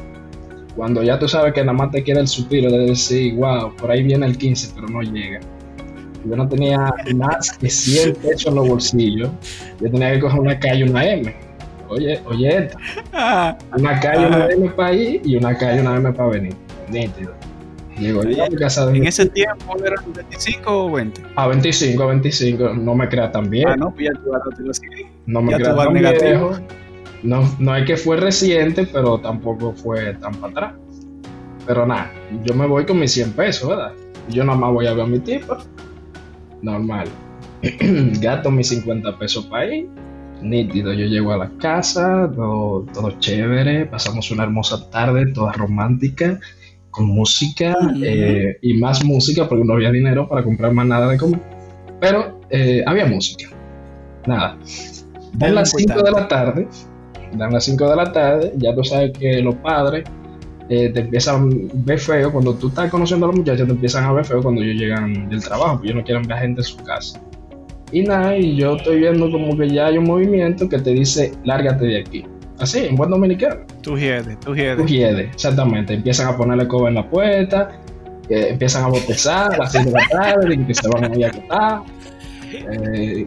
cuando 0.77 1.03
ya 1.03 1.19
tú 1.19 1.29
sabes 1.29 1.53
que 1.53 1.61
nada 1.61 1.75
más 1.77 1.91
te 1.91 2.03
queda 2.03 2.21
el 2.21 2.29
suspiro 2.29 2.71
de 2.71 2.87
decir, 2.87 3.35
wow, 3.35 3.75
por 3.77 3.91
ahí 3.91 4.03
viene 4.03 4.27
el 4.27 4.39
15, 4.39 4.73
pero 4.75 4.89
no 4.89 5.03
llega. 5.03 5.41
Yo 6.25 6.37
no 6.37 6.49
tenía 6.49 6.93
más 7.15 7.53
que 7.59 7.71
100 7.71 8.17
pesos 8.17 8.47
en 8.47 8.55
los 8.55 8.69
bolsillos. 8.69 9.31
Yo 9.81 9.91
tenía 9.91 10.13
que 10.13 10.21
coger 10.21 10.41
una 10.41 10.59
y 10.75 10.83
una 10.83 11.07
M. 11.07 11.35
Oye, 11.89 12.21
oye. 12.27 12.71
Ah. 13.13 13.57
Una 13.77 14.01
y 14.03 14.25
una 14.25 14.47
M 14.47 14.71
para 14.71 14.93
ir 14.93 15.23
y 15.25 15.37
una 15.37 15.53
y 15.53 15.79
una 15.79 15.97
M 15.97 16.13
para 16.13 16.31
venir. 16.31 16.55
Nítido. 16.89 17.33
Llego 17.99 18.23
yo 18.23 18.45
a 18.45 18.49
mi 18.49 18.57
casa 18.57 18.87
de 18.87 18.97
¿En 18.97 19.07
ese 19.07 19.27
tiempo 19.27 19.77
eran 19.85 20.13
25 20.15 20.85
o 20.85 20.91
20? 20.93 21.23
A 21.37 21.49
25, 21.49 22.03
a 22.03 22.07
25. 22.07 22.75
No 22.75 22.95
me 22.95 23.09
crea 23.09 23.31
tan 23.31 23.51
bien. 23.51 23.69
Ah, 23.69 23.77
no, 23.77 23.93
pues 23.93 24.07
ya 24.07 24.21
tú 24.23 24.31
vas 24.31 24.81
a 24.81 24.87
No 25.27 25.43
me 25.43 25.55
crea 25.55 25.77
tan 25.77 25.93
negativo. 25.93 26.53
No, 27.23 27.43
no 27.59 27.77
es 27.77 27.85
que 27.85 27.97
fue 27.99 28.17
reciente, 28.17 28.87
pero 28.87 29.19
tampoco 29.21 29.75
fue 29.75 30.15
tan 30.15 30.35
para 30.37 30.53
atrás. 30.53 30.75
Pero 31.67 31.87
nada, 31.87 32.11
yo 32.45 32.55
me 32.55 32.67
voy 32.67 32.87
con 32.87 32.99
mis 32.99 33.13
100 33.13 33.33
pesos, 33.33 33.69
¿verdad? 33.69 33.93
Yo 34.29 34.45
nada 34.45 34.59
más 34.59 34.73
voy 34.73 34.87
a 34.87 34.95
ver 34.95 35.05
a 35.05 35.07
mi 35.07 35.19
tipo. 35.19 35.59
Normal. 36.63 37.09
Gato 38.21 38.51
mis 38.51 38.69
50 38.69 39.19
pesos 39.19 39.47
para 39.47 39.75
ir. 39.75 39.89
Nítido, 40.43 40.93
yo 40.95 41.05
llego 41.05 41.33
a 41.33 41.37
la 41.37 41.51
casa, 41.59 42.31
todo, 42.35 42.87
todo 42.95 43.11
chévere, 43.19 43.85
pasamos 43.85 44.31
una 44.31 44.45
hermosa 44.45 44.89
tarde, 44.89 45.27
toda 45.33 45.53
romántica, 45.53 46.41
con 46.91 47.07
música 47.07 47.77
eh, 48.03 48.57
y 48.63 48.75
más 48.79 49.05
música 49.05 49.47
porque 49.47 49.65
no 49.65 49.75
había 49.75 49.91
dinero 49.91 50.27
para 50.27 50.43
comprar 50.43 50.73
más 50.73 50.87
nada 50.87 51.09
de 51.09 51.19
comer. 51.19 51.41
Pero 52.01 52.41
eh, 52.49 52.83
había 52.87 53.05
música. 53.05 53.49
Nada. 54.27 54.57
A 55.41 55.49
las 55.49 55.73
5 55.73 56.03
de 56.03 56.11
la 56.11 56.27
tarde, 56.27 56.69
dan 57.37 57.53
las 57.53 57.65
5 57.65 57.91
de 57.91 57.97
la 57.97 58.13
tarde, 58.13 58.53
ya 58.57 58.75
tú 58.75 58.83
sabes 58.83 59.13
que 59.17 59.43
los 59.43 59.55
padres 59.57 60.05
eh, 60.71 60.89
te 60.91 61.01
empiezan 61.01 61.51
a 61.51 61.71
ver 61.75 61.99
feo, 61.99 62.31
cuando 62.31 62.55
tú 62.55 62.69
estás 62.69 62.89
conociendo 62.91 63.27
a 63.27 63.31
los 63.31 63.39
muchachos, 63.39 63.67
te 63.67 63.73
empiezan 63.73 64.05
a 64.05 64.13
ver 64.13 64.25
feo 64.25 64.41
cuando 64.41 64.63
ellos 64.63 64.81
llegan 64.81 65.29
del 65.29 65.43
trabajo, 65.43 65.73
porque 65.73 65.89
ellos 65.89 65.99
no 65.99 66.05
quieren 66.05 66.23
ver 66.23 66.37
a 66.37 66.41
gente 66.41 66.61
en 66.61 66.65
su 66.65 66.77
casa. 66.77 67.21
Y 67.91 68.03
nada, 68.05 68.37
y 68.37 68.55
yo 68.55 68.77
estoy 68.77 69.01
viendo 69.01 69.29
como 69.33 69.59
que 69.59 69.69
ya 69.69 69.87
hay 69.87 69.99
un 69.99 70.05
movimiento 70.05 70.69
que 70.69 70.79
te 70.79 70.91
dice, 70.91 71.33
lárgate 71.43 71.87
de 71.87 71.99
aquí. 71.99 72.25
Así, 72.61 72.87
en 72.87 72.95
buen 72.95 73.11
dominicano. 73.11 73.63
Tú 73.83 73.99
hiedes, 73.99 74.39
tú 74.39 74.55
hiedes. 74.55 74.77
Tú 74.77 74.87
hiedes, 74.87 75.35
exactamente. 75.35 75.95
Empiezan 75.95 76.29
a 76.29 76.37
ponerle 76.37 76.69
coba 76.69 76.89
en 76.89 76.95
la 76.95 77.11
puerta, 77.11 77.73
empiezan 78.29 78.85
a 78.85 78.89
botezar 78.89 79.53
a 79.53 79.57
las 79.57 79.73
5 79.73 79.87
de 79.87 79.93
la 79.93 80.09
tarde, 80.09 80.55
y 80.55 80.65
que 80.67 80.75
se 80.75 80.89
van 80.89 81.13
a 81.13 81.17
ir 81.17 81.25
a 81.25 81.29
acotar. 81.29 81.83
Eh, 82.53 83.27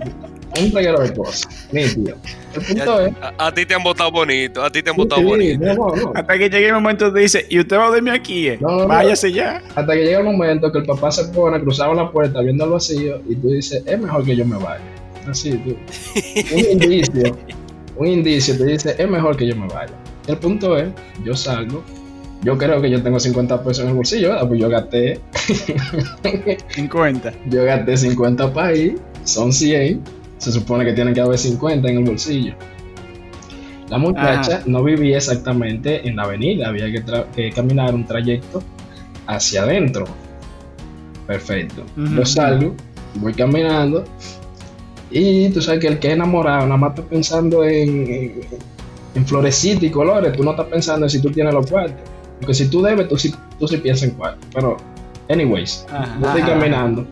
un 0.60 0.72
reguero 0.72 1.00
de 1.00 1.14
cosas. 1.14 1.48
Nítido. 1.72 2.16
El 2.54 2.62
punto 2.62 3.02
es. 3.02 3.14
A, 3.38 3.54
ti 3.54 3.66
te 3.66 3.74
han 3.74 3.84
votado 3.84 4.12
bonito. 4.12 4.64
A 4.64 4.70
ti 4.70 4.84
te 4.84 4.90
han 4.90 4.96
votado 4.96 5.22
bonito. 5.22 5.66
Hasta 6.14 6.38
que 6.38 6.50
llegue 6.50 6.68
el 6.68 6.74
momento 6.74 7.12
te 7.12 7.20
dice, 7.20 7.46
y 7.50 7.60
usted 7.60 7.78
va 7.78 7.88
a 7.88 7.90
dormir 7.90 8.14
aquí, 8.14 8.48
eh? 8.48 8.60
váyase 8.62 9.32
ya. 9.32 9.62
Hasta 9.76 9.94
que 9.94 10.04
llega 10.04 10.20
el 10.20 10.26
momento 10.26 10.72
que 10.72 10.80
el 10.80 10.86
papá 10.86 11.12
se 11.12 11.26
pone 11.26 11.60
cruzado 11.62 11.94
la 11.94 12.12
puerta 12.12 12.42
viendo 12.42 12.66
el 12.66 12.72
vacío 12.72 13.22
y 13.28 13.36
tú 13.36 13.50
dices, 13.50 13.84
es 13.86 14.00
mejor 14.00 14.24
que 14.24 14.36
yo 14.36 14.46
me 14.46 14.58
vaya. 14.58 14.84
Así, 15.28 15.52
tú. 15.58 15.76
un 16.54 16.72
indicio. 16.72 17.38
Un 17.96 18.08
indicio 18.08 18.58
te 18.58 18.66
dice, 18.66 18.96
es 18.98 19.10
mejor 19.10 19.38
que 19.38 19.48
yo 19.48 19.56
me 19.56 19.68
vaya. 19.68 19.94
El 20.28 20.38
punto 20.38 20.78
es, 20.78 20.90
yo 21.24 21.36
salgo. 21.36 21.84
Yo 22.44 22.58
creo 22.58 22.82
que 22.82 22.90
yo 22.90 23.02
tengo 23.02 23.20
50 23.20 23.64
pesos 23.64 23.84
en 23.84 23.92
el 23.92 23.96
bolsillo, 23.96 24.30
¿verdad? 24.30 24.48
Pues 24.48 24.60
yo 24.60 24.70
gasté. 24.70 25.20
50. 26.76 27.34
Yo 27.50 27.64
gasté 27.64 27.96
50 27.96 28.54
para 28.54 28.76
ir, 28.76 29.00
son 29.24 29.54
100 29.54 30.02
se 30.38 30.52
supone 30.52 30.86
que 30.86 30.94
tienen 30.94 31.14
que 31.14 31.22
haber 31.22 31.38
50 31.38 31.88
en 31.90 31.98
el 31.98 32.04
bolsillo. 32.04 32.54
La 33.90 33.98
muchacha 33.98 34.64
no 34.66 34.84
vivía 34.84 35.18
exactamente 35.18 36.08
en 36.08 36.16
la 36.16 36.24
avenida, 36.24 36.70
había 36.70 36.88
que, 36.92 37.52
caminar 37.52 37.94
un 37.94 38.06
trayecto 38.06 38.64
hacia 39.28 39.64
adentro. 39.64 40.06
Perfecto. 41.28 41.84
Yo 41.96 42.26
salgo, 42.26 42.76
voy 43.16 43.34
caminando 43.34 44.04
y 45.12 45.50
tú 45.50 45.62
sabes 45.62 45.80
que 45.80 45.88
el 45.88 46.00
que 46.00 46.08
es 46.08 46.14
enamorado 46.14 46.66
nada 46.66 46.78
más 46.78 46.90
está 46.92 47.04
pensando 47.04 47.64
en, 47.64 48.42
en, 49.14 49.26
florecitas 49.28 49.84
y 49.84 49.92
colores, 49.92 50.36
tú 50.36 50.44
no 50.44 50.52
estás 50.52 50.66
pensando 50.66 51.06
en 51.06 51.10
si 51.12 51.22
tú 51.22 51.30
tienes 51.30 51.54
los 51.54 51.70
cuartos. 51.70 52.02
Porque 52.40 52.56
si 52.56 52.68
tú 52.68 52.82
debes, 52.82 53.08
tú 53.08 53.18
sí, 53.18 53.34
tú 53.60 53.68
sí 53.68 53.78
piensas 53.78 54.10
en 54.10 54.16
cuartos. 54.16 54.48
Pero, 54.54 54.78
anyways, 55.30 55.86
yo 56.20 56.28
estoy 56.28 56.42
caminando. 56.42 57.06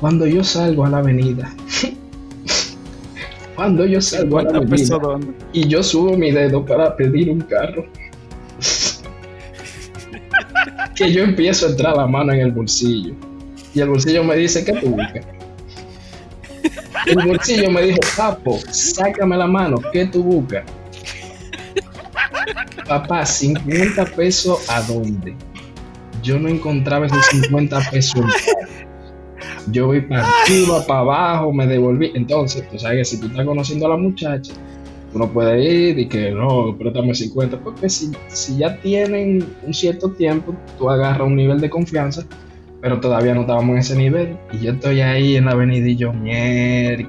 Cuando 0.00 0.26
yo 0.26 0.42
salgo 0.42 0.86
a 0.86 0.88
la 0.88 0.98
avenida, 0.98 1.54
cuando 3.60 3.84
yo 3.84 4.00
salgo 4.00 4.38
a 4.38 4.44
la 4.44 5.18
y 5.52 5.68
yo 5.68 5.82
subo 5.82 6.16
mi 6.16 6.30
dedo 6.30 6.64
para 6.64 6.96
pedir 6.96 7.28
un 7.28 7.42
carro, 7.42 7.84
que 10.94 11.12
yo 11.12 11.22
empiezo 11.22 11.66
a 11.66 11.68
entrar 11.68 11.94
la 11.94 12.06
mano 12.06 12.32
en 12.32 12.40
el 12.40 12.52
bolsillo. 12.52 13.12
Y 13.74 13.80
el 13.80 13.90
bolsillo 13.90 14.24
me 14.24 14.34
dice, 14.36 14.64
¿qué 14.64 14.72
tú 14.72 14.88
buscas? 14.88 15.26
El 17.04 17.16
bolsillo 17.28 17.70
me 17.70 17.82
dijo, 17.82 17.98
papo, 18.16 18.58
sácame 18.70 19.36
la 19.36 19.46
mano, 19.46 19.76
¿qué 19.92 20.06
tú 20.06 20.22
buscas? 20.22 20.64
Papá, 22.88 23.26
50 23.26 24.06
pesos 24.06 24.70
a 24.70 24.80
dónde? 24.80 25.36
Yo 26.22 26.38
no 26.38 26.48
encontraba 26.48 27.04
esos 27.04 27.26
50 27.26 27.90
pesos. 27.90 28.24
Yo 29.72 29.86
voy 29.86 30.00
para 30.02 30.26
arriba, 30.42 30.84
para 30.86 31.00
abajo, 31.00 31.52
me 31.52 31.66
devolví. 31.66 32.12
Entonces, 32.14 32.68
tú 32.68 32.78
sabes 32.78 32.98
que 32.98 33.04
si 33.04 33.20
tú 33.20 33.26
estás 33.26 33.44
conociendo 33.44 33.86
a 33.86 33.90
la 33.90 33.96
muchacha, 33.96 34.52
tú 35.12 35.18
no 35.18 35.28
puedes 35.30 35.64
ir 35.64 35.98
y 35.98 36.08
que 36.08 36.30
no, 36.30 36.76
préstame 36.76 37.14
50, 37.14 37.60
porque 37.60 37.88
si, 37.88 38.10
si 38.28 38.58
ya 38.58 38.76
tienen 38.80 39.44
un 39.62 39.74
cierto 39.74 40.10
tiempo, 40.10 40.54
tú 40.78 40.88
agarras 40.90 41.26
un 41.26 41.36
nivel 41.36 41.60
de 41.60 41.70
confianza, 41.70 42.24
pero 42.80 43.00
todavía 43.00 43.34
no 43.34 43.42
estábamos 43.42 43.74
en 43.74 43.78
ese 43.78 43.96
nivel. 43.96 44.36
Y 44.52 44.64
yo 44.64 44.72
estoy 44.72 45.00
ahí 45.00 45.36
en 45.36 45.46
la 45.46 45.52
avenida 45.52 45.88
y 45.88 45.96
yo, 45.96 46.12
mierda. 46.12 47.06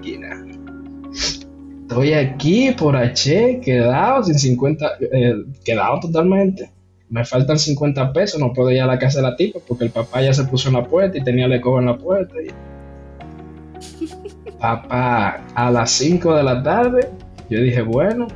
Estoy 1.81 2.13
aquí 2.13 2.71
por 2.71 2.95
H, 2.95 3.59
quedado 3.63 4.23
sin 4.23 4.39
50, 4.39 4.85
eh, 5.11 5.33
quedado 5.65 5.99
totalmente 5.99 6.69
me 7.11 7.23
faltan 7.25 7.59
50 7.59 8.13
pesos, 8.13 8.39
no 8.39 8.53
puedo 8.53 8.71
ir 8.71 8.81
a 8.81 8.87
la 8.87 8.97
casa 8.97 9.19
de 9.19 9.29
la 9.29 9.35
tipa 9.35 9.59
porque 9.67 9.83
el 9.83 9.91
papá 9.91 10.21
ya 10.21 10.33
se 10.33 10.45
puso 10.45 10.69
en 10.69 10.75
la 10.75 10.85
puerta 10.85 11.17
y 11.17 11.23
tenía 11.23 11.45
el 11.45 11.53
eco 11.53 11.77
en 11.77 11.85
la 11.85 11.97
puerta. 11.97 12.33
Papá, 14.59 15.43
a 15.53 15.71
las 15.71 15.91
5 15.91 16.35
de 16.35 16.43
la 16.43 16.63
tarde, 16.63 17.09
yo 17.49 17.59
dije, 17.59 17.81
bueno, 17.81 18.27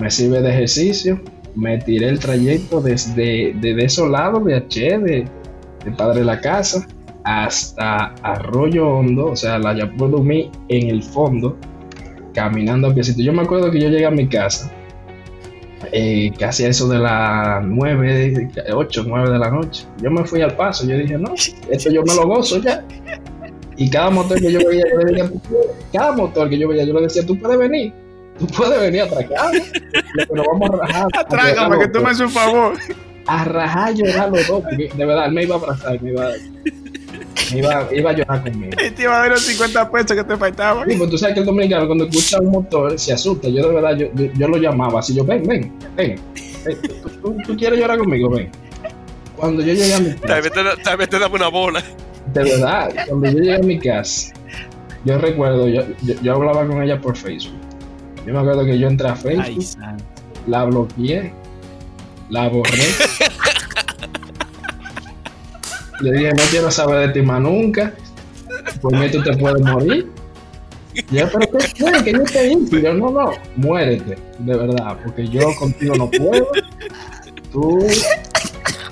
me 0.00 0.10
sirve 0.10 0.40
de 0.40 0.50
ejercicio, 0.50 1.20
me 1.54 1.76
tiré 1.78 2.08
el 2.08 2.18
trayecto 2.18 2.80
desde 2.80 3.52
de 3.54 3.84
esos 3.84 4.08
lados 4.08 4.42
de 4.44 4.54
H, 4.54 4.98
de, 5.00 5.28
Padre 5.96 6.20
de 6.20 6.24
la 6.24 6.40
Casa, 6.40 6.86
hasta 7.24 8.14
Arroyo 8.22 8.88
Hondo, 8.88 9.32
o 9.32 9.36
sea, 9.36 9.58
la 9.58 9.74
ya 9.74 9.90
puedo 9.96 10.12
dormir 10.12 10.50
en 10.68 10.88
el 10.88 11.02
fondo, 11.02 11.58
caminando 12.32 12.88
a 12.88 12.94
piecito. 12.94 13.20
Yo 13.20 13.34
me 13.34 13.42
acuerdo 13.42 13.70
que 13.70 13.80
yo 13.80 13.88
llegué 13.88 14.06
a 14.06 14.10
mi 14.10 14.28
casa 14.28 14.72
eh, 15.92 16.32
casi 16.38 16.64
a 16.64 16.68
eso 16.68 16.88
de 16.88 16.98
las 16.98 17.64
9, 17.64 18.50
8, 18.72 19.04
9 19.06 19.30
de 19.30 19.38
la 19.38 19.50
noche. 19.50 19.84
Yo 20.02 20.10
me 20.10 20.24
fui 20.24 20.42
al 20.42 20.56
paso, 20.56 20.86
yo 20.86 20.96
dije, 20.96 21.16
no, 21.18 21.34
esto 21.70 21.90
yo 21.90 22.02
me 22.02 22.14
lo 22.14 22.26
gozo 22.26 22.60
ya. 22.60 22.84
Y 23.76 23.88
cada 23.88 24.10
motor 24.10 24.40
que 24.40 24.52
yo 24.52 24.58
veía, 24.66 24.84
yo 24.90 24.98
le 24.98 25.22
decía, 25.22 25.40
cada 25.92 26.12
motor 26.12 26.50
que 26.50 26.58
yo 26.58 26.68
veía, 26.68 26.84
yo 26.84 26.94
le 26.94 27.02
decía, 27.02 27.24
tú 27.24 27.38
puedes 27.38 27.58
venir, 27.58 27.92
tú 28.38 28.46
puedes 28.48 28.80
venir 28.80 29.02
a 29.02 29.04
atracar, 29.04 29.52
pero 30.28 30.42
vamos 30.52 30.70
a 30.70 30.86
rajar. 30.86 31.06
Atrágame, 31.16 31.78
que 31.78 31.88
tú 31.88 32.00
me 32.00 32.10
haces 32.10 32.22
un 32.22 32.30
favor. 32.30 32.74
A 33.26 33.44
rajar 33.44 33.94
llorar 33.94 34.30
los 34.30 34.48
dos, 34.48 34.62
porque 34.62 34.90
de 34.92 35.04
verdad, 35.04 35.26
él 35.26 35.32
me 35.32 35.44
iba 35.44 35.54
a 35.54 35.58
abrazar, 35.58 36.02
me 36.02 36.10
iba 36.10 36.26
a 36.26 36.32
Iba, 37.54 37.88
iba 37.92 38.10
a 38.10 38.12
llorar 38.12 38.42
conmigo. 38.42 38.72
Y 38.86 38.90
te 38.90 39.02
iba 39.02 39.16
a 39.16 39.20
dar 39.20 39.30
los 39.30 39.42
50 39.42 39.90
pesos 39.90 40.16
que 40.16 40.24
te 40.24 40.36
faltaban. 40.36 40.88
Sí, 40.88 40.96
pues 40.96 41.10
tú 41.10 41.18
sabes 41.18 41.34
que 41.34 41.40
el 41.40 41.46
dominicano 41.46 41.86
cuando 41.86 42.04
escucha 42.04 42.38
un 42.40 42.50
motor 42.50 42.98
se 42.98 43.12
asusta. 43.12 43.48
Yo 43.48 43.68
de 43.68 43.74
verdad, 43.74 43.96
yo, 43.96 44.08
yo, 44.14 44.48
lo 44.48 44.56
llamaba 44.58 45.00
así. 45.00 45.14
Yo, 45.14 45.24
ven, 45.24 45.42
ven, 45.44 45.72
ven. 45.96 46.20
¿Tú, 47.22 47.56
quieres 47.56 47.78
llorar 47.78 47.98
conmigo? 47.98 48.30
Ven. 48.30 48.50
Cuando 49.36 49.62
yo 49.62 49.72
llegué 49.72 49.94
a 49.94 50.00
mi 50.00 50.10
casa... 50.14 50.26
Tal 50.82 50.96
vez 50.96 51.08
te, 51.08 51.18
dame 51.18 51.36
una 51.36 51.48
bola. 51.48 51.82
De 52.32 52.42
verdad, 52.42 52.92
cuando 53.08 53.30
yo 53.30 53.38
llegué 53.38 53.54
a 53.54 53.60
mi 53.60 53.78
casa, 53.78 54.32
yo 55.04 55.18
recuerdo, 55.18 55.68
yo, 55.68 55.82
yo, 56.02 56.34
hablaba 56.34 56.66
con 56.66 56.82
ella 56.82 57.00
por 57.00 57.16
Facebook. 57.16 57.56
Yo 58.26 58.34
me 58.34 58.40
acuerdo 58.40 58.64
que 58.64 58.78
yo 58.78 58.88
entré 58.88 59.08
a 59.08 59.16
Facebook, 59.16 59.64
la 60.46 60.64
bloqueé, 60.64 61.32
la 62.28 62.48
borré. 62.48 62.72
Le 66.00 66.12
dije, 66.12 66.32
no 66.32 66.42
quiero 66.50 66.70
saber 66.70 67.08
de 67.08 67.14
ti 67.14 67.22
más 67.22 67.40
nunca. 67.40 67.92
Por 68.80 68.96
mí 68.96 69.10
tú 69.10 69.22
te 69.22 69.36
puedes 69.36 69.60
morir. 69.62 70.10
Y 70.94 71.16
yo, 71.16 71.28
pero 71.30 71.58
¿qué 71.58 71.72
quieres? 71.72 72.02
Que 72.02 72.12
yo 72.12 72.24
te 72.24 72.52
hice. 72.52 72.82
yo, 72.82 72.94
no, 72.94 73.10
no, 73.10 73.32
muérete, 73.56 74.16
de 74.38 74.56
verdad, 74.56 74.98
porque 75.04 75.28
yo 75.28 75.54
contigo 75.58 75.94
no 75.96 76.10
puedo. 76.10 76.48
Tú, 77.52 77.78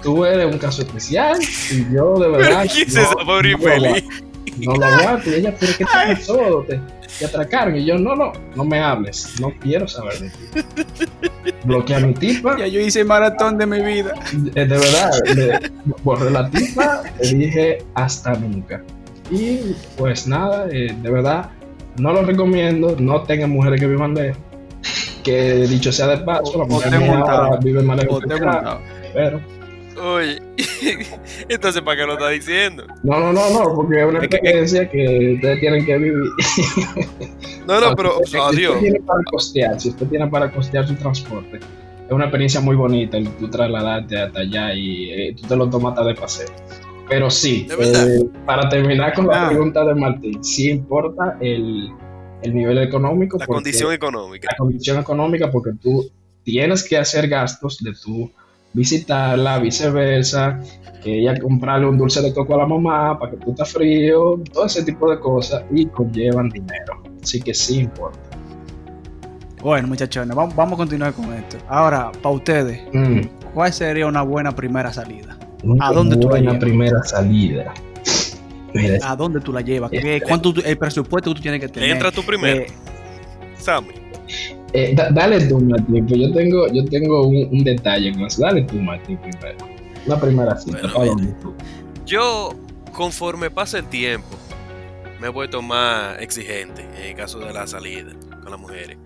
tú 0.02 0.24
eres 0.24 0.52
un 0.52 0.58
caso 0.58 0.82
especial 0.82 1.38
y 1.70 1.94
yo 1.94 2.14
de 2.18 2.28
verdad. 2.28 2.66
¿Quién 2.72 2.92
no, 2.94 3.00
esa 3.00 3.14
pobre 3.16 3.52
infeliz? 3.52 4.04
No, 4.58 4.74
lo 4.74 4.86
aguanto. 4.86 5.30
Y 5.30 5.34
ella, 5.34 5.54
pero 5.58 5.72
¿qué 5.76 5.84
te 5.84 6.14
pasó? 6.14 6.64
Te, 6.68 6.80
te 7.18 7.24
atracaron. 7.26 7.76
Y 7.76 7.84
yo, 7.84 7.98
no, 7.98 8.16
no, 8.16 8.32
no 8.54 8.64
me 8.64 8.80
hables. 8.80 9.38
No 9.40 9.52
quiero 9.60 9.86
saber 9.86 10.18
de 10.18 10.30
ti. 10.30 11.28
Bloquea 11.64 11.98
a 11.98 12.00
mi 12.00 12.14
tipa. 12.14 12.56
Ya 12.58 12.66
yo 12.66 12.80
hice 12.80 13.04
maratón 13.04 13.58
de 13.58 13.66
mi 13.66 13.80
vida. 13.80 14.14
De, 14.32 14.64
verdad, 14.64 15.12
le, 15.34 15.70
borré 16.02 16.30
la 16.30 16.50
tipa, 16.50 17.02
le 17.20 17.28
dije 17.28 17.78
hasta 17.94 18.34
nunca. 18.34 18.82
Y 19.30 19.74
pues 19.96 20.26
nada, 20.26 20.68
eh, 20.70 20.94
de 21.02 21.10
verdad, 21.10 21.50
no 21.98 22.12
lo 22.12 22.22
recomiendo. 22.22 22.96
No 22.98 23.22
tengan 23.22 23.50
mujeres 23.50 23.80
que 23.80 23.86
vivan 23.86 24.14
lejos. 24.14 24.38
Que 25.24 25.66
dicho 25.66 25.90
sea 25.90 26.06
de 26.06 26.18
paso, 26.18 26.56
la 26.58 26.64
mujer 26.66 26.92
vive 27.62 27.82
más 27.82 27.96
lejos 27.96 28.22
pero 29.12 29.40
Uy, 29.96 30.42
entonces 31.48 31.80
¿para 31.82 31.96
qué 31.96 32.06
lo 32.06 32.12
está 32.14 32.28
diciendo? 32.28 32.86
No, 33.02 33.18
no, 33.18 33.32
no, 33.32 33.50
no, 33.50 33.74
porque 33.74 34.00
es 34.00 34.06
una 34.06 34.18
experiencia 34.18 34.88
que 34.88 35.34
ustedes 35.34 35.60
tienen 35.60 35.86
que 35.86 35.98
vivir. 35.98 36.30
No, 37.66 37.80
no, 37.80 37.96
pero 37.96 38.18
adiós. 38.18 38.28
Si 38.28 38.38
usted 38.38 38.80
tiene 38.80 39.00
para 39.00 39.24
costear, 39.24 39.80
si 39.80 39.88
usted 39.88 40.06
tiene 40.06 40.28
para 40.28 40.52
costear 40.52 40.86
su 40.86 40.94
transporte, 40.94 41.56
es 41.56 42.12
una 42.12 42.26
experiencia 42.26 42.60
muy 42.60 42.76
bonita 42.76 43.16
el 43.16 43.28
tú 43.36 43.48
trasladarte 43.48 44.20
hasta 44.20 44.40
allá 44.40 44.74
y 44.74 45.10
eh, 45.10 45.36
tú 45.40 45.48
te 45.48 45.56
lo 45.56 45.68
tomas 45.68 45.96
de 46.06 46.14
paseo. 46.14 46.46
Pero 47.08 47.30
sí, 47.30 47.66
eh, 47.70 48.24
para 48.44 48.68
terminar 48.68 49.14
con 49.14 49.26
la 49.26 49.46
ah. 49.46 49.48
pregunta 49.48 49.84
de 49.84 49.94
Martín, 49.94 50.42
sí 50.44 50.70
importa 50.70 51.36
el, 51.40 51.90
el 52.42 52.54
nivel 52.54 52.78
económico. 52.78 53.38
La 53.38 53.46
condición 53.46 53.92
económica. 53.92 54.48
La 54.50 54.56
condición 54.56 55.00
económica 55.00 55.50
porque 55.50 55.70
tú 55.80 56.08
tienes 56.42 56.84
que 56.84 56.96
hacer 56.96 57.28
gastos 57.28 57.78
de 57.78 57.92
tu 57.92 58.30
visitarla, 58.72 59.58
viceversa, 59.58 60.60
que 61.02 61.20
ella 61.20 61.38
comprarle 61.40 61.86
un 61.86 61.98
dulce 61.98 62.20
de 62.20 62.34
coco 62.34 62.54
a 62.54 62.58
la 62.58 62.66
mamá 62.66 63.18
para 63.18 63.32
que 63.32 63.38
tú 63.38 63.50
estés 63.50 63.72
frío, 63.72 64.40
todo 64.52 64.66
ese 64.66 64.84
tipo 64.84 65.10
de 65.10 65.18
cosas 65.20 65.64
y 65.70 65.86
conllevan 65.86 66.48
dinero. 66.50 67.02
Así 67.22 67.40
que 67.40 67.54
sí 67.54 67.80
importa. 67.80 68.18
Bueno, 69.62 69.88
muchachones, 69.88 70.36
vamos, 70.36 70.54
a 70.56 70.76
continuar 70.76 71.12
con 71.12 71.32
esto. 71.32 71.56
Ahora, 71.68 72.12
para 72.22 72.34
ustedes, 72.34 72.82
mm. 72.92 73.20
¿cuál 73.54 73.72
sería 73.72 74.06
una 74.06 74.22
buena 74.22 74.52
primera 74.52 74.92
salida? 74.92 75.36
¿A 75.80 75.92
dónde 75.92 76.16
tú 76.16 76.28
la 76.28 76.38
llevas? 76.38 76.58
primera 76.58 77.02
salida. 77.02 77.74
¿A 79.02 79.16
dónde 79.16 79.40
tú 79.40 79.52
la 79.52 79.62
llevas? 79.62 79.90
Eh, 79.92 80.20
¿Cuánto 80.26 80.52
el 80.64 80.78
presupuesto 80.78 81.30
que 81.30 81.36
tú 81.36 81.42
tienes 81.42 81.60
que 81.60 81.68
tener? 81.68 81.90
Entra 81.90 82.10
tú 82.10 82.22
primero. 82.22 82.60
Eh, 82.60 82.66
Sammy. 83.58 84.05
Eh, 84.76 84.94
dale 84.94 85.40
tú, 85.46 85.58
Martín, 85.58 86.06
pues 86.06 86.20
yo 86.20 86.32
tengo, 86.34 86.68
yo 86.68 86.84
tengo 86.84 87.26
un, 87.26 87.64
detalle 87.64 88.12
con 88.12 88.26
eso. 88.26 88.42
Dale 88.42 88.60
tú, 88.64 88.76
Martín, 88.76 89.16
primero. 89.16 89.56
La 90.04 90.20
primera 90.20 90.54
cita. 90.58 90.82
yo, 92.04 92.50
conforme 92.92 93.50
pasa 93.50 93.78
el 93.78 93.86
tiempo, 93.86 94.36
me 95.18 95.28
he 95.28 95.30
vuelto 95.30 95.62
más 95.62 96.20
exigente 96.20 96.82
en 96.82 97.04
el 97.04 97.14
caso 97.14 97.38
de 97.38 97.54
la 97.54 97.66
salida 97.66 98.12
con 98.42 98.50
las 98.50 98.60
mujeres. 98.60 98.98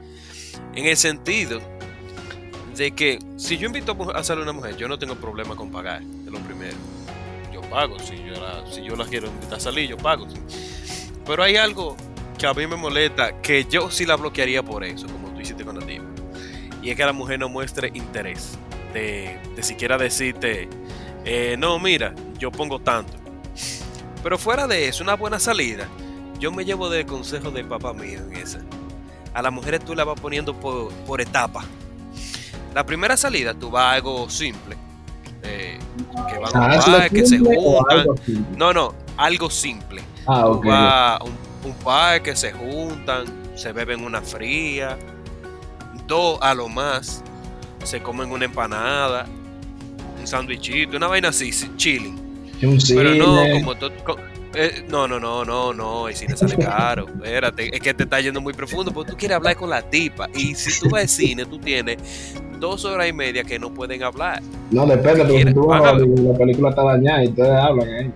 En 0.74 0.86
el 0.86 0.96
sentido 0.96 1.60
de 2.76 2.90
que 2.90 3.20
si 3.36 3.56
yo 3.56 3.68
invito 3.68 3.96
a 4.12 4.24
salir 4.24 4.40
a 4.40 4.50
una 4.50 4.52
mujer, 4.52 4.76
yo 4.76 4.88
no 4.88 4.98
tengo 4.98 5.14
problema 5.14 5.54
con 5.54 5.70
pagar, 5.70 6.02
es 6.02 6.32
lo 6.32 6.40
primero. 6.40 6.76
Yo 7.54 7.60
pago, 7.70 7.96
si 8.00 8.16
yo 8.16 8.32
la, 8.32 8.64
si 8.68 8.82
yo 8.82 8.96
la 8.96 9.04
quiero 9.04 9.28
invitar 9.28 9.58
a 9.58 9.60
salir, 9.60 9.88
yo 9.88 9.96
pago. 9.96 10.26
Pero 11.24 11.44
hay 11.44 11.54
algo 11.54 11.96
que 12.36 12.48
a 12.48 12.54
mí 12.54 12.66
me 12.66 12.74
molesta, 12.74 13.40
que 13.40 13.66
yo 13.70 13.88
sí 13.88 14.04
la 14.04 14.16
bloquearía 14.16 14.64
por 14.64 14.82
eso, 14.82 15.06
Y 16.82 16.90
es 16.90 16.96
que 16.96 17.04
la 17.04 17.12
mujer 17.12 17.38
no 17.38 17.48
muestre 17.48 17.90
interés 17.94 18.58
de, 18.92 19.38
de 19.54 19.62
siquiera 19.62 19.98
decirte, 19.98 20.68
eh, 21.24 21.56
no, 21.58 21.78
mira, 21.78 22.14
yo 22.38 22.50
pongo 22.50 22.78
tanto. 22.78 23.12
Pero 24.22 24.38
fuera 24.38 24.66
de 24.66 24.88
eso, 24.88 25.02
una 25.02 25.14
buena 25.14 25.38
salida, 25.38 25.86
yo 26.38 26.52
me 26.52 26.64
llevo 26.64 26.88
de 26.88 27.06
consejo 27.06 27.50
de 27.50 27.64
papá 27.64 27.92
mío 27.92 28.20
en 28.20 28.36
esa. 28.36 28.60
A 29.34 29.42
las 29.42 29.52
mujeres 29.52 29.84
tú 29.84 29.94
la 29.94 30.04
vas 30.04 30.18
poniendo 30.20 30.54
por, 30.54 30.92
por 31.06 31.20
etapas. 31.20 31.64
La 32.74 32.84
primera 32.84 33.16
salida 33.16 33.54
tú 33.54 33.70
vas 33.70 33.84
a 33.84 33.92
algo 33.92 34.28
simple. 34.30 34.76
Eh, 35.42 35.78
que 36.28 36.38
van 36.38 36.56
a 36.56 36.66
un 36.66 36.94
ah, 36.94 37.08
que 37.08 37.26
se 37.26 37.38
juntan. 37.38 38.06
No, 38.56 38.72
no, 38.72 38.94
algo 39.16 39.50
simple. 39.50 40.02
Ah, 40.26 40.46
okay. 40.46 40.70
a 40.72 41.18
un, 41.24 41.36
un 41.70 41.74
par 41.78 42.22
que 42.22 42.36
se 42.36 42.52
juntan, 42.52 43.24
se 43.54 43.72
beben 43.72 44.04
una 44.04 44.20
fría, 44.20 44.98
dos 46.10 46.38
a 46.42 46.54
lo 46.54 46.68
más 46.68 47.22
se 47.84 48.02
comen 48.02 48.30
una 48.30 48.44
empanada, 48.44 49.26
un 50.18 50.26
sándwichito, 50.26 50.96
una 50.96 51.06
vaina 51.06 51.28
así, 51.28 51.50
chilling. 51.76 52.18
Pero 52.88 53.14
no, 53.14 53.42
como 53.54 53.74
todo. 53.76 53.90
Eh, 54.52 54.84
no, 54.88 55.06
no, 55.06 55.20
no, 55.20 55.44
no, 55.44 55.72
no, 55.72 56.08
el 56.08 56.14
cine 56.14 56.36
sale 56.36 56.56
caro. 56.58 57.06
Espérate, 57.08 57.74
es 57.74 57.80
que 57.80 57.94
te 57.94 58.02
está 58.02 58.20
yendo 58.20 58.40
muy 58.40 58.52
profundo 58.52 58.92
porque 58.92 59.12
tú 59.12 59.16
quieres 59.16 59.36
hablar 59.36 59.56
con 59.56 59.70
la 59.70 59.80
tipa. 59.80 60.28
Y 60.34 60.54
si 60.56 60.78
tú 60.80 60.90
vas 60.90 61.02
al 61.02 61.08
cine, 61.08 61.46
tú 61.46 61.58
tienes 61.58 61.98
dos 62.58 62.84
horas 62.84 63.08
y 63.08 63.12
media 63.12 63.44
que 63.44 63.58
no 63.58 63.72
pueden 63.72 64.02
hablar. 64.02 64.42
No, 64.70 64.84
depende, 64.86 65.24
porque 65.24 65.44
si 65.46 65.54
tú 65.54 65.66
vas 65.66 65.82
a 65.82 65.94
la 65.94 66.38
película 66.38 66.70
está 66.70 66.82
dañada 66.82 67.24
y 67.24 67.28
ustedes 67.28 67.50
hablan 67.50 67.88
ahí. 67.88 68.12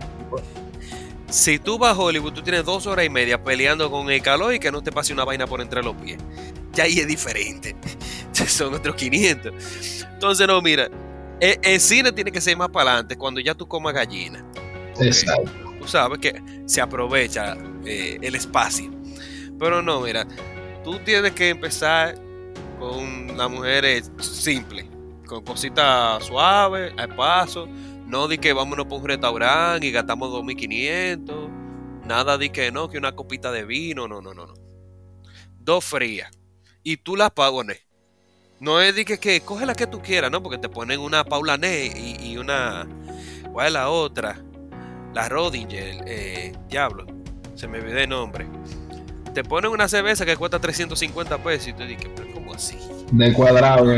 Si 1.31 1.59
tú 1.59 1.79
vas 1.79 1.97
a 1.97 2.01
Hollywood, 2.01 2.33
tú 2.33 2.43
tienes 2.43 2.65
dos 2.65 2.87
horas 2.87 3.07
y 3.07 3.09
media 3.09 3.43
peleando 3.43 3.91
con 3.91 4.11
el 4.11 4.21
calor 4.21 4.55
y 4.55 4.59
que 4.59 4.71
no 4.71 4.83
te 4.83 4.93
pase 4.93 5.13
una 5.13 5.25
vaina 5.25 5.47
por 5.47 5.61
entre 5.61 5.83
los 5.83 5.95
pies 5.97 6.19
ya 6.75 6.85
ahí 6.85 6.99
es 6.99 7.07
diferente. 7.07 7.77
Son 8.33 8.75
otros 8.75 8.95
500. 8.97 10.05
Entonces, 10.13 10.47
no, 10.47 10.61
mira, 10.61 10.89
el, 11.41 11.59
e, 11.63 11.81
cine 11.81 12.13
tiene 12.13 12.31
que 12.31 12.41
ser 12.41 12.57
más 12.57 12.69
para 12.69 12.93
adelante 12.93 13.17
cuando 13.17 13.41
ya 13.41 13.55
tú 13.55 13.67
comas 13.67 13.95
gallina. 13.95 14.45
Exacto. 15.01 15.51
Tú 15.81 15.89
sabes 15.89 16.19
que 16.19 16.43
se 16.67 16.81
aprovecha 16.81 17.57
eh, 17.85 18.19
el 18.21 18.35
espacio. 18.35 18.91
Pero 19.59 19.83
no, 19.83 20.01
mira, 20.01 20.27
tú 20.83 20.99
tienes 21.01 21.33
que 21.33 21.51
empezar 21.51 22.17
con 22.79 23.37
las 23.37 23.51
mujeres 23.51 24.11
simples, 24.19 24.87
con 25.27 25.45
cositas 25.45 26.25
suaves, 26.25 26.93
al 26.97 27.15
paso. 27.15 27.69
No 28.07 28.29
di 28.29 28.39
que 28.39 28.53
vámonos 28.53 28.87
por 28.87 29.01
un 29.01 29.09
restaurante 29.09 29.87
y 29.87 29.91
gastamos 29.91 30.31
2.500. 30.31 31.49
Nada 32.07 32.37
di 32.37 32.51
que 32.51 32.71
no, 32.71 32.89
que 32.89 32.99
una 32.99 33.13
copita 33.13 33.51
de 33.51 33.65
vino. 33.65 34.07
No, 34.07 34.21
no, 34.21 34.35
no, 34.35 34.47
no. 34.47 34.55
Dos 35.59 35.85
frías 35.85 36.31
y 36.85 36.99
tú 36.99 37.17
la 37.17 37.31
pagones. 37.31 37.81
No 38.61 38.81
es 38.81 38.95
de 38.95 39.05
que, 39.05 39.19
que, 39.19 39.41
coge 39.41 39.67
la 39.67 39.75
que 39.75 39.87
tú 39.87 40.01
quieras, 40.01 40.31
¿no? 40.31 40.43
Porque 40.43 40.59
te 40.59 40.69
ponen 40.69 41.01
una 41.01 41.25
Paula 41.25 41.59
y, 41.67 42.17
y 42.21 42.37
una. 42.37 42.87
¿Cuál 43.53 43.67
es 43.67 43.73
la 43.73 43.91
otra? 43.91 44.41
La 45.13 45.29
Rodinger, 45.29 46.05
eh, 46.07 46.53
diablo. 46.69 47.07
Se 47.57 47.67
me 47.67 47.81
olvidó 47.81 47.99
el 47.99 48.09
nombre. 48.09 48.47
Te 49.33 49.43
ponen 49.43 49.71
una 49.71 49.89
cerveza 49.89 50.25
que 50.25 50.37
cuesta 50.37 50.61
350 50.61 51.39
pesos 51.43 51.69
y 51.69 51.73
tú 51.73 51.85
dices, 51.85 52.09
pero 52.15 52.33
¿cómo 52.33 52.55
así? 52.55 52.79
De 53.11 53.33
cuadrado, 53.33 53.93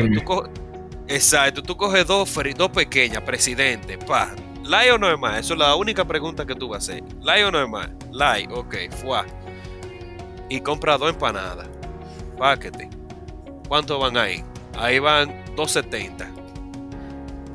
Exacto, 1.09 1.63
tú 1.63 1.77
coges 1.77 2.07
dos, 2.07 2.35
dos 2.57 2.71
pequeñas, 2.71 3.23
presidente, 3.23 3.99
pa. 3.99 4.35
¿Lai 4.65 4.91
o 4.91 4.99
no 4.99 5.09
es 5.13 5.19
más? 5.19 5.39
Eso 5.39 5.53
es 5.53 5.61
la 5.61 5.77
única 5.77 6.05
pregunta 6.05 6.45
que 6.45 6.55
tú 6.55 6.69
vas 6.69 6.89
a 6.89 6.93
hacer. 6.93 7.05
¿Lai 7.21 7.43
o 7.43 7.53
no 7.53 7.63
es 7.63 7.69
más? 7.69 7.89
Lai, 8.11 8.49
ok, 8.51 8.75
fuá. 8.91 9.25
Y 10.49 10.61
compra 10.61 10.99
dos 10.99 11.11
empanadas 11.11 11.69
paquete. 12.37 12.89
¿Cuántos 13.69 14.01
van 14.01 14.17
ahí? 14.17 14.45
Ahí 14.77 14.99
van 14.99 15.29
270. 15.57 16.31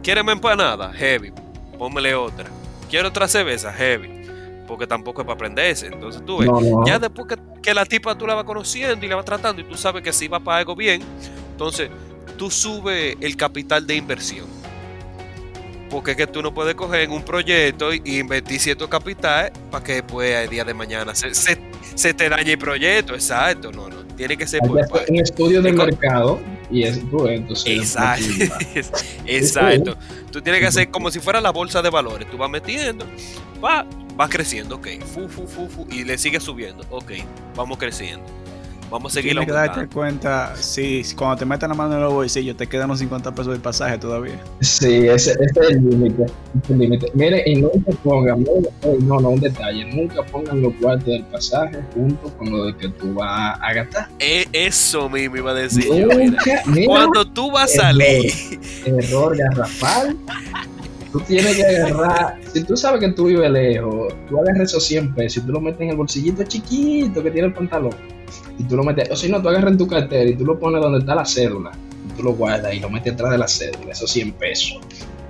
¿Quieres 0.03 0.27
empanada? 0.27 0.91
Heavy. 0.93 1.31
Póngale 1.77 2.15
otra. 2.15 2.45
¿Quiero 2.89 3.09
otra 3.09 3.27
cerveza? 3.27 3.71
Heavy. 3.71 4.21
Porque 4.67 4.87
tampoco 4.87 5.21
es 5.21 5.25
para 5.25 5.35
aprenderse. 5.35 5.87
Entonces 5.87 6.23
tú 6.25 6.39
ves, 6.39 6.49
ya 6.85 6.97
después 6.97 7.27
que, 7.61 7.73
la 7.73 7.85
tipa 7.85 8.17
tú 8.17 8.25
la 8.25 8.35
vas 8.35 8.45
conociendo 8.45 9.05
y 9.05 9.09
la 9.09 9.15
vas 9.15 9.25
tratando 9.25 9.61
y 9.61 9.65
tú 9.65 9.75
sabes 9.75 10.01
que 10.01 10.11
si 10.11 10.27
va 10.27 10.39
para 10.39 10.59
algo 10.59 10.75
bien, 10.75 11.01
entonces 11.51 11.89
tú 12.37 12.49
subes 12.49 13.15
el 13.21 13.37
capital 13.37 13.85
de 13.85 13.95
inversión. 13.95 14.47
Porque 15.89 16.11
es 16.11 16.17
que 16.17 16.25
tú 16.25 16.41
no 16.41 16.53
puedes 16.53 16.73
coger 16.73 17.01
en 17.01 17.11
un 17.11 17.21
proyecto 17.21 17.93
y 17.93 18.01
invertir 18.17 18.59
cierto 18.59 18.89
capital 18.89 19.51
para 19.69 19.83
que 19.83 19.93
después 19.95 20.31
el 20.31 20.49
día 20.49 20.63
de 20.63 20.73
mañana 20.73 21.13
se, 21.13 21.33
se, 21.33 22.13
te 22.13 22.29
dañe 22.29 22.53
el 22.53 22.57
proyecto. 22.57 23.13
Exacto, 23.13 23.71
no, 23.71 23.89
no. 23.89 24.10
Tiene 24.21 24.37
que 24.37 24.45
ser 24.45 24.59
por 24.59 24.79
un 25.09 25.15
estudio 25.15 25.63
de 25.63 25.73
mercado 25.73 26.39
y 26.69 26.83
es 26.83 26.99
entonces 26.99 27.65
exacto. 27.65 28.23
exacto. 29.25 29.97
Tú 30.31 30.43
tienes 30.43 30.61
que 30.61 30.67
hacer 30.67 30.91
como 30.91 31.09
si 31.09 31.19
fuera 31.19 31.41
la 31.41 31.49
bolsa 31.49 31.81
de 31.81 31.89
valores. 31.89 32.29
Tú 32.29 32.37
vas 32.37 32.47
metiendo 32.47 33.03
va 33.63 33.83
va 34.19 34.29
creciendo 34.29 34.75
ok. 34.75 34.89
Fu, 35.11 35.27
fu, 35.27 35.47
fu, 35.47 35.67
fu, 35.67 35.87
y 35.89 36.03
le 36.03 36.19
sigue 36.19 36.39
subiendo. 36.39 36.85
Ok 36.91 37.13
vamos 37.55 37.79
creciendo 37.79 38.23
Vamos 38.91 39.13
a 39.13 39.15
seguir 39.15 39.31
Tienes 39.31 39.47
que 39.47 39.53
darte 39.53 39.87
cuenta, 39.87 40.53
si 40.57 41.01
cuando 41.15 41.37
te 41.37 41.45
metan 41.45 41.69
la 41.69 41.75
mano 41.75 41.95
en 41.95 42.01
los 42.01 42.13
bolsillos 42.13 42.57
te 42.57 42.67
quedan 42.67 42.89
los 42.89 42.99
50 42.99 43.33
pesos 43.33 43.53
del 43.53 43.61
pasaje 43.61 43.97
todavía. 43.97 44.37
Sí, 44.59 45.07
ese, 45.07 45.31
ese 45.31 45.59
es 45.61 45.69
el 45.69 45.89
límite. 45.89 47.09
Mire, 47.13 47.41
y 47.45 47.61
nunca 47.61 47.93
pongan, 48.03 48.43
no, 48.43 49.21
no, 49.21 49.29
un 49.29 49.39
detalle, 49.39 49.85
nunca 49.85 50.21
pongan 50.23 50.61
los 50.61 50.73
cuartos 50.73 51.07
del 51.07 51.23
pasaje 51.23 51.79
junto 51.93 52.37
con 52.37 52.51
lo 52.51 52.65
de 52.65 52.75
que 52.75 52.89
tú 52.89 53.13
vas 53.13 53.57
a 53.61 53.73
gastar. 53.73 54.09
E, 54.19 54.45
eso 54.51 55.09
mismo 55.09 55.37
iba 55.37 55.51
a 55.51 55.55
decir 55.55 55.85
cuando 56.85 57.25
tú 57.25 57.49
vas 57.49 57.73
a 57.79 57.83
salir. 57.83 58.29
Error 58.85 59.37
garrafal. 59.37 60.17
Tú 61.13 61.19
tienes 61.21 61.55
que 61.55 61.65
agarrar, 61.65 62.39
si 62.53 62.63
tú 62.63 62.75
sabes 62.75 62.99
que 62.99 63.11
tú 63.13 63.25
vives 63.25 63.49
lejos, 63.51 64.13
tú 64.27 64.37
agarras 64.37 64.63
esos 64.69 64.85
100 64.85 65.13
pesos 65.13 65.43
y 65.43 65.45
tú 65.45 65.53
lo 65.53 65.61
metes 65.61 65.79
en 65.79 65.89
el 65.91 65.97
bolsillito 65.97 66.43
chiquito 66.43 67.23
que 67.23 67.31
tiene 67.31 67.47
el 67.47 67.53
pantalón 67.53 67.95
y 68.57 68.63
tú 68.63 68.75
lo 68.77 68.83
metes, 68.83 69.09
o 69.11 69.15
si 69.15 69.29
no, 69.29 69.41
tú 69.41 69.49
agarras 69.49 69.71
en 69.71 69.77
tu 69.77 69.87
cartera 69.87 70.29
y 70.29 70.35
tú 70.35 70.45
lo 70.45 70.59
pones 70.59 70.81
donde 70.81 70.99
está 70.99 71.15
la 71.15 71.25
cédula, 71.25 71.71
y 72.09 72.17
tú 72.17 72.23
lo 72.23 72.33
guardas 72.33 72.73
y 72.73 72.79
lo 72.79 72.89
metes 72.89 73.13
atrás 73.13 73.31
de 73.31 73.37
la 73.37 73.47
cédula, 73.47 73.91
esos 73.91 74.11
100 74.11 74.33
pesos. 74.33 74.79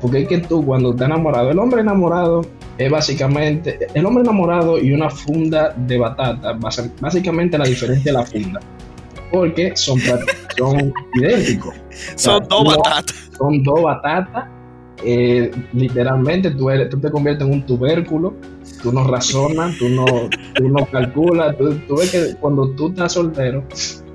Porque 0.01 0.23
es 0.23 0.27
que 0.27 0.39
tú 0.39 0.65
cuando 0.65 0.91
estás 0.91 1.07
enamorado, 1.07 1.51
el 1.51 1.59
hombre 1.59 1.81
enamorado 1.81 2.41
es 2.77 2.89
básicamente, 2.89 3.77
el 3.93 4.05
hombre 4.05 4.23
enamorado 4.23 4.79
y 4.79 4.91
una 4.93 5.09
funda 5.09 5.73
de 5.77 5.97
batata, 5.97 6.53
básicamente 6.99 7.57
la 7.57 7.65
diferencia 7.65 8.11
de 8.11 8.17
la 8.17 8.25
funda. 8.25 8.59
Porque 9.31 9.73
son, 9.75 9.99
son 10.57 10.93
idénticos. 11.13 11.75
Son 12.15 12.45
dos 12.47 12.75
batatas. 12.75 13.29
Son 13.37 13.63
dos 13.63 13.83
batatas. 13.83 14.60
Eh, 15.03 15.51
literalmente 15.73 16.51
tú, 16.51 16.69
eres, 16.69 16.89
tú 16.89 16.99
te 16.99 17.09
conviertes 17.09 17.47
en 17.47 17.53
un 17.53 17.65
tubérculo 17.65 18.35
tú 18.81 18.91
no 18.91 19.05
razonas, 19.05 19.77
tú 19.77 19.89
no, 19.89 20.05
tú 20.55 20.67
no 20.67 20.85
calculas, 20.85 21.55
tú, 21.57 21.95
ves 21.95 22.11
que 22.11 22.35
cuando 22.39 22.69
tú 22.71 22.89
estás 22.89 23.13
soltero, 23.13 23.63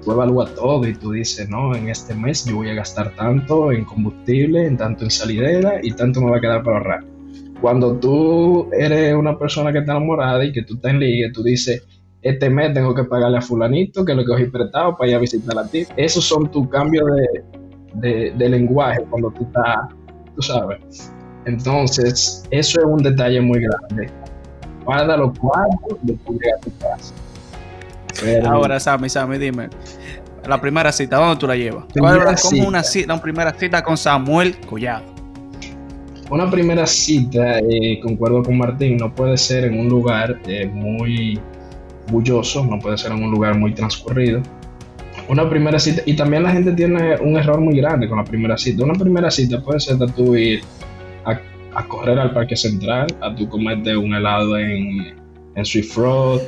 tú 0.05 0.13
evalúas 0.13 0.55
todo 0.55 0.87
y 0.87 0.95
tú 0.95 1.13
dices, 1.13 1.49
no, 1.49 1.75
en 1.75 1.89
este 1.89 2.15
mes 2.15 2.45
yo 2.45 2.57
voy 2.57 2.71
a 2.71 2.75
gastar 2.75 3.15
tanto 3.15 3.73
en 3.73 3.85
combustible, 3.85 4.67
en 4.67 4.77
tanto 4.77 5.05
en 5.05 5.11
salidera 5.11 5.81
y 5.83 5.93
tanto 5.93 6.21
me 6.21 6.31
va 6.31 6.39
a 6.39 6.41
quedar 6.41 6.63
para 6.63 6.79
ahorrar. 6.79 7.05
Cuando 7.61 7.97
tú 7.97 8.69
eres 8.73 9.15
una 9.15 9.39
persona 9.39 9.73
que 9.73 9.79
está 9.79 9.93
enamorada 9.93 10.45
y 10.45 10.53
que 10.53 10.63
tú 10.63 10.75
estás 10.75 10.93
en 10.93 11.01
liga, 11.01 11.31
tú 11.33 11.43
dices, 11.43 11.87
este 12.23 12.51
mes 12.51 12.75
tengo 12.75 12.95
que 12.95 13.05
pagarle 13.05 13.39
a 13.39 13.43
fulanito 13.43 14.05
que 14.05 14.15
lo 14.15 14.23
que 14.23 14.29
cogí 14.29 14.45
prestado 14.47 14.97
para 14.97 15.11
ir 15.11 15.17
a 15.17 15.21
visitar 15.21 15.59
a 15.59 15.67
ti. 15.67 15.85
Esos 15.97 16.25
son 16.25 16.51
tus 16.51 16.69
cambios 16.69 17.07
de, 17.95 18.33
de 18.37 18.49
lenguaje 18.49 19.01
cuando 19.09 19.31
tú 19.31 19.45
estás, 19.45 19.89
tú 20.37 20.43
sabes. 20.43 21.11
Entonces, 21.47 22.45
eso 22.51 22.81
es 22.81 22.87
un 22.87 23.03
detalle 23.03 23.41
muy 23.41 23.61
grande 23.61 24.13
guarda 24.87 25.17
los 25.17 25.39
cuartos 25.39 25.99
después 26.03 26.39
llega 26.41 26.57
a 26.57 26.61
tu 26.61 26.73
casa. 26.79 28.49
Ahora, 28.49 28.81
Sammy, 28.81 29.11
Sammy, 29.11 29.37
dime. 29.37 29.69
La 30.47 30.61
primera 30.61 30.93
cita, 30.93 31.17
¿dónde 31.17 31.37
tú 31.37 31.47
la 31.47 31.57
llevas? 31.57 31.85
¿Cuál 31.99 32.33
es 32.33 32.43
como 32.43 32.69
una 32.69 32.83
cita, 32.83 33.13
una 33.13 33.23
primera 33.23 33.53
cita 33.53 33.83
con 33.83 33.97
Samuel 33.97 34.57
Collado? 34.61 35.05
Una 36.31 36.49
primera 36.49 36.87
cita, 36.87 37.59
eh, 37.59 38.01
concuerdo 38.01 38.43
con 38.43 38.57
Martín, 38.57 38.97
no 38.97 39.13
puede 39.13 39.37
ser 39.37 39.65
en 39.65 39.79
un 39.79 39.89
lugar 39.89 40.41
eh, 40.47 40.67
muy 40.67 41.39
bulloso, 42.09 42.65
no 42.65 42.79
puede 42.79 42.97
ser 42.97 43.13
en 43.13 43.25
un 43.25 43.31
lugar 43.31 43.59
muy 43.59 43.75
transcurrido. 43.75 44.41
Una 45.29 45.49
primera 45.49 45.79
cita, 45.79 46.03
y 46.07 46.15
también 46.15 46.43
la 46.45 46.51
gente 46.51 46.73
tiene 46.73 47.17
un 47.17 47.37
error 47.37 47.61
muy 47.61 47.77
grande 47.77 48.09
con 48.09 48.19
la 48.19 48.25
primera 48.25 48.57
cita. 48.57 48.85
Una 48.85 48.95
primera 48.95 49.31
cita 49.31 49.61
puede 49.63 49.81
ser 49.81 49.97
de 49.97 50.07
tú 50.09 50.37
ir 50.37 50.63
a 51.25 51.41
a 51.77 51.87
correr 51.87 52.19
al 52.19 52.33
Parque 52.33 52.57
Central, 52.57 53.07
a 53.21 53.35
tu 53.35 53.49
comerte 53.49 53.97
un 53.97 54.15
helado 54.15 54.59
en, 54.59 55.15
en 55.55 55.65
Swift 55.65 55.95
Road. 55.97 56.41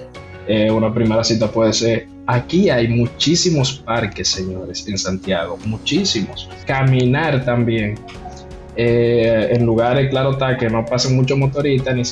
Eh, 0.46 0.70
una 0.70 0.92
primera 0.92 1.22
cita 1.22 1.50
puede 1.50 1.74
ser. 1.74 2.08
Aquí 2.26 2.70
hay 2.70 2.88
muchísimos 2.88 3.74
parques, 3.80 4.28
señores, 4.28 4.88
en 4.88 4.96
Santiago, 4.96 5.58
muchísimos. 5.66 6.48
Caminar 6.66 7.44
también. 7.44 7.94
Eh, 8.76 9.48
en 9.50 9.66
lugares, 9.66 10.08
claro 10.08 10.30
está, 10.30 10.56
que 10.56 10.70
no 10.70 10.84
pasen 10.84 11.16
muchos 11.16 11.36
motoristas, 11.36 11.94
ni, 11.94 12.02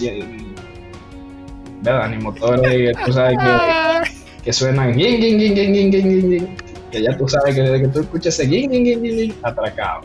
¿verdad? 1.80 2.10
ni 2.10 2.22
motores, 2.22 2.96
tú 3.04 3.12
sabes 3.12 3.38
que, 3.38 4.10
que 4.46 4.52
suenan 4.52 4.96
que 4.96 7.02
ya 7.02 7.18
tú 7.18 7.28
sabes 7.28 7.56
que 7.56 7.62
desde 7.62 7.82
que 7.82 7.88
tú 7.88 7.98
escuchas 7.98 8.38
ese 8.38 9.34
atracado. 9.42 10.02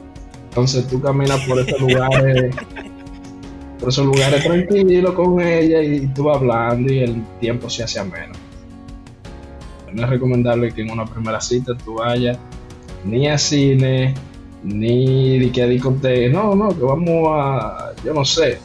Entonces 0.49 0.87
tú 0.87 0.99
caminas 0.99 1.39
por 1.47 1.59
estos 1.59 1.79
lugares 1.79 2.55
por 3.79 3.89
esos 3.89 4.03
lugares 4.03 4.43
tranquilos 4.43 5.13
con 5.13 5.39
ella 5.41 5.83
y 5.83 6.07
tú 6.07 6.23
vas 6.23 6.37
hablando 6.37 6.91
y 6.91 7.01
el 7.01 7.23
tiempo 7.39 7.69
se 7.69 7.83
hace 7.83 7.99
ameno. 7.99 8.33
No 9.93 10.03
es 10.03 10.09
recomendable 10.09 10.71
que 10.71 10.81
en 10.81 10.89
una 10.89 11.05
primera 11.05 11.39
cita 11.39 11.73
tú 11.85 11.97
vayas 11.97 12.39
ni 13.05 13.27
a 13.27 13.37
cine, 13.37 14.15
ni 14.63 15.51
que 15.51 15.61
a 15.61 15.67
discoteca, 15.67 16.33
no, 16.33 16.55
no, 16.55 16.69
que 16.69 16.83
vamos 16.83 17.27
a, 17.29 17.91
yo 18.03 18.11
no 18.11 18.25
sé, 18.25 18.57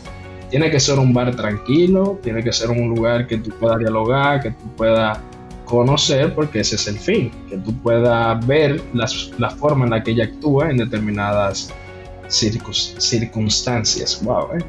tiene 0.48 0.70
que 0.70 0.80
ser 0.80 0.98
un 0.98 1.12
bar 1.12 1.36
tranquilo, 1.36 2.18
tiene 2.22 2.42
que 2.42 2.52
ser 2.52 2.70
un 2.70 2.88
lugar 2.88 3.26
que 3.26 3.36
tú 3.36 3.50
puedas 3.60 3.78
dialogar, 3.78 4.42
que 4.42 4.52
tú 4.52 4.64
puedas 4.74 5.18
conocer, 5.66 6.34
porque 6.34 6.60
ese 6.60 6.76
es 6.76 6.88
el 6.88 6.98
fin, 6.98 7.30
que 7.50 7.58
tú 7.58 7.74
puedas 7.82 8.46
ver 8.46 8.82
las, 8.94 9.30
la 9.36 9.50
forma 9.50 9.84
en 9.84 9.90
la 9.90 10.02
que 10.02 10.12
ella 10.12 10.24
actúa 10.24 10.70
en 10.70 10.78
determinadas 10.78 11.70
circunstancias. 12.28 14.20
Wow, 14.24 14.56
¿eh? 14.58 14.64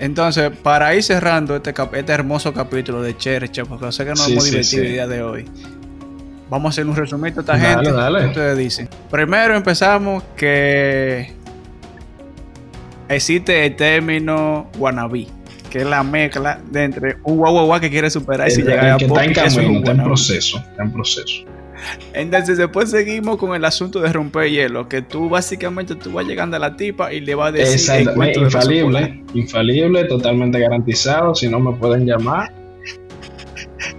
Entonces, 0.00 0.50
para 0.62 0.94
ir 0.94 1.02
cerrando 1.02 1.56
este, 1.56 1.74
este 1.92 2.12
hermoso 2.12 2.54
capítulo 2.54 3.02
de 3.02 3.16
Chercha, 3.16 3.64
porque 3.64 3.90
sé 3.92 4.04
que 4.04 4.10
nos 4.10 4.28
hemos 4.28 4.44
divertido 4.44 4.82
el 4.84 4.92
día 4.92 5.06
de 5.08 5.22
hoy, 5.22 5.44
vamos 6.48 6.66
a 6.66 6.70
hacer 6.70 6.86
un 6.86 6.94
resumen 6.94 7.34
de 7.34 7.40
esta 7.40 7.58
gente. 7.58 7.90
Dale. 7.90 8.26
ustedes 8.26 8.56
dicen? 8.56 8.88
Primero 9.10 9.56
empezamos 9.56 10.22
que 10.36 11.32
existe 13.08 13.66
el 13.66 13.74
término 13.74 14.70
wannabe, 14.78 15.26
que 15.68 15.78
es 15.78 15.86
la 15.86 16.02
mezcla 16.02 16.60
de 16.70 16.84
entre 16.84 17.16
un 17.24 17.36
guau 17.36 17.80
que 17.80 17.90
quiere 17.90 18.10
superar 18.10 18.48
y 18.48 18.50
si 18.50 18.62
llega 18.62 18.94
a 18.94 18.96
que 18.96 19.06
está 19.06 19.24
en 19.24 19.32
camino, 19.32 19.78
está 19.78 19.90
en 19.92 20.04
proceso, 20.04 20.58
está 20.58 20.82
en 20.82 20.92
proceso. 20.92 21.44
Entonces 22.12 22.58
después 22.58 22.90
seguimos 22.90 23.36
con 23.36 23.54
el 23.54 23.64
asunto 23.64 24.00
de 24.00 24.12
romper 24.12 24.50
hielo, 24.50 24.88
que 24.88 25.02
tú 25.02 25.28
básicamente 25.28 25.94
tú 25.94 26.12
vas 26.12 26.26
llegando 26.26 26.56
a 26.56 26.60
la 26.60 26.76
tipa 26.76 27.12
y 27.12 27.20
le 27.20 27.34
vas 27.34 27.48
a 27.48 27.52
decir 27.52 28.08
infalible, 28.36 29.22
infalible, 29.34 30.04
totalmente 30.04 30.58
garantizado, 30.58 31.34
si 31.34 31.48
no 31.48 31.60
me 31.60 31.72
pueden 31.76 32.06
llamar. 32.06 32.52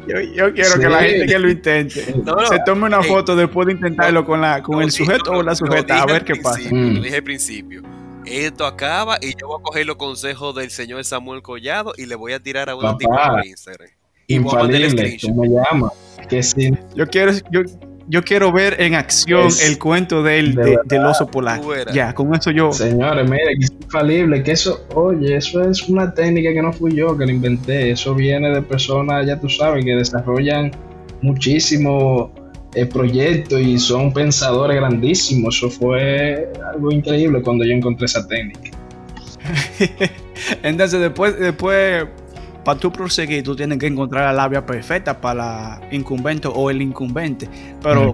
Yo, 0.07 0.53
quiero 0.53 0.79
que 0.79 0.89
la 0.89 0.99
gente 0.99 1.25
que 1.27 1.39
lo 1.39 1.49
intente 1.49 2.03
se 2.49 2.59
tome 2.65 2.87
una 2.87 3.01
foto 3.01 3.35
después 3.35 3.67
de 3.67 3.73
intentarlo 3.73 4.25
con 4.25 4.41
la 4.41 4.61
con 4.61 4.81
el 4.81 4.91
sujeto 4.91 5.31
o 5.31 5.43
la 5.43 5.55
sujeta 5.55 6.01
a 6.01 6.05
ver 6.05 6.25
qué 6.25 6.35
pasa. 6.35 6.69
Lo 6.69 6.75
mm. 6.75 7.01
dije 7.01 7.15
al 7.17 7.23
principio. 7.23 7.81
Esto 8.29 8.65
acaba 8.65 9.17
y 9.21 9.33
yo 9.39 9.47
voy 9.47 9.59
a 9.59 9.63
coger 9.63 9.85
los 9.87 9.95
consejos 9.95 10.53
del 10.55 10.69
señor 10.69 11.03
Samuel 11.03 11.41
Collado 11.41 11.93
y 11.97 12.05
le 12.05 12.15
voy 12.15 12.33
a 12.33 12.39
tirar 12.39 12.69
a 12.69 12.75
una 12.75 12.95
tipa 12.95 13.31
por 13.31 13.45
Instagram. 13.45 13.89
Infalible, 14.27 15.17
¿cómo 15.23 15.45
llama? 15.45 15.91
Que 16.29 16.43
sí. 16.43 16.71
Yo 16.95 17.07
quiero, 17.07 17.31
yo, 17.51 17.61
yo 18.07 18.23
quiero 18.23 18.51
ver 18.51 18.79
en 18.79 18.93
acción 18.93 19.49
el 19.63 19.79
cuento 19.79 20.21
del, 20.21 20.53
del 20.53 21.05
oso 21.05 21.25
polar. 21.25 21.59
Ya, 21.91 22.13
con 22.13 22.35
eso 22.35 22.51
yo. 22.51 22.71
Señores, 22.71 23.27
mire, 23.27 23.55
que 23.57 23.65
es 23.65 23.71
infalible, 23.71 24.43
que 24.43 24.51
eso, 24.51 24.85
oye, 24.93 25.35
eso 25.35 25.63
es 25.63 25.89
una 25.89 26.13
técnica 26.13 26.53
que 26.53 26.61
no 26.61 26.71
fui 26.71 26.95
yo 26.95 27.17
que 27.17 27.25
la 27.25 27.31
inventé. 27.31 27.89
Eso 27.89 28.13
viene 28.13 28.51
de 28.51 28.61
personas, 28.61 29.25
ya 29.25 29.39
tú 29.39 29.49
sabes, 29.49 29.83
que 29.83 29.95
desarrollan 29.95 30.71
muchísimo 31.21 32.31
eh, 32.75 32.85
proyecto 32.85 33.59
y 33.59 33.79
son 33.79 34.13
pensadores 34.13 34.77
grandísimos. 34.77 35.57
Eso 35.57 35.69
fue 35.69 36.51
algo 36.71 36.91
increíble 36.91 37.41
cuando 37.41 37.65
yo 37.65 37.71
encontré 37.71 38.05
esa 38.05 38.27
técnica. 38.27 38.71
Entonces, 40.63 40.99
después, 40.99 41.39
después 41.39 42.05
para 42.63 42.79
tú 42.79 42.91
proseguir, 42.91 43.43
tú 43.43 43.55
tienes 43.55 43.79
que 43.79 43.87
encontrar 43.87 44.25
la 44.25 44.33
labia 44.43 44.65
perfecta 44.65 45.19
para 45.19 45.33
la 45.33 45.81
incumbente 45.91 46.47
o 46.47 46.69
el 46.69 46.81
incumbente. 46.81 47.49
Pero 47.81 48.13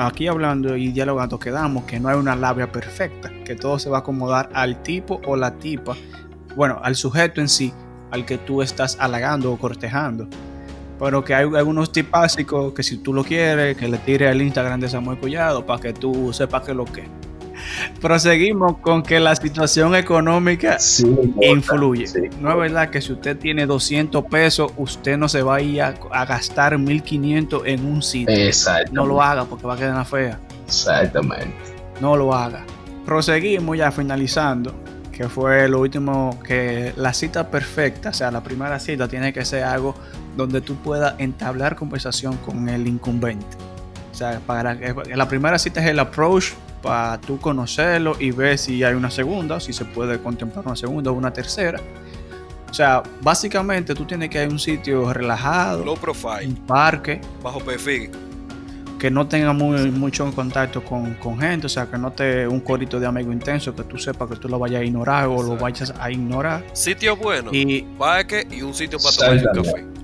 aquí 0.00 0.28
hablando 0.28 0.76
y 0.76 0.92
dialogando 0.92 1.38
quedamos 1.38 1.84
que 1.84 1.98
no 1.98 2.08
hay 2.08 2.16
una 2.16 2.36
labia 2.36 2.70
perfecta, 2.70 3.30
que 3.44 3.56
todo 3.56 3.78
se 3.78 3.90
va 3.90 3.98
a 3.98 4.00
acomodar 4.00 4.48
al 4.54 4.82
tipo 4.82 5.20
o 5.26 5.36
la 5.36 5.58
tipa, 5.58 5.96
bueno, 6.56 6.80
al 6.82 6.94
sujeto 6.96 7.40
en 7.40 7.48
sí, 7.48 7.72
al 8.10 8.24
que 8.24 8.38
tú 8.38 8.62
estás 8.62 8.96
halagando 9.00 9.52
o 9.52 9.58
cortejando. 9.58 10.28
Pero 11.02 11.24
que 11.24 11.34
hay 11.34 11.50
algunos 11.56 11.90
tipásicos 11.90 12.72
que 12.74 12.84
si 12.84 12.98
tú 12.98 13.12
lo 13.12 13.24
quieres, 13.24 13.76
que 13.76 13.88
le 13.88 13.98
tire 13.98 14.28
al 14.28 14.40
Instagram 14.40 14.78
de 14.78 14.88
Samuel 14.88 15.18
Collado 15.18 15.66
para 15.66 15.80
que 15.80 15.92
tú 15.92 16.32
sepas 16.32 16.62
que 16.62 16.72
lo 16.72 16.84
que 16.84 17.08
Proseguimos 18.00 18.78
con 18.78 19.02
que 19.02 19.18
la 19.18 19.34
situación 19.34 19.96
económica 19.96 20.78
influye. 21.40 22.30
No 22.40 22.52
es 22.52 22.56
verdad 22.56 22.90
que 22.90 23.00
si 23.00 23.12
usted 23.14 23.36
tiene 23.36 23.66
200 23.66 24.24
pesos, 24.26 24.70
usted 24.76 25.16
no 25.18 25.28
se 25.28 25.42
va 25.42 25.56
a 25.56 25.60
ir 25.60 25.82
a, 25.82 26.24
gastar 26.24 26.78
1500 26.78 27.62
en 27.66 27.84
un 27.84 28.00
sitio. 28.00 28.34
No 28.92 29.04
lo 29.04 29.20
haga 29.20 29.44
porque 29.44 29.66
va 29.66 29.74
a 29.74 29.78
quedar 29.78 30.06
fea. 30.06 30.38
Exactamente. 30.66 31.52
No 32.00 32.16
lo 32.16 32.32
haga. 32.32 32.64
Proseguimos 33.04 33.76
ya 33.76 33.90
finalizando, 33.90 34.72
que 35.10 35.28
fue 35.28 35.68
lo 35.68 35.80
último, 35.80 36.38
que 36.46 36.92
la 36.94 37.12
cita 37.12 37.50
perfecta, 37.50 38.10
o 38.10 38.12
sea, 38.12 38.30
la 38.30 38.42
primera 38.42 38.78
cita 38.78 39.08
tiene 39.08 39.32
que 39.32 39.44
ser 39.44 39.64
algo 39.64 39.96
donde 40.36 40.60
tú 40.60 40.76
puedas 40.76 41.14
entablar 41.18 41.76
conversación 41.76 42.36
con 42.38 42.68
el 42.68 42.86
incumbente. 42.86 43.56
O 44.10 44.14
sea, 44.14 44.40
para 44.46 44.74
la 44.74 45.28
primera 45.28 45.58
cita 45.58 45.80
es 45.80 45.88
el 45.88 45.98
approach 45.98 46.52
para 46.82 47.18
tú 47.20 47.38
conocerlo 47.38 48.16
y 48.18 48.30
ver 48.30 48.58
si 48.58 48.82
hay 48.84 48.94
una 48.94 49.10
segunda, 49.10 49.60
si 49.60 49.72
se 49.72 49.84
puede 49.84 50.18
contemplar 50.18 50.66
una 50.66 50.76
segunda 50.76 51.10
o 51.10 51.14
una 51.14 51.32
tercera. 51.32 51.80
O 52.70 52.74
sea, 52.74 53.02
básicamente 53.20 53.94
tú 53.94 54.04
tienes 54.04 54.30
que 54.30 54.42
ir 54.42 54.48
a 54.48 54.50
un 54.50 54.58
sitio 54.58 55.12
relajado, 55.12 55.84
low 55.84 55.96
profile, 55.96 56.46
un 56.46 56.56
parque, 56.56 57.20
bajo 57.42 57.60
perfil, 57.60 58.10
que 58.98 59.10
no 59.10 59.26
tenga 59.26 59.52
muy, 59.52 59.90
mucho 59.90 60.30
contacto 60.32 60.82
con, 60.82 61.14
gente, 61.38 61.66
o 61.66 61.68
sea, 61.68 61.86
que 61.86 61.98
no 61.98 62.12
te 62.12 62.48
un 62.48 62.60
corito 62.60 62.98
de 62.98 63.06
amigo 63.06 63.30
intenso, 63.30 63.74
que 63.74 63.82
tú 63.82 63.98
sepas 63.98 64.30
que 64.30 64.36
tú 64.36 64.48
lo 64.48 64.58
vayas 64.58 64.80
a 64.80 64.84
ignorar 64.84 65.26
o 65.26 65.42
lo 65.42 65.56
vayas 65.56 65.92
a 65.98 66.10
ignorar. 66.10 66.64
Sitio 66.72 67.14
bueno, 67.14 67.50
y 67.52 67.82
parque 67.98 68.46
y 68.50 68.62
un 68.62 68.72
sitio 68.72 68.98
para 68.98 69.16
tomar 69.16 69.56
un 69.56 69.62
café. 69.62 70.01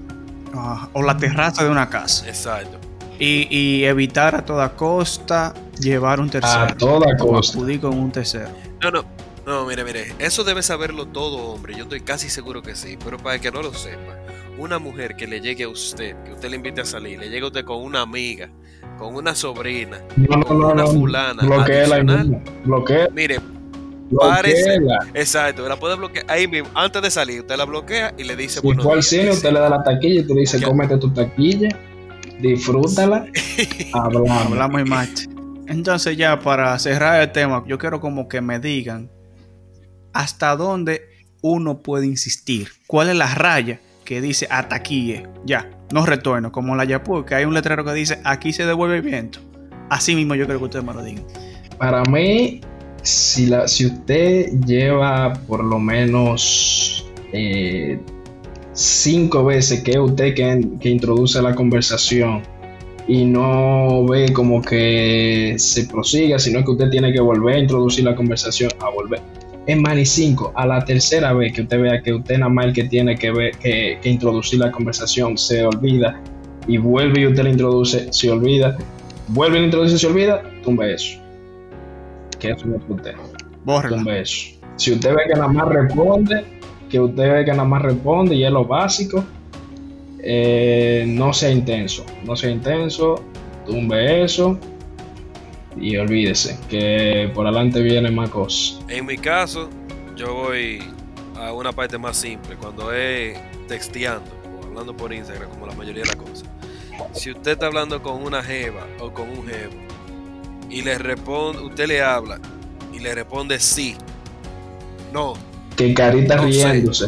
O 0.92 1.03
la 1.03 1.16
terraza 1.16 1.64
de 1.64 1.70
una 1.70 1.88
casa. 1.88 2.26
Exacto. 2.28 2.78
Y, 3.18 3.84
evitar 3.84 4.34
a 4.34 4.44
toda 4.44 4.76
costa 4.76 5.55
llevar 5.80 6.20
un 6.20 6.30
tercero. 6.30 6.62
A 6.62 6.76
toda 6.76 7.16
costa. 7.16 7.59
con 7.80 7.99
un 7.99 8.12
tercero. 8.12 8.51
No, 8.82 8.90
no. 8.90 9.05
No, 9.46 9.64
mire, 9.64 9.82
mire. 9.82 10.14
Eso 10.18 10.44
debe 10.44 10.62
saberlo 10.62 11.07
todo, 11.07 11.38
hombre. 11.38 11.74
Yo 11.74 11.84
estoy 11.84 12.03
casi 12.03 12.28
seguro 12.28 12.62
que 12.62 12.76
sí. 12.76 12.99
Pero 13.03 13.16
para 13.16 13.38
que 13.38 13.51
no 13.51 13.62
lo 13.62 13.72
sepa, 13.72 14.18
una 14.59 14.78
mujer 14.78 15.16
que 15.16 15.26
le 15.26 15.40
llegue 15.40 15.64
a 15.64 15.68
usted, 15.68 16.22
que 16.24 16.32
usted 16.32 16.51
le 16.51 16.57
invite 16.57 16.82
a 16.82 16.84
salir, 16.84 17.18
le 17.18 17.30
llegue 17.30 17.44
a 17.44 17.46
usted 17.46 17.64
con 17.64 17.82
una 17.82 18.03
amiga, 18.03 18.51
con 18.99 19.14
una 19.14 19.34
sobrina, 19.34 20.03
con 20.46 20.64
una 20.64 20.86
fulana. 20.86 21.42
Bloquea 21.44 21.86
Bloquea. 22.64 23.09
Mire, 23.11 23.40
Parece, 24.16 24.78
exacto, 25.14 25.68
la 25.68 25.76
puede 25.76 25.96
bloquear 25.96 26.24
ahí 26.28 26.48
mismo, 26.48 26.68
antes 26.74 27.02
de 27.02 27.11
salir, 27.11 27.40
usted 27.40 27.56
la 27.56 27.64
bloquea 27.64 28.14
y 28.16 28.24
le 28.24 28.36
dice, 28.36 28.61
bueno, 28.61 28.90
al 28.90 29.02
cine, 29.02 29.30
usted 29.30 29.52
le 29.52 29.61
da 29.61 29.68
la 29.68 29.82
taquilla 29.82 30.20
y 30.20 30.24
te 30.24 30.34
dice, 30.34 30.62
cómete 30.62 30.96
tu 30.96 31.12
taquilla 31.12 31.68
disfrútala. 32.38 33.26
Hablamos. 33.92 34.30
Hablamos 34.30 34.80
y 34.80 34.84
más. 34.84 35.28
Entonces 35.66 36.16
ya 36.16 36.40
para 36.40 36.78
cerrar 36.78 37.20
el 37.20 37.32
tema, 37.32 37.62
yo 37.66 37.78
quiero 37.78 38.00
como 38.00 38.28
que 38.28 38.40
me 38.40 38.59
digan 38.59 39.11
hasta 40.12 40.56
dónde 40.56 41.02
uno 41.42 41.82
puede 41.82 42.06
insistir. 42.06 42.68
¿Cuál 42.86 43.11
es 43.11 43.16
la 43.16 43.34
raya 43.34 43.80
que 44.04 44.22
dice 44.22 44.48
hasta 44.50 44.76
aquí 44.76 45.22
Ya, 45.44 45.68
no 45.92 46.06
retorno, 46.06 46.50
como 46.50 46.74
la 46.74 46.84
Yapur, 46.84 47.26
que 47.26 47.34
hay 47.34 47.44
un 47.44 47.52
letrero 47.52 47.84
que 47.84 47.92
dice 47.92 48.20
aquí 48.24 48.52
se 48.52 48.64
devuelve 48.64 48.96
el 48.96 49.02
viento. 49.02 49.40
Así 49.90 50.14
mismo 50.14 50.34
yo 50.34 50.46
creo 50.46 50.59
que 50.59 50.64
ustedes 50.64 50.84
me 50.84 50.94
lo 50.94 51.02
digan. 51.02 51.24
Para 51.78 52.02
mí, 52.04 52.61
si, 53.03 53.46
la, 53.46 53.68
si 53.68 53.86
usted 53.86 54.51
lleva 54.66 55.32
por 55.46 55.64
lo 55.64 55.78
menos 55.78 57.07
eh, 57.32 57.99
cinco 58.72 59.44
veces 59.44 59.82
que 59.82 59.99
usted 59.99 60.34
que, 60.34 60.88
introduce 60.88 61.40
la 61.42 61.55
conversación 61.55 62.42
y 63.07 63.24
no 63.24 64.07
ve 64.07 64.32
como 64.32 64.62
que 64.62 65.55
se 65.59 65.86
prosiga, 65.86 66.38
sino 66.38 66.64
que 66.64 66.70
usted 66.70 66.90
tiene 66.90 67.12
que 67.12 67.20
volver 67.20 67.57
a 67.57 67.59
introducir 67.59 68.05
la 68.05 68.14
conversación, 68.14 68.70
a 68.80 68.90
volver. 68.90 69.20
Es 69.66 69.76
más, 69.78 69.96
ni 69.96 70.07
cinco. 70.07 70.53
A 70.55 70.66
la 70.66 70.84
tercera 70.84 71.32
vez 71.32 71.53
que 71.53 71.62
usted 71.62 71.80
vea 71.80 72.03
que 72.03 72.12
usted 72.12 72.38
nada 72.38 72.51
más 72.51 72.66
el 72.66 72.72
que 72.72 72.84
tiene 72.84 73.16
que, 73.16 73.30
ver, 73.30 73.57
que, 73.59 73.99
introducir 74.05 74.61
la 74.61 74.70
conversación 74.70 75.36
se 75.36 75.64
olvida 75.64 76.20
y 76.66 76.78
vuelve 76.78 77.20
y 77.20 77.26
usted 77.26 77.42
la 77.42 77.51
introduce, 77.51 78.12
se 78.12 78.30
olvida, 78.30 78.76
vuelve 79.28 79.57
y 79.57 79.61
la 79.61 79.66
introduce, 79.66 79.99
se 79.99 80.07
olvida, 80.07 80.42
tumbe 80.62 80.94
eso. 80.94 81.27
Que 82.39 82.51
eso 82.51 82.66
no 82.66 82.76
es 82.76 82.82
usted. 82.89 83.14
Tumbe 83.89 84.20
eso. 84.20 84.59
Si 84.76 84.93
usted 84.93 85.11
ve 85.14 85.22
que 85.26 85.34
nada 85.34 85.49
más 85.49 85.68
responde, 85.68 86.45
que 86.89 87.01
usted 87.01 87.32
ve 87.32 87.45
que 87.45 87.51
nada 87.51 87.64
más 87.64 87.82
responde 87.82 88.34
y 88.34 88.45
es 88.45 88.51
lo 88.51 88.64
básico. 88.64 89.24
Eh, 90.20 91.05
no 91.07 91.32
sea 91.32 91.51
intenso, 91.51 92.05
no 92.24 92.34
sea 92.34 92.51
intenso, 92.51 93.22
tumbe 93.64 94.24
eso 94.24 94.59
y 95.76 95.97
olvídese 95.97 96.59
que 96.68 97.30
por 97.34 97.47
adelante 97.47 97.80
viene 97.80 98.11
más 98.11 98.30
cosas. 98.30 98.80
En 98.89 99.07
mi 99.07 99.16
caso, 99.16 99.68
yo 100.16 100.34
voy 100.34 100.82
a 101.36 101.53
una 101.53 101.72
parte 101.72 101.99
más 101.99 102.16
simple, 102.16 102.57
cuando 102.57 102.93
es 102.93 103.39
texteando 103.68 104.30
o 104.61 104.66
hablando 104.66 104.97
por 104.97 105.12
Instagram, 105.12 105.51
como 105.51 105.66
la 105.66 105.74
mayoría 105.74 106.03
de 106.03 106.09
las 106.09 106.16
cosas. 106.16 106.49
Si 107.12 107.30
usted 107.30 107.53
está 107.53 107.66
hablando 107.66 108.03
con 108.03 108.22
una 108.22 108.43
jeva 108.43 108.86
o 109.01 109.12
con 109.12 109.28
un 109.30 109.47
jevo 109.47 109.88
y 110.70 110.82
le 110.82 110.98
responde, 110.98 111.62
usted 111.62 111.86
le 111.86 112.02
habla 112.02 112.38
y 112.92 112.98
le 112.98 113.14
responde 113.14 113.58
sí, 113.58 113.96
no, 115.12 115.34
que 115.78 115.94
carita 115.94 116.36
riéndose. 116.38 117.06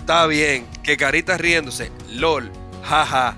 Está 0.00 0.26
bien, 0.26 0.66
que 0.82 0.96
carita 0.96 1.38
riéndose. 1.38 1.92
LOL, 2.10 2.50
jaja. 2.82 3.36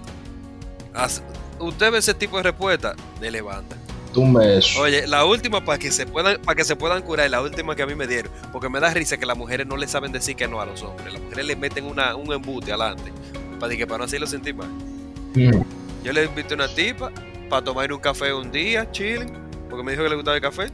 Usted 1.61 1.93
ve 1.93 1.99
ese 1.99 2.15
tipo 2.15 2.39
de 2.39 2.45
respuesta, 2.45 2.95
de 3.21 3.31
levanta. 3.31 3.77
Oye, 4.79 5.07
la 5.07 5.27
última 5.27 5.63
para 5.63 5.79
que 5.79 5.91
se 5.91 6.07
puedan, 6.07 6.41
para 6.41 6.57
que 6.57 6.65
se 6.65 6.77
puedan 6.77 7.03
curar, 7.03 7.29
la 7.31 7.43
última 7.43 7.77
que 7.77 7.83
a 7.83 7.87
mí 7.87 7.95
me 7.95 8.07
dieron, 8.07 8.33
porque 8.53 8.71
me 8.71 8.81
da 8.81 8.93
risa 8.93 9.19
que 9.19 9.27
las 9.27 9.37
mujeres 9.37 9.67
no 9.67 9.77
le 9.77 9.87
saben 9.87 10.13
decir 10.13 10.35
que 10.35 10.49
no 10.49 10.63
a 10.63 10.67
los 10.67 10.83
hombres. 10.83 11.13
Las 11.13 11.23
mujeres 11.23 11.47
le 11.47 11.57
meten 11.57 11.85
una, 11.85 12.17
un 12.17 12.33
embute 12.33 12.73
adelante. 12.73 13.13
Para 13.61 13.77
que 13.77 13.87
para 13.87 13.99
no 13.99 14.05
hacerlo 14.05 14.27
sentir 14.27 14.55
mal. 14.55 14.69
Mm. 15.35 15.63
Yo 16.05 16.13
le 16.13 16.25
invité 16.25 16.55
a 16.55 16.57
una 16.57 16.69
tipa 16.69 17.13
para 17.53 17.63
tomar 17.63 17.93
un 17.93 18.01
café 18.01 18.33
un 18.33 18.51
día, 18.51 18.91
chilling, 18.91 19.31
porque 19.69 19.85
me 19.85 19.93
dijo 19.93 20.03
que 20.03 20.09
le 20.09 20.15
gustaba 20.15 20.37
el 20.37 20.43
café. 20.43 20.69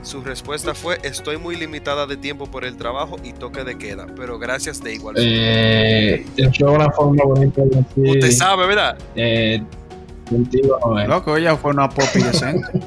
Su 0.00 0.22
respuesta 0.22 0.72
fue, 0.72 0.96
estoy 1.02 1.36
muy 1.36 1.54
limitada 1.54 2.06
de 2.06 2.16
tiempo 2.16 2.46
por 2.46 2.64
el 2.64 2.78
trabajo 2.78 3.16
y 3.22 3.34
toque 3.34 3.62
de 3.62 3.76
queda, 3.76 4.06
pero 4.16 4.38
gracias 4.38 4.82
de 4.82 4.94
igual 4.94 5.16
eh, 5.18 6.24
una 6.62 6.90
forma 6.92 7.24
bonita 7.24 7.60
de 7.60 7.68
decir, 7.68 8.08
Usted 8.16 8.30
sabe, 8.30 8.66
¿verdad? 8.66 8.96
Eh, 9.16 9.62
contigo 10.30 10.78
no 10.82 11.06
Loco, 11.06 11.36
ella 11.36 11.54
fue 11.58 11.72
una 11.72 11.90
popi 11.90 12.22
decente. 12.22 12.80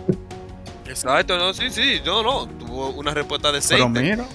Exacto, 0.87 1.37
no, 1.37 1.53
sí, 1.53 1.69
sí, 1.69 2.01
no, 2.03 2.23
no, 2.23 2.47
tuvo 2.47 2.89
una 2.89 3.13
respuesta 3.13 3.51
decente. 3.51 4.01
Pero 4.01 4.17
mira, 4.17 4.25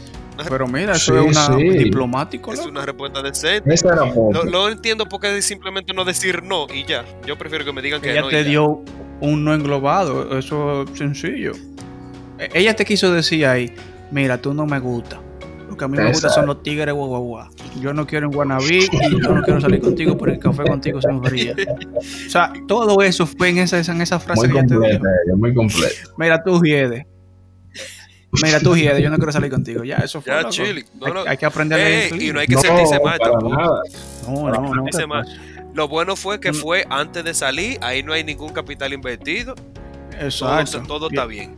pero 0.49 0.66
mira, 0.66 0.93
eso 0.93 1.18
es 1.18 1.37
una 1.37 1.57
diplomático. 1.57 2.53
Es 2.53 2.66
una 2.66 2.84
respuesta 2.84 3.22
decente. 3.22 3.74
Lo, 4.51 4.68
entiendo 4.68 5.07
porque 5.07 5.41
simplemente 5.43 5.93
no 5.93 6.05
decir 6.05 6.43
no 6.43 6.66
y 6.72 6.84
ya. 6.84 7.05
Yo 7.26 7.37
prefiero 7.37 7.64
que 7.64 7.72
me 7.72 7.82
digan 7.82 8.01
que 8.01 8.12
ella 8.12 8.22
no. 8.22 8.28
Ella 8.30 8.39
te 8.39 8.49
dio 8.49 8.82
un 9.20 9.45
no 9.45 9.55
englobado, 9.55 10.39
eso 10.39 10.82
es 10.82 10.99
sencillo. 10.99 11.53
Eh, 12.39 12.49
ella 12.55 12.74
te 12.74 12.84
quiso 12.84 13.12
decir 13.12 13.47
ahí, 13.47 13.72
mira, 14.11 14.39
tú 14.39 14.53
no 14.53 14.66
me 14.66 14.78
gusta. 14.78 15.20
Lo 15.68 15.76
que 15.76 15.84
a 15.84 15.89
mí 15.89 15.97
me 15.97 16.09
gusta 16.09 16.28
son 16.28 16.47
los 16.47 16.62
tigres 16.62 16.95
guagua 16.95 17.51
Yo 17.80 17.93
no 17.93 18.07
quiero 18.07 18.26
en 18.26 18.32
Guanabí 18.32 18.89
y 18.91 19.22
yo 19.22 19.34
no 19.34 19.43
quiero 19.43 19.61
salir 19.61 19.80
contigo 19.80 20.16
por 20.16 20.30
el 20.30 20.39
café 20.39 20.62
contigo 20.64 21.03
se 21.03 21.11
enfría. 21.11 21.57
O 21.97 22.30
sea, 22.30 22.53
todo 22.68 23.03
eso 23.03 23.26
fue 23.26 23.49
en 23.49 23.59
esa, 23.59 23.80
en 23.80 24.01
esa 24.01 24.20
frase 24.20 24.49
muy 24.49 24.61
que 24.61 24.66
te 24.66 24.74
dijo. 24.74 25.05
Muy 25.37 25.55
completo. 25.55 26.14
Mira, 26.16 26.43
tú 26.43 26.61
Giede. 26.61 27.07
Mira, 28.43 28.61
tú 28.61 28.74
Giede, 28.74 29.01
yo 29.03 29.09
no 29.09 29.16
quiero 29.16 29.33
salir 29.33 29.51
contigo. 29.51 29.85
Ya, 29.85 29.97
eso 29.97 30.20
fue. 30.20 30.33
Ya, 30.33 30.49
chile. 30.49 30.85
hay, 31.27 31.37
que 31.37 31.47
aprender 31.47 31.81
a 31.81 31.85
leer. 31.85 32.22
Y 32.22 32.33
no 32.33 32.41
hay 32.41 32.47
que 32.47 32.57
sentirse 32.57 33.01
mal 33.01 33.18
tampoco. 33.18 33.83
No, 34.27 34.51
no, 34.51 34.74
no. 34.74 35.22
Lo 35.74 35.89
bueno 35.89 36.16
fue 36.16 36.41
que 36.41 36.53
fue 36.53 36.87
antes 36.89 37.22
de 37.22 37.35
salir, 37.35 37.79
ahí 37.83 38.03
no 38.03 38.12
hay 38.12 38.24
ningún 38.24 38.53
capital 38.53 38.93
invertido. 38.93 39.55
Exacto. 40.18 40.83
todo 40.83 41.09
está 41.09 41.27
bien 41.27 41.55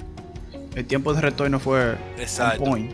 el 0.78 0.86
tiempo 0.86 1.12
de 1.12 1.20
retorno 1.20 1.58
fue 1.58 1.96
Exacto. 2.18 2.64
point. 2.64 2.92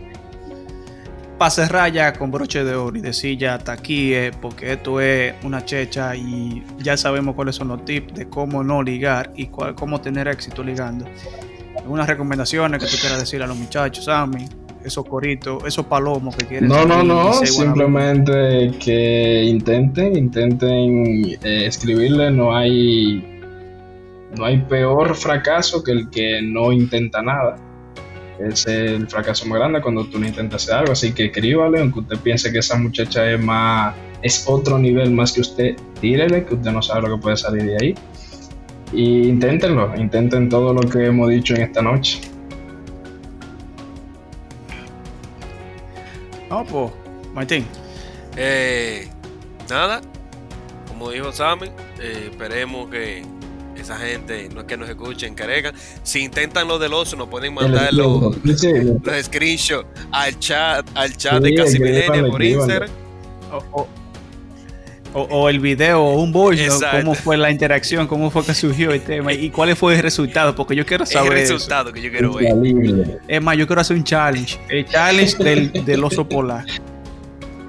Para 1.38 1.50
cerrar 1.50 1.92
ya 1.92 2.14
con 2.14 2.30
broche 2.30 2.64
de 2.64 2.74
oro 2.74 2.96
y 2.96 3.00
decir 3.00 3.36
ya 3.36 3.56
hasta 3.56 3.72
aquí, 3.72 4.14
eh, 4.14 4.30
porque 4.40 4.72
esto 4.72 5.00
es 5.00 5.34
una 5.42 5.64
checha 5.64 6.16
y 6.16 6.62
ya 6.78 6.96
sabemos 6.96 7.34
cuáles 7.34 7.56
son 7.56 7.68
los 7.68 7.84
tips 7.84 8.14
de 8.14 8.28
cómo 8.28 8.64
no 8.64 8.82
ligar 8.82 9.32
y 9.36 9.48
cómo 9.48 10.00
tener 10.00 10.28
éxito 10.28 10.62
ligando. 10.62 11.04
Algunas 11.78 12.06
recomendaciones 12.06 12.82
que 12.82 12.90
tú 12.90 12.96
quieras 13.00 13.18
decir 13.18 13.42
a 13.42 13.46
los 13.46 13.56
muchachos, 13.56 14.04
Sammy, 14.04 14.46
esos 14.84 15.04
coritos, 15.06 15.64
esos 15.66 15.86
palomos 15.86 16.36
que 16.36 16.46
quieren. 16.46 16.68
No, 16.68 16.84
no, 16.84 17.02
no, 17.02 17.32
simplemente 17.32 18.72
que 18.78 19.44
intenten, 19.44 20.16
intenten 20.16 21.38
eh, 21.42 21.66
escribirle, 21.66 22.30
no 22.30 22.54
hay 22.54 23.34
no 24.36 24.44
hay 24.44 24.58
peor 24.58 25.14
fracaso 25.14 25.82
que 25.82 25.92
el 25.92 26.10
que 26.10 26.42
no 26.42 26.72
intenta 26.72 27.22
nada. 27.22 27.56
Es 28.38 28.66
el 28.66 29.06
fracaso 29.08 29.46
más 29.46 29.58
grande 29.58 29.80
cuando 29.80 30.04
tú 30.06 30.18
no 30.18 30.26
intentas 30.26 30.64
hacer 30.64 30.74
algo, 30.74 30.92
así 30.92 31.12
que 31.12 31.26
escríbale, 31.26 31.80
aunque 31.80 32.00
usted 32.00 32.18
piense 32.18 32.50
que 32.50 32.58
esa 32.58 32.76
muchacha 32.76 33.30
es 33.30 33.40
más, 33.40 33.94
es 34.22 34.44
otro 34.48 34.76
nivel 34.76 35.12
más 35.12 35.32
que 35.32 35.40
usted, 35.40 35.76
tírele, 36.00 36.44
que 36.44 36.54
usted 36.54 36.72
no 36.72 36.82
sabe 36.82 37.02
lo 37.02 37.16
que 37.16 37.22
puede 37.22 37.36
salir 37.36 37.62
de 37.62 37.76
ahí. 37.80 37.94
Y 38.92 39.28
inténtenlo, 39.28 39.94
intenten 39.96 40.48
todo 40.48 40.72
lo 40.72 40.80
que 40.82 41.06
hemos 41.06 41.30
dicho 41.30 41.54
en 41.54 41.62
esta 41.62 41.82
noche. 41.82 42.20
No, 46.50 46.64
pues, 46.64 46.92
Martín. 47.34 47.66
Eh, 48.36 49.08
nada, 49.68 50.00
como 50.88 51.10
dijo 51.10 51.32
Sammy, 51.32 51.68
eh, 52.00 52.28
esperemos 52.30 52.88
que 52.90 53.22
esa 53.76 53.96
gente 53.96 54.48
no 54.48 54.60
es 54.60 54.66
que 54.66 54.76
nos 54.76 54.88
escuchen, 54.88 55.34
careca. 55.34 55.72
Si 56.02 56.20
intentan 56.20 56.68
lo 56.68 56.78
del 56.78 56.94
oso, 56.94 57.16
nos 57.16 57.28
pueden 57.28 57.54
mandar 57.54 57.92
los, 57.92 58.36
screenshots 59.22 59.88
al 60.12 60.38
chat, 60.38 60.86
al 60.94 61.16
chat 61.16 61.42
de 61.42 61.54
Casi 61.54 61.78
por 62.30 62.42
Instagram. 62.42 62.90
O, 63.72 63.86
el 65.48 65.60
video 65.60 66.02
o 66.02 66.22
un 66.22 66.32
voice, 66.32 66.68
cómo 66.90 67.14
fue 67.14 67.36
la 67.36 67.50
interacción, 67.50 68.06
cómo 68.06 68.30
fue 68.30 68.44
que 68.44 68.54
surgió 68.54 68.92
el 68.92 69.00
tema 69.00 69.32
y 69.32 69.50
cuál 69.50 69.74
fue 69.76 69.94
el 69.94 70.02
resultado, 70.02 70.54
porque 70.54 70.74
yo 70.74 70.84
quiero 70.84 71.06
saber. 71.06 71.32
El 71.32 71.38
resultado 71.40 71.92
que 71.92 72.02
yo 72.02 72.10
quiero 72.10 72.34
ver. 72.34 73.20
Es 73.28 73.42
más, 73.42 73.56
yo 73.56 73.66
quiero 73.66 73.80
hacer 73.80 73.96
un 73.96 74.04
challenge. 74.04 74.58
El 74.68 74.84
challenge 74.86 75.36
del, 75.42 75.84
del 75.84 76.04
oso 76.04 76.28
polar. 76.28 76.64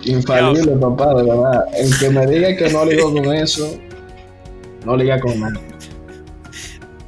Infalible, 0.04 0.72
papá, 0.74 1.14
de 1.16 1.24
verdad. 1.24 1.66
El 1.78 1.98
que 1.98 2.10
me 2.10 2.28
diga 2.28 2.56
que 2.56 2.70
no 2.70 2.86
ligo 2.86 3.14
con 3.14 3.34
eso, 3.34 3.78
no 4.86 4.96
liga 4.96 5.20
con 5.20 5.40
nada. 5.40 5.60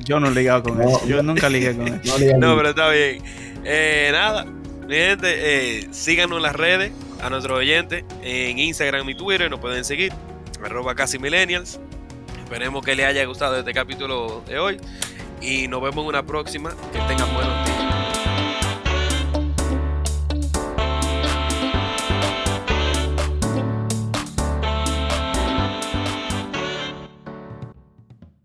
Yo 0.03 0.19
no 0.19 0.29
he 0.29 0.31
ligado 0.33 0.63
con 0.63 0.81
eso. 0.81 1.05
Yo 1.05 1.21
nunca 1.21 1.49
ligué 1.49 1.75
con 1.75 1.87
eso. 2.03 2.17
No, 2.37 2.55
pero 2.55 2.69
está 2.69 2.89
bien. 2.89 3.21
Eh, 3.65 4.09
nada, 4.11 4.45
gente, 4.87 5.27
eh, 5.27 5.87
síganos 5.91 6.37
en 6.37 6.43
las 6.43 6.55
redes, 6.55 6.91
a 7.21 7.29
nuestros 7.29 7.57
oyentes, 7.57 8.03
en 8.21 8.59
Instagram 8.59 9.07
y 9.09 9.15
Twitter, 9.15 9.49
nos 9.49 9.59
pueden 9.59 9.83
seguir, 9.83 10.13
arroba 10.63 10.95
casi 10.95 11.19
millennials. 11.19 11.79
Esperemos 12.43 12.83
que 12.83 12.95
les 12.95 13.05
haya 13.05 13.25
gustado 13.25 13.57
este 13.57 13.73
capítulo 13.73 14.41
de 14.47 14.59
hoy 14.59 14.77
y 15.41 15.67
nos 15.67 15.81
vemos 15.81 16.03
en 16.03 16.07
una 16.07 16.25
próxima. 16.25 16.71
Que 16.93 16.99
tengan 16.99 17.33
buenos 17.33 17.65
días. 17.65 17.76